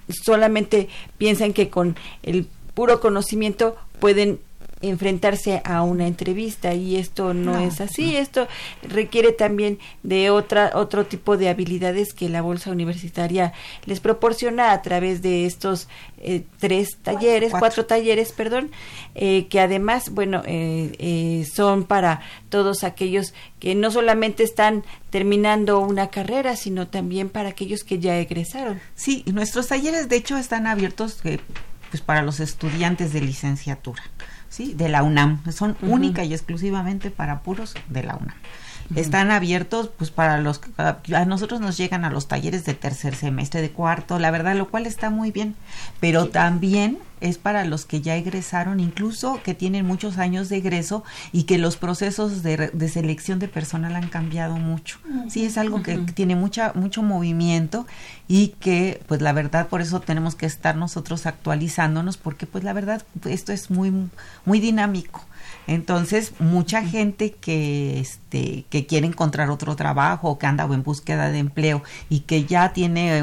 solamente 0.08 0.88
piensan 1.18 1.52
que 1.52 1.68
con 1.68 1.94
el 2.22 2.46
puro 2.72 3.00
conocimiento 3.00 3.76
pueden 4.00 4.40
enfrentarse 4.82 5.62
a 5.64 5.82
una 5.82 6.06
entrevista 6.06 6.74
y 6.74 6.96
esto 6.96 7.32
no, 7.32 7.58
es 7.58 7.80
así. 7.80 8.16
Esto 8.16 8.46
requiere 8.82 9.32
también 9.32 9.78
de 10.02 10.30
otra 10.30 10.72
otro 10.74 11.06
tipo 11.06 11.36
de 11.36 11.48
habilidades 11.48 12.12
que 12.12 12.28
la 12.28 12.42
bolsa 12.42 12.70
universitaria 12.70 13.52
les 13.86 14.00
proporciona 14.00 14.72
a 14.72 14.82
través 14.82 15.22
de 15.22 15.46
estos 15.46 15.88
eh, 16.18 16.44
tres 16.58 16.98
talleres 17.02 17.52
cuatro. 17.58 17.86
talleres 17.86 18.32
perdón 18.32 18.70
eh, 19.14 19.46
que 19.48 19.60
además 19.60 20.10
bueno 20.10 20.42
eh, 20.46 21.46
son 21.50 21.84
para 21.84 22.20
todos 22.50 22.84
aquellos 22.84 23.32
que 23.58 23.74
no 23.74 23.90
solamente 23.90 24.42
están 24.42 24.84
terminando 25.10 25.80
una 25.80 26.08
carrera 26.08 26.56
sino 26.56 26.88
también 26.88 27.30
para 27.30 27.50
aquellos 27.50 27.82
que 27.82 27.98
ya 27.98 28.18
egresaron. 28.18 28.80
Sí 28.94 29.24
nuestros 29.26 29.68
talleres 29.68 30.08
de 30.10 30.16
hecho 30.16 30.36
están 30.36 30.66
abiertos 30.66 31.20
pues 31.90 32.02
para 32.02 32.22
los 32.22 32.40
estudiantes 32.40 33.12
de 33.12 33.20
licenciatura 33.22 34.02
¿sí? 34.48 34.74
de 34.74 34.88
la 34.88 35.02
UNAM. 35.02 35.42
Son 35.52 35.76
única 35.82 36.24
y 36.24 36.32
exclusivamente 36.32 37.10
para 37.10 37.40
puros 37.40 37.74
de 37.88 38.02
la 38.02 38.16
UNAM. 38.16 38.36
Están 38.94 39.30
abiertos 39.30 39.90
pues 39.96 40.10
para 40.10 40.40
los 40.40 40.60
a 40.78 41.24
nosotros 41.24 41.60
nos 41.60 41.76
llegan 41.76 42.04
a 42.04 42.10
los 42.10 42.28
talleres 42.28 42.64
de 42.64 42.74
tercer 42.74 43.14
semestre, 43.14 43.60
de 43.60 43.70
cuarto, 43.70 44.18
la 44.18 44.30
verdad, 44.30 44.56
lo 44.56 44.68
cual 44.68 44.86
está 44.86 45.10
muy 45.10 45.32
bien, 45.32 45.56
pero 46.00 46.28
también 46.28 46.98
es 47.20 47.38
para 47.38 47.64
los 47.64 47.86
que 47.86 48.02
ya 48.02 48.16
egresaron, 48.16 48.78
incluso 48.78 49.40
que 49.42 49.54
tienen 49.54 49.86
muchos 49.86 50.18
años 50.18 50.48
de 50.48 50.58
egreso 50.58 51.02
y 51.32 51.44
que 51.44 51.58
los 51.58 51.76
procesos 51.76 52.42
de, 52.42 52.70
de 52.72 52.88
selección 52.88 53.38
de 53.38 53.48
personal 53.48 53.96
han 53.96 54.08
cambiado 54.08 54.56
mucho. 54.56 54.98
Sí, 55.28 55.44
es 55.44 55.56
algo 55.56 55.82
que 55.82 55.96
tiene 55.96 56.36
mucha, 56.36 56.72
mucho 56.74 57.02
movimiento 57.02 57.86
y 58.28 58.48
que, 58.60 59.02
pues 59.06 59.22
la 59.22 59.32
verdad, 59.32 59.68
por 59.68 59.80
eso 59.80 60.00
tenemos 60.00 60.34
que 60.34 60.46
estar 60.46 60.76
nosotros 60.76 61.26
actualizándonos, 61.26 62.16
porque 62.18 62.46
pues 62.46 62.64
la 62.64 62.72
verdad, 62.72 63.02
esto 63.24 63.52
es 63.52 63.70
muy, 63.70 63.92
muy 64.44 64.60
dinámico. 64.60 65.24
Entonces, 65.66 66.32
mucha 66.38 66.84
gente 66.84 67.32
que, 67.32 67.98
este, 67.98 68.64
que 68.70 68.86
quiere 68.86 69.06
encontrar 69.06 69.50
otro 69.50 69.74
trabajo 69.76 70.38
que 70.38 70.46
anda 70.46 70.64
en 70.64 70.82
búsqueda 70.82 71.30
de 71.30 71.38
empleo 71.38 71.82
y 72.08 72.20
que 72.20 72.44
ya 72.44 72.72
tiene 72.72 73.18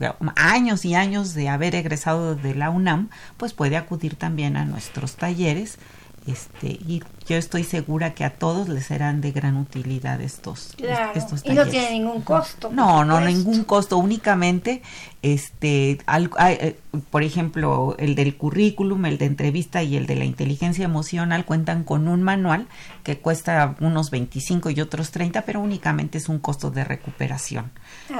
eh, 0.00 0.12
años 0.36 0.84
y 0.84 0.94
años 0.94 1.34
de 1.34 1.48
haber 1.48 1.74
egresado 1.74 2.36
de 2.36 2.54
la 2.54 2.70
UNAM, 2.70 3.08
pues 3.36 3.52
puede 3.54 3.76
acudir 3.76 4.14
también 4.14 4.56
a 4.56 4.64
nuestros 4.64 5.16
talleres 5.16 5.78
este, 6.26 6.68
y 6.68 7.02
yo 7.30 7.36
estoy 7.36 7.62
segura 7.62 8.12
que 8.12 8.24
a 8.24 8.30
todos 8.30 8.68
les 8.68 8.86
serán 8.86 9.20
de 9.20 9.30
gran 9.30 9.56
utilidad 9.56 10.20
estos, 10.20 10.74
estos 11.14 11.44
talleres. 11.44 11.44
Y 11.44 11.52
no 11.52 11.64
tiene 11.66 11.90
ningún 11.92 12.22
costo. 12.22 12.70
No, 12.72 13.04
no, 13.04 13.20
ningún 13.20 13.62
costo, 13.62 13.98
únicamente, 13.98 14.82
este, 15.22 15.98
eh, 16.38 16.76
por 17.10 17.22
ejemplo, 17.22 17.94
el 17.98 18.16
del 18.16 18.36
currículum, 18.36 19.04
el 19.04 19.16
de 19.16 19.26
entrevista 19.26 19.82
y 19.84 19.96
el 19.96 20.06
de 20.06 20.16
la 20.16 20.24
inteligencia 20.24 20.84
emocional 20.84 21.44
cuentan 21.44 21.84
con 21.84 22.08
un 22.08 22.24
manual 22.24 22.66
que 23.04 23.18
cuesta 23.18 23.76
unos 23.80 24.10
25 24.10 24.70
y 24.70 24.80
otros 24.80 25.12
30, 25.12 25.42
pero 25.42 25.60
únicamente 25.60 26.18
es 26.18 26.28
un 26.28 26.40
costo 26.40 26.72
de 26.72 26.82
recuperación. 26.82 27.70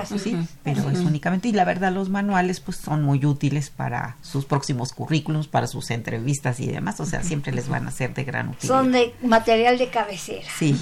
¿sí? 0.04 0.36
Pero 0.62 0.88
es 0.88 1.00
únicamente, 1.00 1.48
y 1.48 1.52
la 1.52 1.64
verdad 1.64 1.92
los 1.92 2.10
manuales 2.10 2.60
pues 2.60 2.76
son 2.76 3.02
muy 3.02 3.24
útiles 3.24 3.70
para 3.70 4.16
sus 4.22 4.44
próximos 4.44 4.92
currículums, 4.92 5.48
para 5.48 5.66
sus 5.66 5.90
entrevistas 5.90 6.60
y 6.60 6.68
demás, 6.68 7.00
o 7.00 7.06
sea, 7.06 7.24
siempre 7.24 7.52
les 7.52 7.68
van 7.68 7.88
a 7.88 7.90
ser 7.90 8.14
de 8.14 8.22
gran 8.22 8.50
utilidad. 8.50 8.76
Son 8.76 8.92
de 8.92 8.99
material 9.22 9.78
de 9.78 9.88
cabecera. 9.88 10.46
Sí. 10.58 10.76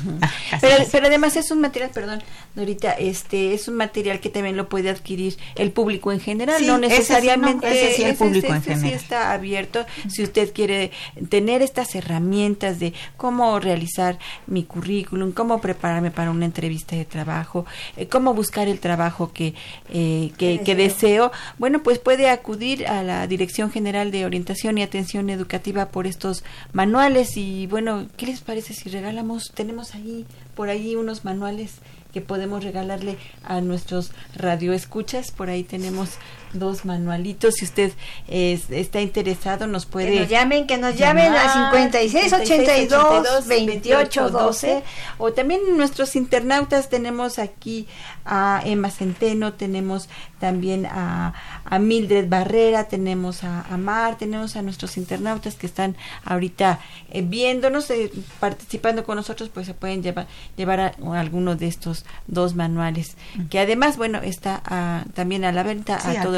pero, 0.61 0.85
pero, 0.91 1.07
además 1.07 1.37
es 1.37 1.51
un 1.51 1.61
material, 1.61 1.91
perdón, 1.91 2.23
Norita, 2.55 2.93
este 2.93 3.55
es 3.55 3.69
un 3.69 3.77
material 3.77 4.21
que 4.21 4.29
también 4.29 4.57
lo 4.57 4.69
puede 4.69 4.91
adquirir 4.91 5.37
el 5.55 5.71
público 5.71 6.13
en 6.13 6.21
general, 6.21 6.67
no 6.67 6.79
necesariamente 6.79 7.69
ese 7.69 7.97
sí, 7.97 8.03
el 8.03 8.17
público 8.17 8.53
en 8.53 8.63
general. 8.63 8.91
sí 8.91 8.95
está 8.95 9.33
abierto. 9.33 9.87
Si 10.09 10.23
usted 10.23 10.53
quiere 10.53 10.91
tener 11.29 11.63
estas 11.63 11.95
herramientas 11.95 12.79
de 12.79 12.93
cómo 13.17 13.61
realizar 13.61 14.19
mi 14.47 14.65
currículum, 14.65 15.33
cómo 15.33 15.61
prepararme 15.61 16.11
para 16.11 16.31
una 16.31 16.45
entrevista 16.45 16.97
de 16.97 17.05
trabajo, 17.05 17.67
eh, 17.97 18.07
cómo 18.09 18.35
buscar 18.35 18.69
el 18.69 18.81
trabajo 18.81 19.33
que, 19.33 19.55
eh, 19.91 20.33
que, 20.37 20.61
que 20.65 20.75
deseo, 20.75 21.33
bueno, 21.59 21.83
pues 21.83 21.99
puede 21.99 22.31
acudir 22.31 22.87
a 22.87 23.03
la 23.03 23.27
Dirección 23.27 23.71
General 23.71 24.11
de 24.11 24.25
Orientación 24.25 24.79
y 24.79 24.83
Atención 24.83 25.31
Educativa 25.31 25.87
por 25.87 26.07
estos 26.07 26.45
manuales 26.73 27.37
y 27.37 27.67
bueno, 27.67 28.08
¿qué 28.17 28.27
les 28.27 28.41
parece 28.41 28.75
si 28.75 28.89
regalamos? 28.89 29.51
Tenemos 29.55 29.95
ahí 29.95 30.27
por 30.55 30.69
ahí 30.69 30.97
unos 30.97 31.25
manuales 31.25 31.77
que 32.13 32.21
podemos 32.21 32.65
regalarle 32.65 33.19
a 33.45 33.61
nuestros 33.61 34.13
radioescuchas. 34.35 35.31
Por 35.31 35.51
ahí 35.51 35.65
tenemos 35.65 36.11
dos 36.53 36.85
manualitos. 36.85 37.55
Si 37.55 37.65
usted 37.65 37.93
está 38.29 39.01
interesado, 39.01 39.67
nos 39.67 39.87
puede. 39.87 40.13
Que 40.13 40.21
nos 40.21 40.29
llamen, 40.29 40.67
que 40.67 40.79
nos 40.79 40.97
llamen 40.97 41.33
a 41.35 41.71
56 41.71 42.33
82 42.33 43.47
28 43.47 44.31
12. 44.31 44.83
O 45.19 45.33
también 45.33 45.61
nuestros 45.77 46.17
internautas 46.17 46.89
tenemos 46.89 47.39
aquí 47.39 47.87
a 48.25 48.61
Emma 48.65 48.91
Centeno, 48.91 49.55
tenemos 49.55 50.09
también 50.39 50.87
a, 50.87 51.35
a 51.65 51.79
Mildred 51.79 52.29
Barrera, 52.29 52.85
tenemos 52.85 53.43
a, 53.43 53.63
a, 53.63 53.77
Mar, 53.77 54.17
tenemos 54.19 54.55
a 54.57 54.63
nuestros 54.63 54.97
internautas 54.97 55.55
que 55.57 55.67
están 55.67 55.97
ahorita 56.25 56.79
eh, 57.11 57.23
viéndonos, 57.23 57.91
eh, 57.91 58.13
participando 58.39 59.05
con 59.05 59.17
nosotros, 59.17 59.51
pues 59.53 59.67
se 59.67 59.75
pueden 59.75 60.03
llevar, 60.03 60.27
llevar 60.57 60.81
a, 60.81 60.95
alguno 61.19 61.57
de 61.57 61.67
estos 61.67 62.05
dos 62.27 62.55
manuales, 62.55 63.17
que 63.51 63.59
además, 63.59 63.97
bueno, 63.97 64.21
está 64.23 65.05
también 65.15 65.45
a 65.45 65.53
la 65.53 65.63
venta 65.63 65.97
a 65.97 66.23
todo, 66.23 66.38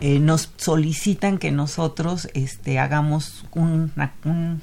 eh, 0.00 0.20
nos 0.20 0.50
solicitan 0.56 1.36
que 1.36 1.50
nosotros 1.50 2.28
este, 2.32 2.78
hagamos 2.78 3.44
un, 3.52 3.92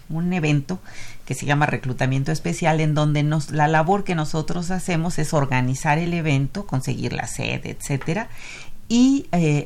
un, 0.09 0.33
evento 0.33 0.79
que 1.25 1.35
se 1.35 1.45
llama 1.45 1.67
reclutamiento 1.67 2.31
especial, 2.31 2.79
en 2.79 2.95
donde 2.95 3.21
nos, 3.21 3.51
la 3.51 3.67
labor 3.67 4.03
que 4.03 4.15
nosotros 4.15 4.71
hacemos 4.71 5.19
es 5.19 5.33
organizar 5.33 5.99
el 5.99 6.13
evento, 6.13 6.65
conseguir 6.65 7.13
la 7.13 7.27
sede, 7.27 7.69
etcétera, 7.79 8.29
y 8.93 9.25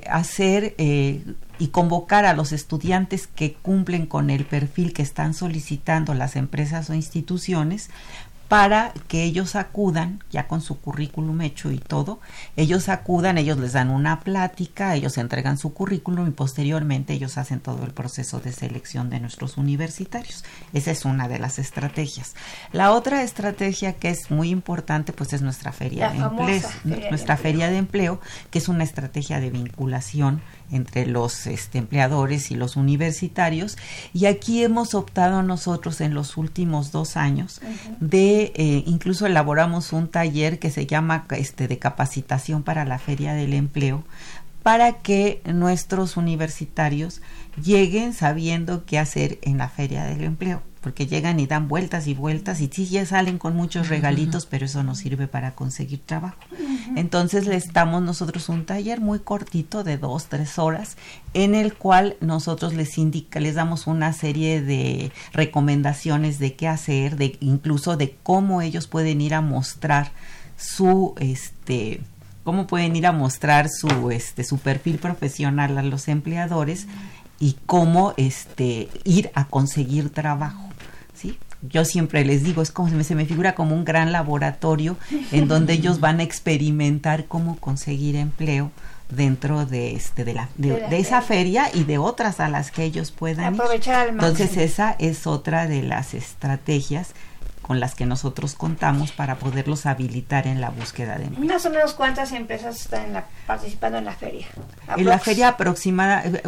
hacer 0.09 0.73
y 1.59 1.67
convocar 1.67 2.25
a 2.25 2.34
los 2.34 2.53
estudiantes 2.53 3.28
que 3.28 3.55
cumplen 3.55 4.05
con 4.05 4.30
el 4.30 4.45
perfil 4.45 4.93
que 4.93 5.01
están 5.01 5.34
solicitando 5.34 6.13
las 6.13 6.38
empresas 6.38 6.89
o 6.89 6.93
instituciones 6.93 7.89
para 8.48 8.93
que 9.08 9.24
ellos 9.24 9.56
acudan, 9.56 10.24
ya 10.32 10.48
con 10.48 10.62
su 10.62 10.80
currículum 10.80 11.41
hecho 11.41 11.72
y 11.72 11.80
todo, 11.80 12.20
ellos 12.56 12.88
acudan, 12.88 13.38
ellos 13.38 13.58
les 13.58 13.74
dan 13.74 13.89
una 13.89 14.22
plática, 14.22 14.95
ellos 14.95 15.18
entregan 15.18 15.58
su 15.58 15.74
currículum 15.74 16.28
y 16.28 16.32
posteriormente 16.32 17.14
ellos 17.14 17.38
hacen 17.38 17.60
todo 17.60 17.84
el 17.84 17.91
proceso 17.91 18.39
de 18.39 18.54
selección 18.54 19.10
de 19.10 19.20
nuestros 19.20 19.58
universitarios. 19.58 20.45
Esa 20.74 20.91
es 20.91 21.04
una 21.04 21.28
de 21.28 21.39
las 21.39 21.60
estrategias. 21.60 22.36
La 22.72 22.91
otra 22.91 23.24
estrategia 23.24 23.93
que 23.93 24.10
es 24.10 24.32
muy 24.32 24.50
importante, 24.50 25.12
pues 25.12 25.34
es 25.34 25.41
nuestra 25.41 25.74
feria 25.74 26.10
de 26.10 26.20
empleo, 26.20 26.70
nuestra 27.10 27.36
feria 27.38 27.70
de 27.70 27.78
empleo, 27.78 28.22
que 28.50 28.60
es 28.60 28.70
una 28.70 28.84
estrategia 28.84 29.39
de 29.39 29.50
vinculación 29.50 30.41
entre 30.72 31.05
los 31.05 31.47
este, 31.47 31.78
empleadores 31.78 32.51
y 32.51 32.55
los 32.55 32.76
universitarios. 32.76 33.78
Y 34.13 34.26
aquí 34.26 34.63
hemos 34.63 34.93
optado 34.93 35.43
nosotros 35.43 36.01
en 36.01 36.13
los 36.13 36.38
últimos 36.38 36.91
dos 36.91 37.18
años 37.18 37.61
de, 37.99 38.51
eh, 38.55 38.84
incluso 38.86 39.26
elaboramos 39.26 39.93
un 39.93 40.07
taller 40.07 40.59
que 40.59 40.72
se 40.72 40.86
llama 40.86 41.26
este, 41.32 41.68
de 41.68 41.80
capacitación 41.80 42.63
para 42.63 42.86
la 42.86 42.99
Feria 42.99 43.34
del 43.34 43.53
Empleo, 43.53 44.03
para 44.63 44.93
que 44.93 45.41
nuestros 45.45 46.18
universitarios 46.18 47.22
lleguen 47.63 48.13
sabiendo 48.13 48.86
qué 48.86 48.99
hacer 48.99 49.39
en 49.41 49.57
la 49.57 49.70
Feria 49.70 50.03
del 50.03 50.24
Empleo 50.24 50.61
porque 50.88 51.06
llegan 51.06 51.38
y 51.42 51.48
dan 51.48 51.68
vueltas 51.68 52.08
y 52.08 52.14
vueltas 52.14 52.62
y 52.62 52.70
sí 52.72 52.86
ya 52.86 53.06
salen 53.06 53.40
con 53.40 53.58
muchos 53.58 53.90
regalitos, 53.90 54.46
pero 54.46 54.68
eso 54.68 54.84
no 54.84 54.96
sirve 54.96 55.28
para 55.28 55.54
conseguir 55.54 56.00
trabajo. 56.00 56.38
Entonces 56.96 57.46
les 57.46 57.74
damos 57.74 58.02
nosotros 58.04 58.48
un 58.48 58.66
taller 58.66 59.02
muy 59.02 59.20
cortito 59.20 59.84
de 59.84 59.98
dos, 59.98 60.28
tres 60.28 60.58
horas, 60.58 60.96
en 61.34 61.56
el 61.56 61.74
cual 61.74 62.16
nosotros 62.22 62.74
les 62.74 62.98
indica, 62.98 63.42
les 63.42 63.56
damos 63.56 63.86
una 63.86 64.14
serie 64.14 64.62
de 64.62 65.12
recomendaciones 65.34 66.40
de 66.40 66.56
qué 66.56 66.70
hacer, 66.70 67.18
de 67.18 67.36
incluso 67.42 67.98
de 67.98 68.16
cómo 68.24 68.62
ellos 68.62 68.88
pueden 68.88 69.20
ir 69.20 69.34
a 69.34 69.42
mostrar 69.42 70.14
su 70.56 71.16
este 71.20 72.00
cómo 72.46 72.66
pueden 72.66 72.96
ir 72.96 73.08
a 73.08 73.12
mostrar 73.12 73.68
su 73.68 74.10
este 74.10 74.46
su 74.46 74.58
perfil 74.58 75.00
profesional 75.00 75.78
a 75.78 75.84
los 75.84 76.08
empleadores 76.08 76.88
y 77.42 77.58
cómo 77.66 78.14
este 78.16 78.88
ir 79.04 79.32
a 79.36 79.46
conseguir 79.46 80.12
trabajo 80.12 80.68
yo 81.70 81.86
siempre 81.86 82.26
les 82.26 82.43
digo, 82.43 82.61
es 82.61 82.72
como 82.72 82.89
se 82.89 82.95
me, 82.95 83.03
se 83.03 83.15
me 83.15 83.26
figura 83.26 83.55
como 83.55 83.76
un 83.76 83.86
gran 83.86 84.11
laboratorio 84.11 84.97
en 85.32 85.47
donde 85.47 85.74
ellos 85.74 85.99
van 85.99 86.20
a 86.20 86.24
experimentar 86.24 87.26
cómo 87.26 87.57
conseguir 87.57 88.15
empleo 88.15 88.72
dentro 89.09 89.65
de 89.65 89.95
este 89.95 90.26
de 90.26 90.34
la 90.34 90.49
de, 90.57 90.99
esa 90.99 91.22
feria. 91.22 91.70
y 91.74 91.84
de 91.86 91.97
otras 91.97 92.39
a 92.39 92.49
las 92.49 92.72
que 92.72 92.84
ellos 92.84 93.11
puedan 93.11 93.53
aprovechar 93.53 94.09
Entonces 94.09 94.57
esa 94.57 94.95
es 94.99 95.28
otra 95.28 95.68
de 95.68 95.82
las 95.82 96.13
estrategias 96.13 97.13
con 97.68 97.82
las 97.82 97.95
que 97.95 98.05
nosotros 98.05 98.55
contamos 98.55 99.11
para 99.11 99.36
poderlos 99.36 99.86
habilitar 99.86 100.47
en 100.47 100.61
la 100.61 100.70
búsqueda 100.70 101.18
de 101.18 101.26
empleo. 101.26 101.45
Más 101.45 101.65
o 101.65 101.70
menos 101.70 101.93
cuántas 101.93 102.32
empresas 102.32 102.80
están 102.80 103.26
participando 103.45 103.97
en 103.97 104.05
la 104.05 104.13
feria. 104.13 104.47
En 104.95 105.03
la 105.03 105.20
feria 105.20 105.49
aproximada, 105.49 106.24
eh, 106.26 106.41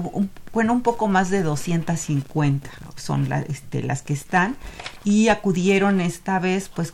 bueno, 0.54 0.72
un 0.72 0.82
poco 0.82 1.10
más 1.10 1.30
de 1.30 1.44
250 1.44 2.70
son 2.96 3.28
este, 3.50 3.84
las 3.84 4.02
que 4.02 4.14
están 4.14 4.56
y 5.04 5.28
acudieron 5.28 6.00
esta 6.00 6.40
vez 6.40 6.70
pues 6.70 6.94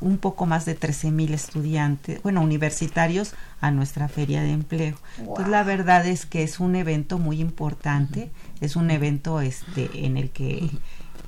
un 0.00 0.18
poco 0.18 0.46
más 0.46 0.64
de 0.64 0.76
13 0.76 1.10
mil 1.10 1.34
estudiantes, 1.34 2.22
bueno, 2.22 2.42
universitarios 2.42 3.34
a 3.60 3.72
nuestra 3.72 4.08
feria 4.08 4.42
de 4.42 4.52
empleo. 4.52 4.96
Entonces 5.18 5.48
la 5.48 5.64
verdad 5.64 6.06
es 6.06 6.26
que 6.26 6.44
es 6.44 6.60
un 6.60 6.76
evento 6.76 7.18
muy 7.18 7.40
importante, 7.40 8.30
es 8.60 8.76
un 8.76 8.92
evento 8.92 9.40
este 9.40 9.90
en 10.06 10.16
el 10.16 10.30
que 10.30 10.70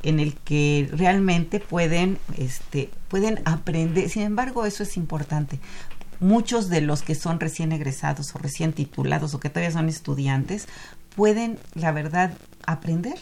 en 0.04 0.20
el 0.20 0.34
que 0.34 0.88
realmente 0.92 1.58
pueden, 1.60 2.18
este, 2.38 2.90
pueden 3.08 3.40
aprender. 3.44 4.08
Sin 4.08 4.22
embargo, 4.22 4.66
eso 4.66 4.82
es 4.82 4.96
importante. 4.96 5.58
Muchos 6.20 6.68
de 6.68 6.80
los 6.80 7.02
que 7.02 7.14
son 7.14 7.40
recién 7.40 7.72
egresados 7.72 8.34
o 8.34 8.38
recién 8.38 8.72
titulados 8.72 9.34
o 9.34 9.40
que 9.40 9.50
todavía 9.50 9.72
son 9.72 9.88
estudiantes 9.88 10.68
pueden, 11.16 11.58
la 11.74 11.90
verdad, 11.92 12.36
aprender 12.66 13.18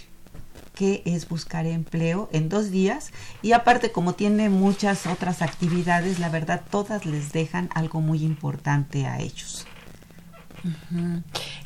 qué 0.74 1.02
es 1.04 1.28
buscar 1.28 1.66
empleo 1.66 2.28
en 2.32 2.48
dos 2.48 2.70
días 2.70 3.12
y 3.42 3.52
aparte 3.52 3.92
como 3.92 4.14
tiene 4.14 4.48
muchas 4.48 5.06
otras 5.06 5.42
actividades, 5.42 6.18
la 6.18 6.28
verdad 6.28 6.62
todas 6.70 7.06
les 7.06 7.32
dejan 7.32 7.70
algo 7.74 8.00
muy 8.00 8.24
importante 8.24 9.06
a 9.06 9.20
ellos. 9.20 9.66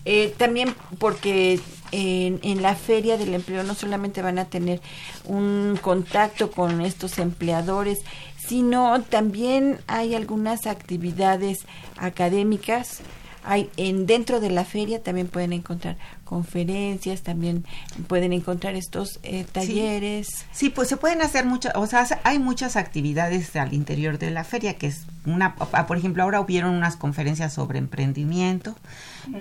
Eh, 0.05 0.35
también 0.39 0.75
porque 0.99 1.61
en, 1.93 2.41
en, 2.43 2.63
la 2.63 2.75
feria 2.75 3.19
del 3.19 3.35
empleo 3.35 3.63
no 3.63 3.75
solamente 3.75 4.23
van 4.23 4.39
a 4.39 4.47
tener 4.47 4.81
un 5.25 5.79
contacto 5.83 6.51
con 6.51 6.81
estos 6.81 7.19
empleadores, 7.19 8.01
sino 8.39 9.03
también 9.03 9.79
hay 9.87 10.15
algunas 10.15 10.67
actividades 10.67 11.67
académicas. 11.97 13.01
Hay 13.47 13.71
en 13.77 14.07
dentro 14.07 14.41
de 14.41 14.51
la 14.51 14.65
feria 14.65 15.03
también 15.03 15.29
pueden 15.29 15.53
encontrar 15.53 15.97
conferencias, 16.25 17.23
también 17.23 17.65
pueden 18.09 18.33
encontrar 18.33 18.75
estos 18.75 19.21
eh, 19.23 19.47
talleres. 19.51 20.45
Sí. 20.53 20.71
pues 20.71 20.89
se 20.89 20.97
pueden 20.97 21.23
hacer 21.23 21.47
muchas, 21.47 21.73
o 21.77 21.87
sea, 21.87 22.07
hay 22.25 22.39
muchas 22.39 22.77
actividades 22.77 23.55
al 23.57 23.73
interior 23.73 24.19
de 24.19 24.31
la 24.31 24.45
feria, 24.45 24.75
que 24.75 24.89
es 24.89 25.07
una, 25.25 25.55
por 25.55 25.97
ejemplo, 25.97 26.23
ahora 26.23 26.41
hubieron 26.41 26.75
unas 26.75 26.97
conferencias 26.97 27.53
sobre 27.53 27.79
emprendimiento. 27.79 28.77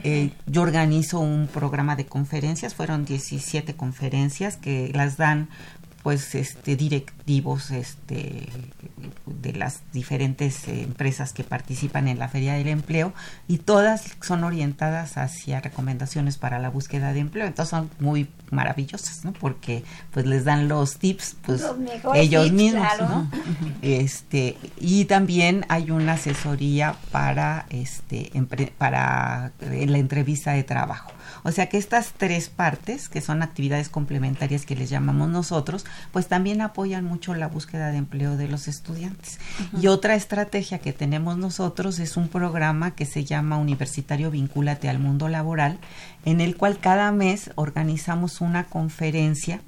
Eh, 0.04 0.32
yo 0.48 0.62
organizo 0.62 1.20
un 1.20 1.48
programa 1.48 1.96
de 1.96 2.06
conferencias, 2.06 2.74
fueron 2.74 3.06
17 3.06 3.76
conferencias 3.76 4.58
que 4.58 4.92
las 4.94 5.18
dan 5.18 5.50
pues 6.06 6.36
este 6.36 6.76
directivos 6.76 7.72
este 7.72 8.48
de 9.26 9.54
las 9.54 9.82
diferentes 9.92 10.68
eh, 10.68 10.84
empresas 10.84 11.34
que 11.34 11.44
participan 11.44 12.08
en 12.08 12.20
la 12.20 12.28
Feria 12.28 12.54
del 12.54 12.68
Empleo 12.68 13.12
y 13.48 13.58
todas 13.58 14.16
son 14.22 14.44
orientadas 14.44 15.18
hacia 15.18 15.62
recomendaciones 15.62 16.38
para 16.38 16.60
la 16.60 16.70
búsqueda 16.70 17.12
de 17.12 17.22
empleo. 17.22 17.48
Entonces 17.48 17.72
son 17.72 17.90
muy 18.00 18.30
maravillosas, 18.52 19.26
¿no? 19.26 19.34
Porque 19.34 19.84
pues 20.12 20.28
les 20.28 20.46
dan 20.46 20.68
los 20.68 21.00
tips 21.00 21.38
pues 21.42 21.66
ellos 22.14 22.52
mismos, 22.52 22.88
¿no? 23.00 23.28
Este 23.82 24.58
y 24.80 25.06
también 25.06 25.66
hay 25.70 25.90
una 25.90 26.14
asesoría 26.14 26.98
para 27.12 27.66
este 27.72 28.32
para 28.78 29.54
la 29.60 29.98
entrevista 29.98 30.52
de 30.52 30.62
trabajo. 30.62 31.10
O 31.44 31.52
sea 31.52 31.68
que 31.68 31.78
estas 31.78 32.14
tres 32.14 32.50
partes, 32.50 33.10
que 33.10 33.22
son 33.22 33.42
actividades 33.42 33.90
complementarias 33.90 34.66
que 34.66 34.76
les 34.76 34.90
llamamos 34.90 35.30
nosotros, 35.30 35.86
pues 36.12 36.28
también 36.28 36.62
apoyan 36.62 37.06
mucho 37.06 37.34
la 37.36 37.48
búsqueda 37.48 37.92
de 37.92 37.98
empleo 37.98 38.38
de 38.38 38.48
los 38.48 38.68
estudiantes. 38.68 39.40
Y 39.82 39.88
otra 39.88 40.16
estrategia 40.16 40.80
que 40.80 40.94
tenemos 40.94 41.38
nosotros 41.38 42.00
es 42.00 42.18
un 42.18 42.28
programa 42.28 42.92
que 42.96 43.06
se 43.06 43.24
llama 43.24 43.58
Universitario 43.58 44.32
Vincúlate 44.32 44.90
al 44.90 45.00
Mundo 45.00 45.30
Laboral, 45.30 45.80
en 46.26 46.42
el 46.42 46.56
cual 46.56 46.80
cada 46.80 47.12
mes 47.12 47.52
organizamos 47.56 48.42
una 48.42 48.66
conferencia 48.66 49.62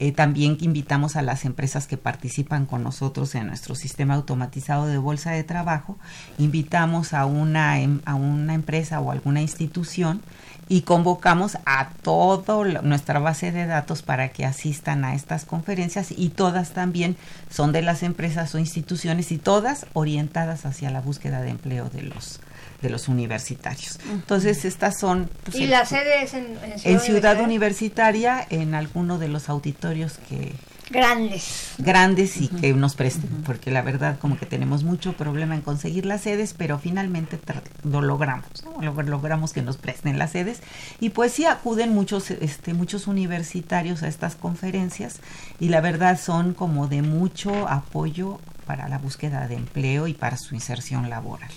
eh, 0.00 0.12
también 0.12 0.56
invitamos 0.62 1.14
a 1.16 1.20
las 1.20 1.44
empresas 1.44 1.86
que 1.86 1.98
participan 1.98 2.64
con 2.64 2.82
nosotros 2.82 3.34
en 3.34 3.48
nuestro 3.48 3.74
sistema 3.74 4.14
automatizado 4.14 4.86
de 4.86 4.96
bolsa 4.96 5.30
de 5.32 5.44
trabajo, 5.44 5.98
invitamos 6.38 7.12
a 7.12 7.26
una, 7.26 7.78
em, 7.80 8.00
a 8.06 8.14
una 8.14 8.54
empresa 8.54 8.98
o 9.00 9.10
alguna 9.10 9.42
institución 9.42 10.22
y 10.70 10.82
convocamos 10.82 11.58
a 11.66 11.90
toda 12.02 12.80
nuestra 12.82 13.18
base 13.18 13.50
de 13.50 13.66
datos 13.66 14.02
para 14.02 14.28
que 14.28 14.44
asistan 14.44 15.04
a 15.04 15.16
estas 15.16 15.44
conferencias 15.44 16.12
y 16.16 16.28
todas 16.28 16.70
también 16.70 17.16
son 17.50 17.72
de 17.72 17.82
las 17.82 18.04
empresas 18.04 18.54
o 18.54 18.58
instituciones 18.58 19.32
y 19.32 19.38
todas 19.38 19.86
orientadas 19.94 20.66
hacia 20.66 20.90
la 20.90 21.00
búsqueda 21.00 21.42
de 21.42 21.50
empleo 21.50 21.90
de 21.90 22.02
los 22.02 22.38
de 22.82 22.88
los 22.88 23.08
universitarios. 23.08 23.98
Entonces, 24.10 24.64
estas 24.64 24.98
son... 24.98 25.28
Pues, 25.44 25.56
¿Y 25.56 25.66
la 25.66 25.84
sede 25.84 26.22
es 26.22 26.32
en, 26.32 26.56
en 26.84 27.00
Ciudad, 27.00 27.38
Universitaria, 27.42 28.46
en 28.48 28.74
alguno 28.74 29.18
de 29.18 29.28
los 29.28 29.50
auditorios 29.50 30.18
que, 30.30 30.54
grandes. 30.90 31.74
Grandes 31.78 32.36
y 32.36 32.48
que 32.48 32.72
nos 32.74 32.94
presten, 32.94 33.30
porque 33.44 33.70
la 33.70 33.82
verdad 33.82 34.18
como 34.18 34.38
que 34.38 34.46
tenemos 34.46 34.84
mucho 34.84 35.12
problema 35.14 35.54
en 35.54 35.62
conseguir 35.62 36.06
las 36.06 36.22
sedes, 36.22 36.54
pero 36.56 36.78
finalmente 36.78 37.38
lo 37.84 38.02
logramos, 38.02 38.48
logramos 38.80 39.52
que 39.52 39.62
nos 39.62 39.76
presten 39.76 40.18
las 40.18 40.32
sedes. 40.32 40.60
Y 41.00 41.10
pues 41.10 41.32
sí 41.32 41.46
acuden 41.46 41.94
muchos 41.94 42.30
este 42.30 42.74
muchos 42.74 43.06
universitarios 43.06 44.02
a 44.02 44.08
estas 44.08 44.34
conferencias 44.34 45.20
y 45.58 45.68
la 45.68 45.80
verdad 45.80 46.20
son 46.20 46.54
como 46.54 46.88
de 46.88 47.02
mucho 47.02 47.68
apoyo 47.68 48.38
para 48.66 48.88
la 48.88 48.98
búsqueda 48.98 49.48
de 49.48 49.56
empleo 49.56 50.06
y 50.06 50.14
para 50.14 50.36
su 50.36 50.54
inserción 50.54 51.10
laboral. 51.10 51.50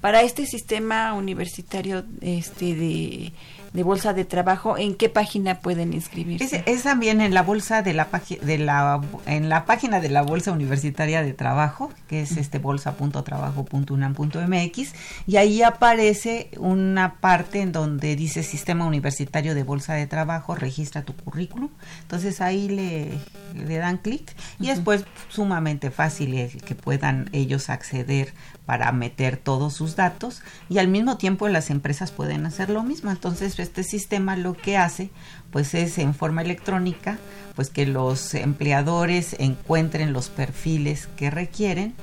Para 0.00 0.22
este 0.22 0.46
sistema 0.46 1.12
universitario 1.14 2.04
este 2.20 2.74
de 2.74 3.32
de 3.72 3.84
bolsa 3.84 4.12
de 4.12 4.24
trabajo, 4.24 4.76
¿en 4.78 4.94
qué 4.94 5.08
página 5.08 5.58
pueden 5.60 5.92
inscribirse? 5.92 6.64
Es, 6.66 6.82
también 6.82 7.20
en 7.20 7.34
la 7.34 7.42
bolsa 7.42 7.82
de 7.82 7.94
la 7.94 8.08
de 8.42 8.58
la 8.58 9.00
en 9.26 9.48
la 9.48 9.64
página 9.64 10.00
de 10.00 10.08
la 10.08 10.22
bolsa 10.22 10.50
universitaria 10.52 11.22
de 11.22 11.32
trabajo, 11.32 11.92
que 12.08 12.22
es 12.22 12.36
este 12.36 12.58
bolsa.trabajo.unam.mx 12.58 14.92
y 15.26 15.36
ahí 15.36 15.62
aparece 15.62 16.50
una 16.58 17.20
parte 17.20 17.60
en 17.60 17.70
donde 17.72 18.16
dice 18.16 18.42
Sistema 18.42 18.84
Universitario 18.86 19.54
de 19.54 19.62
Bolsa 19.62 19.94
de 19.94 20.08
Trabajo, 20.08 20.56
registra 20.56 21.02
tu 21.02 21.14
currículum. 21.14 21.68
Entonces 22.02 22.40
ahí 22.40 22.68
le, 22.68 23.12
le 23.54 23.76
dan 23.76 23.98
clic 23.98 24.34
y 24.58 24.66
después 24.66 25.04
sumamente 25.28 25.90
fácil 25.90 26.50
que 26.64 26.74
puedan 26.74 27.28
ellos 27.32 27.70
acceder 27.70 28.34
para 28.70 28.92
meter 28.92 29.36
todos 29.36 29.74
sus 29.74 29.96
datos 29.96 30.42
y 30.68 30.78
al 30.78 30.86
mismo 30.86 31.16
tiempo 31.16 31.48
las 31.48 31.70
empresas 31.70 32.12
pueden 32.12 32.46
hacer 32.46 32.70
lo 32.70 32.84
mismo. 32.84 33.10
Entonces 33.10 33.58
este 33.58 33.82
sistema 33.82 34.36
lo 34.36 34.52
que 34.54 34.76
hace 34.76 35.10
pues 35.50 35.74
es 35.74 35.98
en 35.98 36.14
forma 36.14 36.42
electrónica 36.42 37.18
pues 37.56 37.68
que 37.68 37.84
los 37.84 38.32
empleadores 38.32 39.34
encuentren 39.40 40.12
los 40.12 40.28
perfiles 40.28 41.08
que 41.16 41.30
requieren 41.32 41.94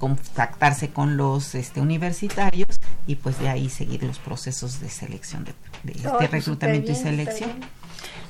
contactarse 0.00 0.88
con 0.88 1.16
los 1.16 1.54
este, 1.54 1.80
universitarios 1.80 2.80
y 3.06 3.16
pues 3.16 3.38
de 3.38 3.48
ahí 3.48 3.68
seguir 3.68 4.02
los 4.02 4.18
procesos 4.18 4.80
de 4.80 4.88
selección 4.88 5.44
de, 5.44 5.54
de, 5.92 6.26
reclutamiento 6.26 6.92
y 6.92 6.94
selección. 6.94 7.50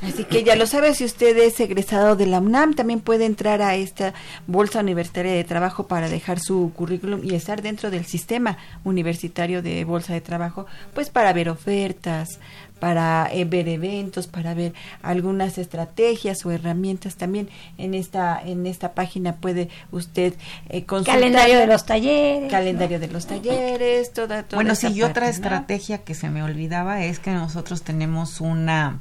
Así 0.03 0.25
que 0.25 0.45
ya 0.45 0.57
lo 0.57 0.67
sabe, 0.67 0.95
si 0.95 1.05
usted 1.05 1.37
es 1.39 1.59
egresado 1.59 2.17
de 2.17 2.27
la 2.27 2.39
UNAM, 2.39 2.75
también 2.75 3.01
puede 3.01 3.25
entrar 3.25 3.63
a 3.63 3.77
esta 3.77 4.13
Bolsa 4.47 4.81
Universitaria 4.81 5.33
de 5.33 5.45
Trabajo 5.45 5.87
para 5.87 6.09
dejar 6.09 6.39
su 6.39 6.71
currículum 6.75 7.23
y 7.25 7.35
estar 7.35 7.63
dentro 7.63 7.91
del 7.91 8.05
sistema 8.05 8.59
universitario 8.85 9.63
de 9.63 9.85
Bolsa 9.85 10.13
de 10.13 10.21
Trabajo, 10.21 10.67
pues 10.95 11.09
para 11.09 11.33
ver 11.33 11.49
ofertas, 11.49 12.41
para 12.79 13.29
eh, 13.33 13.45
ver 13.45 13.69
eventos, 13.69 14.27
para 14.27 14.55
ver 14.55 14.75
algunas 15.03 15.59
estrategias 15.59 16.45
o 16.45 16.51
herramientas. 16.51 17.17
También 17.17 17.49
en 17.79 17.95
esta 17.95 18.41
en 18.45 18.67
esta 18.67 18.93
página 18.93 19.37
puede 19.37 19.69
usted 19.91 20.35
eh, 20.69 20.85
consultar 20.85 21.17
calendario 21.17 21.59
de 21.59 21.67
los 21.67 21.87
talleres, 21.87 22.51
calendario 22.51 23.01
de 23.01 23.09
los 23.09 23.27
talleres, 23.27 24.13
toda, 24.13 24.43
toda 24.43 24.63
Bueno, 24.63 24.75
sí, 24.75 24.89
y 24.89 25.03
otra 25.03 25.29
estrategia 25.29 25.99
que 25.99 26.15
se 26.15 26.31
me 26.31 26.43
olvidaba 26.43 27.03
es 27.05 27.19
que 27.19 27.31
nosotros 27.31 27.83
tenemos 27.83 28.41
una 28.41 28.99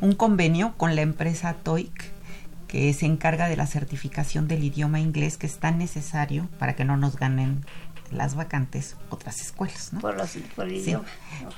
un 0.00 0.14
convenio 0.14 0.74
con 0.76 0.94
la 0.96 1.02
empresa 1.02 1.54
TOIC 1.62 2.14
que 2.74 2.92
se 2.92 3.06
encarga 3.06 3.48
de 3.48 3.56
la 3.56 3.66
certificación 3.66 4.48
del 4.48 4.64
idioma 4.64 4.98
inglés 4.98 5.38
que 5.38 5.46
es 5.46 5.58
tan 5.58 5.78
necesario 5.78 6.48
para 6.58 6.74
que 6.74 6.84
no 6.84 6.96
nos 6.96 7.16
ganen 7.16 7.64
las 8.10 8.34
vacantes 8.34 8.96
otras 9.10 9.40
escuelas, 9.40 9.92
¿no? 9.92 10.00
Por, 10.00 10.16
el 10.66 10.72
idioma. 10.72 11.04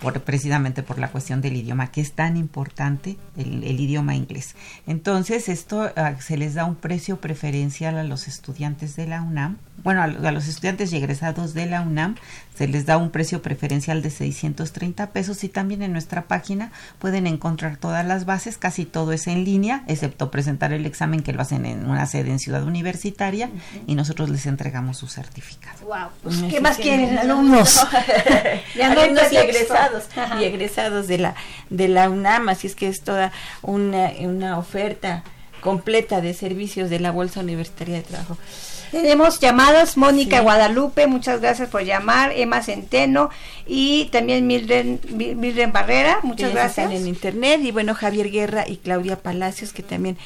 por, 0.01 0.21
precisamente 0.23 0.83
por 0.83 0.99
la 0.99 1.09
cuestión 1.09 1.41
del 1.41 1.57
idioma, 1.57 1.91
que 1.91 2.01
es 2.01 2.13
tan 2.13 2.37
importante 2.37 3.17
el, 3.37 3.65
idioma 3.65 4.15
inglés. 4.15 4.55
Entonces, 4.87 5.49
esto 5.49 5.91
ah, 5.97 6.15
se 6.21 6.37
les 6.37 6.55
da 6.55 6.65
un 6.65 6.77
precio 6.77 7.21
preferencial 7.21 7.99
a 7.99 8.05
los 8.05 8.29
estudiantes 8.29 8.97
de 8.97 9.07
la 9.07 9.23
UNAM, 9.23 9.59
bueno, 9.83 10.03
a, 10.03 10.09
los 10.09 10.49
estudiantes 10.49 10.93
y 10.93 10.97
egresados 10.97 11.55
de 11.55 11.67
la 11.67 11.83
UNAM 11.83 12.17
se 12.57 12.67
les 12.67 12.87
da 12.87 12.97
un 12.97 13.11
precio 13.11 13.43
preferencial 13.43 14.03
de 14.03 14.11
630 14.11 15.11
pesos 15.11 15.45
y 15.45 15.49
también 15.49 15.83
en 15.83 15.93
nuestra 15.93 16.23
página 16.23 16.73
pueden 16.99 17.27
encontrar 17.27 17.77
todas 17.77 18.05
las 18.05 18.25
bases, 18.25 18.57
casi 18.57 18.87
todo 18.87 19.13
es 19.13 19.27
en 19.27 19.45
línea, 19.45 19.85
excepto 19.87 20.31
presentar 20.31 20.73
el 20.73 20.87
examen 20.87 21.23
que 21.23 21.33
lo 21.33 21.43
hacen 21.43 21.67
en 21.67 21.89
una 21.89 22.07
sede 22.07 22.31
en 22.31 22.39
Ciudad 22.39 22.65
Universitaria 22.65 23.51
y 23.87 23.95
nosotros 23.95 24.31
les 24.31 24.47
entregamos 24.47 24.97
su 24.97 25.07
certificado. 25.07 25.85
Wow, 25.85 26.09
pues, 26.23 26.36
¿qué 26.51 26.61
más 26.61 26.77
quieren 26.77 27.19
alumnos? 27.19 27.79
alumnos 28.83 29.33
y 29.33 29.37
egresados 29.37 30.05
y 30.41 30.45
egresados 30.45 31.07
de 31.09 31.19
la 31.19 31.35
de 31.71 31.89
la 31.89 32.11
UNAM, 32.11 32.49
así 32.49 32.67
es 32.67 32.75
que 32.75 32.89
es 32.89 33.03
toda 33.03 33.33
una, 33.63 34.13
una 34.21 34.59
oferta 34.59 35.25
completa 35.61 36.21
de 36.21 36.35
servicios 36.35 36.91
de 36.91 37.01
la 37.01 37.11
Bolsa 37.11 37.41
Universitaria 37.41 37.97
de 37.97 38.03
Trabajo. 38.03 38.37
Tenemos 38.91 39.41
llamadas, 39.41 39.97
Mónica 39.97 40.41
Guadalupe, 40.41 41.07
muchas 41.07 41.41
gracias 41.41 41.69
por 41.69 41.83
llamar, 41.83 42.33
Emma 42.33 42.63
Centeno 42.63 43.31
y 43.67 44.07
también 44.07 44.47
Mildred, 44.47 45.73
Barrera, 45.73 46.21
muchas 46.23 46.53
gracias. 46.53 46.91
en 46.93 47.07
internet 47.07 47.61
y 47.63 47.73
bueno, 47.73 47.95
Javier 47.95 48.31
Guerra 48.31 48.65
y 48.67 48.77
Claudia 48.77 49.17
Palacios, 49.17 49.73
que 49.73 49.83
también 49.83 50.17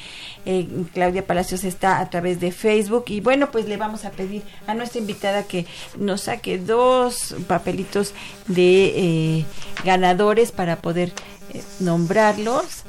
eh, 0.45 0.67
Claudia 0.93 1.25
Palacios 1.25 1.63
está 1.63 1.99
a 1.99 2.09
través 2.09 2.39
de 2.39 2.51
Facebook 2.51 3.05
y 3.07 3.19
bueno, 3.19 3.51
pues 3.51 3.65
le 3.67 3.77
vamos 3.77 4.05
a 4.05 4.11
pedir 4.11 4.43
a 4.67 4.73
nuestra 4.73 4.99
invitada 4.99 5.43
que 5.43 5.65
nos 5.97 6.21
saque 6.21 6.57
dos 6.57 7.35
papelitos 7.47 8.13
de 8.47 8.93
eh, 8.95 9.45
ganadores 9.83 10.51
para 10.51 10.77
poder 10.77 11.11
eh, 11.53 11.63
nombrarlos. 11.79 12.83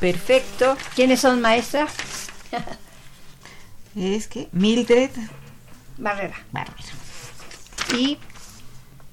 Perfecto. 0.00 0.76
¿Quiénes 0.94 1.20
son 1.20 1.40
maestras? 1.40 1.92
es 3.96 4.28
que 4.28 4.48
Mildred 4.52 5.10
Barrera. 5.98 6.36
Barrera. 6.50 6.76
Y, 7.96 8.18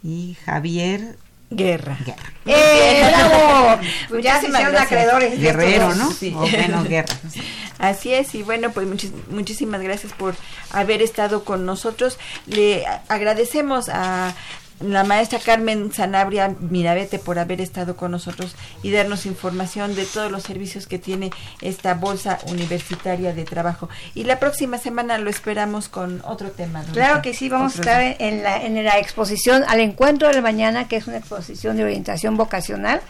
y 0.03 0.37
Javier 0.45 1.17
Guerra. 1.51 1.97
Guerra. 2.05 2.33
¡Eh, 2.45 3.01
bravo! 3.09 3.81
Pues 4.09 4.23
ya 4.23 4.39
se 4.39 4.49
hicieron 4.49 4.77
acreedores. 4.77 5.39
Guerrero, 5.39 5.95
¿no? 5.95 6.11
Sí. 6.11 6.33
O 6.35 6.45
menos 6.45 6.87
guerra. 6.87 7.15
Así 7.79 8.13
es, 8.13 8.35
y 8.35 8.43
bueno, 8.43 8.71
pues 8.71 8.87
muchísimas 9.29 9.81
gracias 9.81 10.11
por 10.13 10.35
haber 10.71 11.01
estado 11.01 11.45
con 11.45 11.65
nosotros. 11.65 12.19
Le 12.45 12.85
agradecemos 13.07 13.89
a 13.89 14.35
la 14.79 15.03
maestra 15.03 15.39
Carmen 15.39 15.91
Sanabria 15.91 16.55
Mirabete 16.59 17.19
por 17.19 17.39
haber 17.39 17.61
estado 17.61 17.95
con 17.95 18.11
nosotros 18.11 18.55
y 18.81 18.91
darnos 18.91 19.25
información 19.25 19.95
de 19.95 20.05
todos 20.05 20.31
los 20.31 20.43
servicios 20.43 20.87
que 20.87 20.99
tiene 20.99 21.31
esta 21.61 21.93
bolsa 21.93 22.39
universitaria 22.47 23.33
de 23.33 23.43
trabajo. 23.43 23.89
Y 24.15 24.23
la 24.23 24.39
próxima 24.39 24.77
semana 24.77 25.17
lo 25.17 25.29
esperamos 25.29 25.89
con 25.89 26.21
otro 26.25 26.51
tema. 26.51 26.83
Claro 26.93 27.21
que 27.21 27.33
sí, 27.33 27.49
vamos 27.49 27.75
a 27.75 27.79
estar 27.81 28.15
en 28.19 28.43
la, 28.43 28.63
en 28.63 28.83
la 28.83 28.97
exposición 28.99 29.63
al 29.67 29.79
encuentro 29.79 30.29
de 30.29 30.41
mañana, 30.41 30.87
que 30.87 30.95
es 30.95 31.07
una 31.07 31.17
exposición 31.17 31.77
de 31.77 31.83
orientación 31.83 32.37
vocacional, 32.37 33.01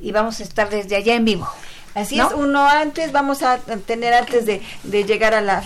y 0.00 0.12
vamos 0.12 0.40
a 0.40 0.42
estar 0.42 0.68
desde 0.68 0.96
allá 0.96 1.14
en 1.14 1.24
vivo. 1.24 1.48
Así 1.94 2.18
es, 2.18 2.26
uno 2.36 2.66
antes, 2.68 3.12
vamos 3.12 3.42
a 3.42 3.58
tener 3.58 4.14
antes 4.14 4.46
de, 4.46 4.62
de 4.82 5.04
llegar 5.04 5.34
a 5.34 5.40
la, 5.40 5.64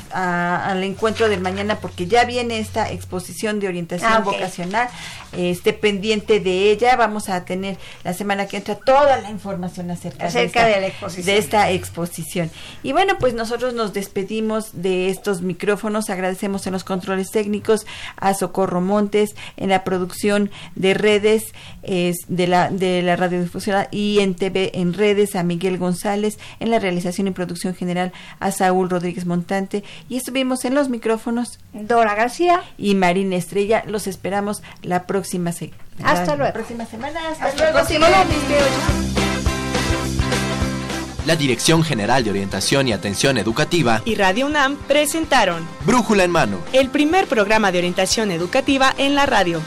al 0.71 0.85
encuentro 0.85 1.29
del 1.29 1.41
mañana, 1.41 1.79
porque 1.81 2.07
ya 2.07 2.25
viene 2.25 2.59
esta 2.59 2.91
exposición 2.93 3.61
de 3.61 3.69
orientación 3.69 4.13
ah, 4.13 4.21
vocacional, 4.21 4.89
esté 5.33 5.73
pendiente 5.73 6.41
de 6.41 6.71
ella, 6.71 6.97
vamos 6.97 7.29
a 7.29 7.45
tener 7.45 7.79
la 8.05 8.13
semana 8.13 8.47
que 8.47 8.59
entra 8.59 8.75
toda 8.75 9.21
la 9.21 9.31
información 9.31 9.91
acerca, 9.91 10.29
de, 10.29 10.45
esta, 10.45 10.67
de, 10.67 10.81
la 10.81 10.87
exposición. 10.89 11.27
de 11.27 11.39
esta 11.39 11.71
exposición. 11.71 12.51
Y 12.83 12.93
bueno, 12.93 13.17
pues 13.19 13.35
nosotros 13.35 13.75
nos 13.75 13.93
despedimos 13.93 14.83
de 14.83 15.09
estos 15.09 15.43
micrófonos, 15.43 16.11
agradecemos 16.11 16.67
en 16.67 16.73
los 16.73 16.85
controles 16.85 17.31
técnicos 17.31 17.87
a 18.17 18.35
Socorro 18.35 18.81
Montes, 18.81 19.35
en 19.57 19.71
la 19.71 19.85
producción 19.85 20.51
de 20.75 20.95
redes 20.95 21.55
es, 21.83 22.17
de, 22.29 22.47
la, 22.47 22.71
de 22.71 23.03
la 23.03 23.17
radiodifusión 23.17 23.87
y 23.91 24.21
en 24.21 24.35
TV 24.35 24.73
en 24.75 24.95
redes 24.95 25.37
a 25.37 25.43
Miguel 25.43 25.79
González, 25.79 26.18
en 26.61 26.71
la 26.71 26.79
realización 26.79 27.27
y 27.27 27.31
producción 27.31 27.75
general 27.75 28.13
a 28.41 28.51
Saúl 28.51 28.91
Rodríguez 28.91 29.27
Montante 29.27 29.85
y 30.09 30.17
estuvimos 30.17 30.65
en 30.65 30.75
los 30.75 30.89
micrófonos 30.89 31.59
Dora 31.73 32.15
García 32.15 32.63
y 32.77 32.95
Marina 32.95 33.37
Estrella. 33.37 33.85
Los 33.87 34.07
esperamos 34.07 34.63
la 34.83 35.07
próxima, 35.07 35.53
semana. 35.53 35.77
hasta 36.05 36.37
luego. 36.37 36.53
próxima 36.53 36.87
semana. 36.87 37.21
Hasta, 37.31 37.73
luego. 37.73 37.79
La 41.27 41.37
Dirección 41.37 41.83
General 41.83 42.25
de 42.25 42.31
Orientación 42.31 42.89
y 42.89 42.93
Atención 42.93 43.37
Educativa 43.37 44.01
y 44.07 44.15
Radio 44.15 44.47
UNAM 44.47 44.77
presentaron 44.77 45.63
Brújula 45.85 46.25
en 46.25 46.31
Mano, 46.31 46.59
el 46.73 46.89
primer 46.89 47.27
programa 47.27 47.71
de 47.71 47.79
orientación 47.79 48.31
educativa 48.31 48.95
en 48.97 49.15
la 49.15 49.27
radio. 49.27 49.61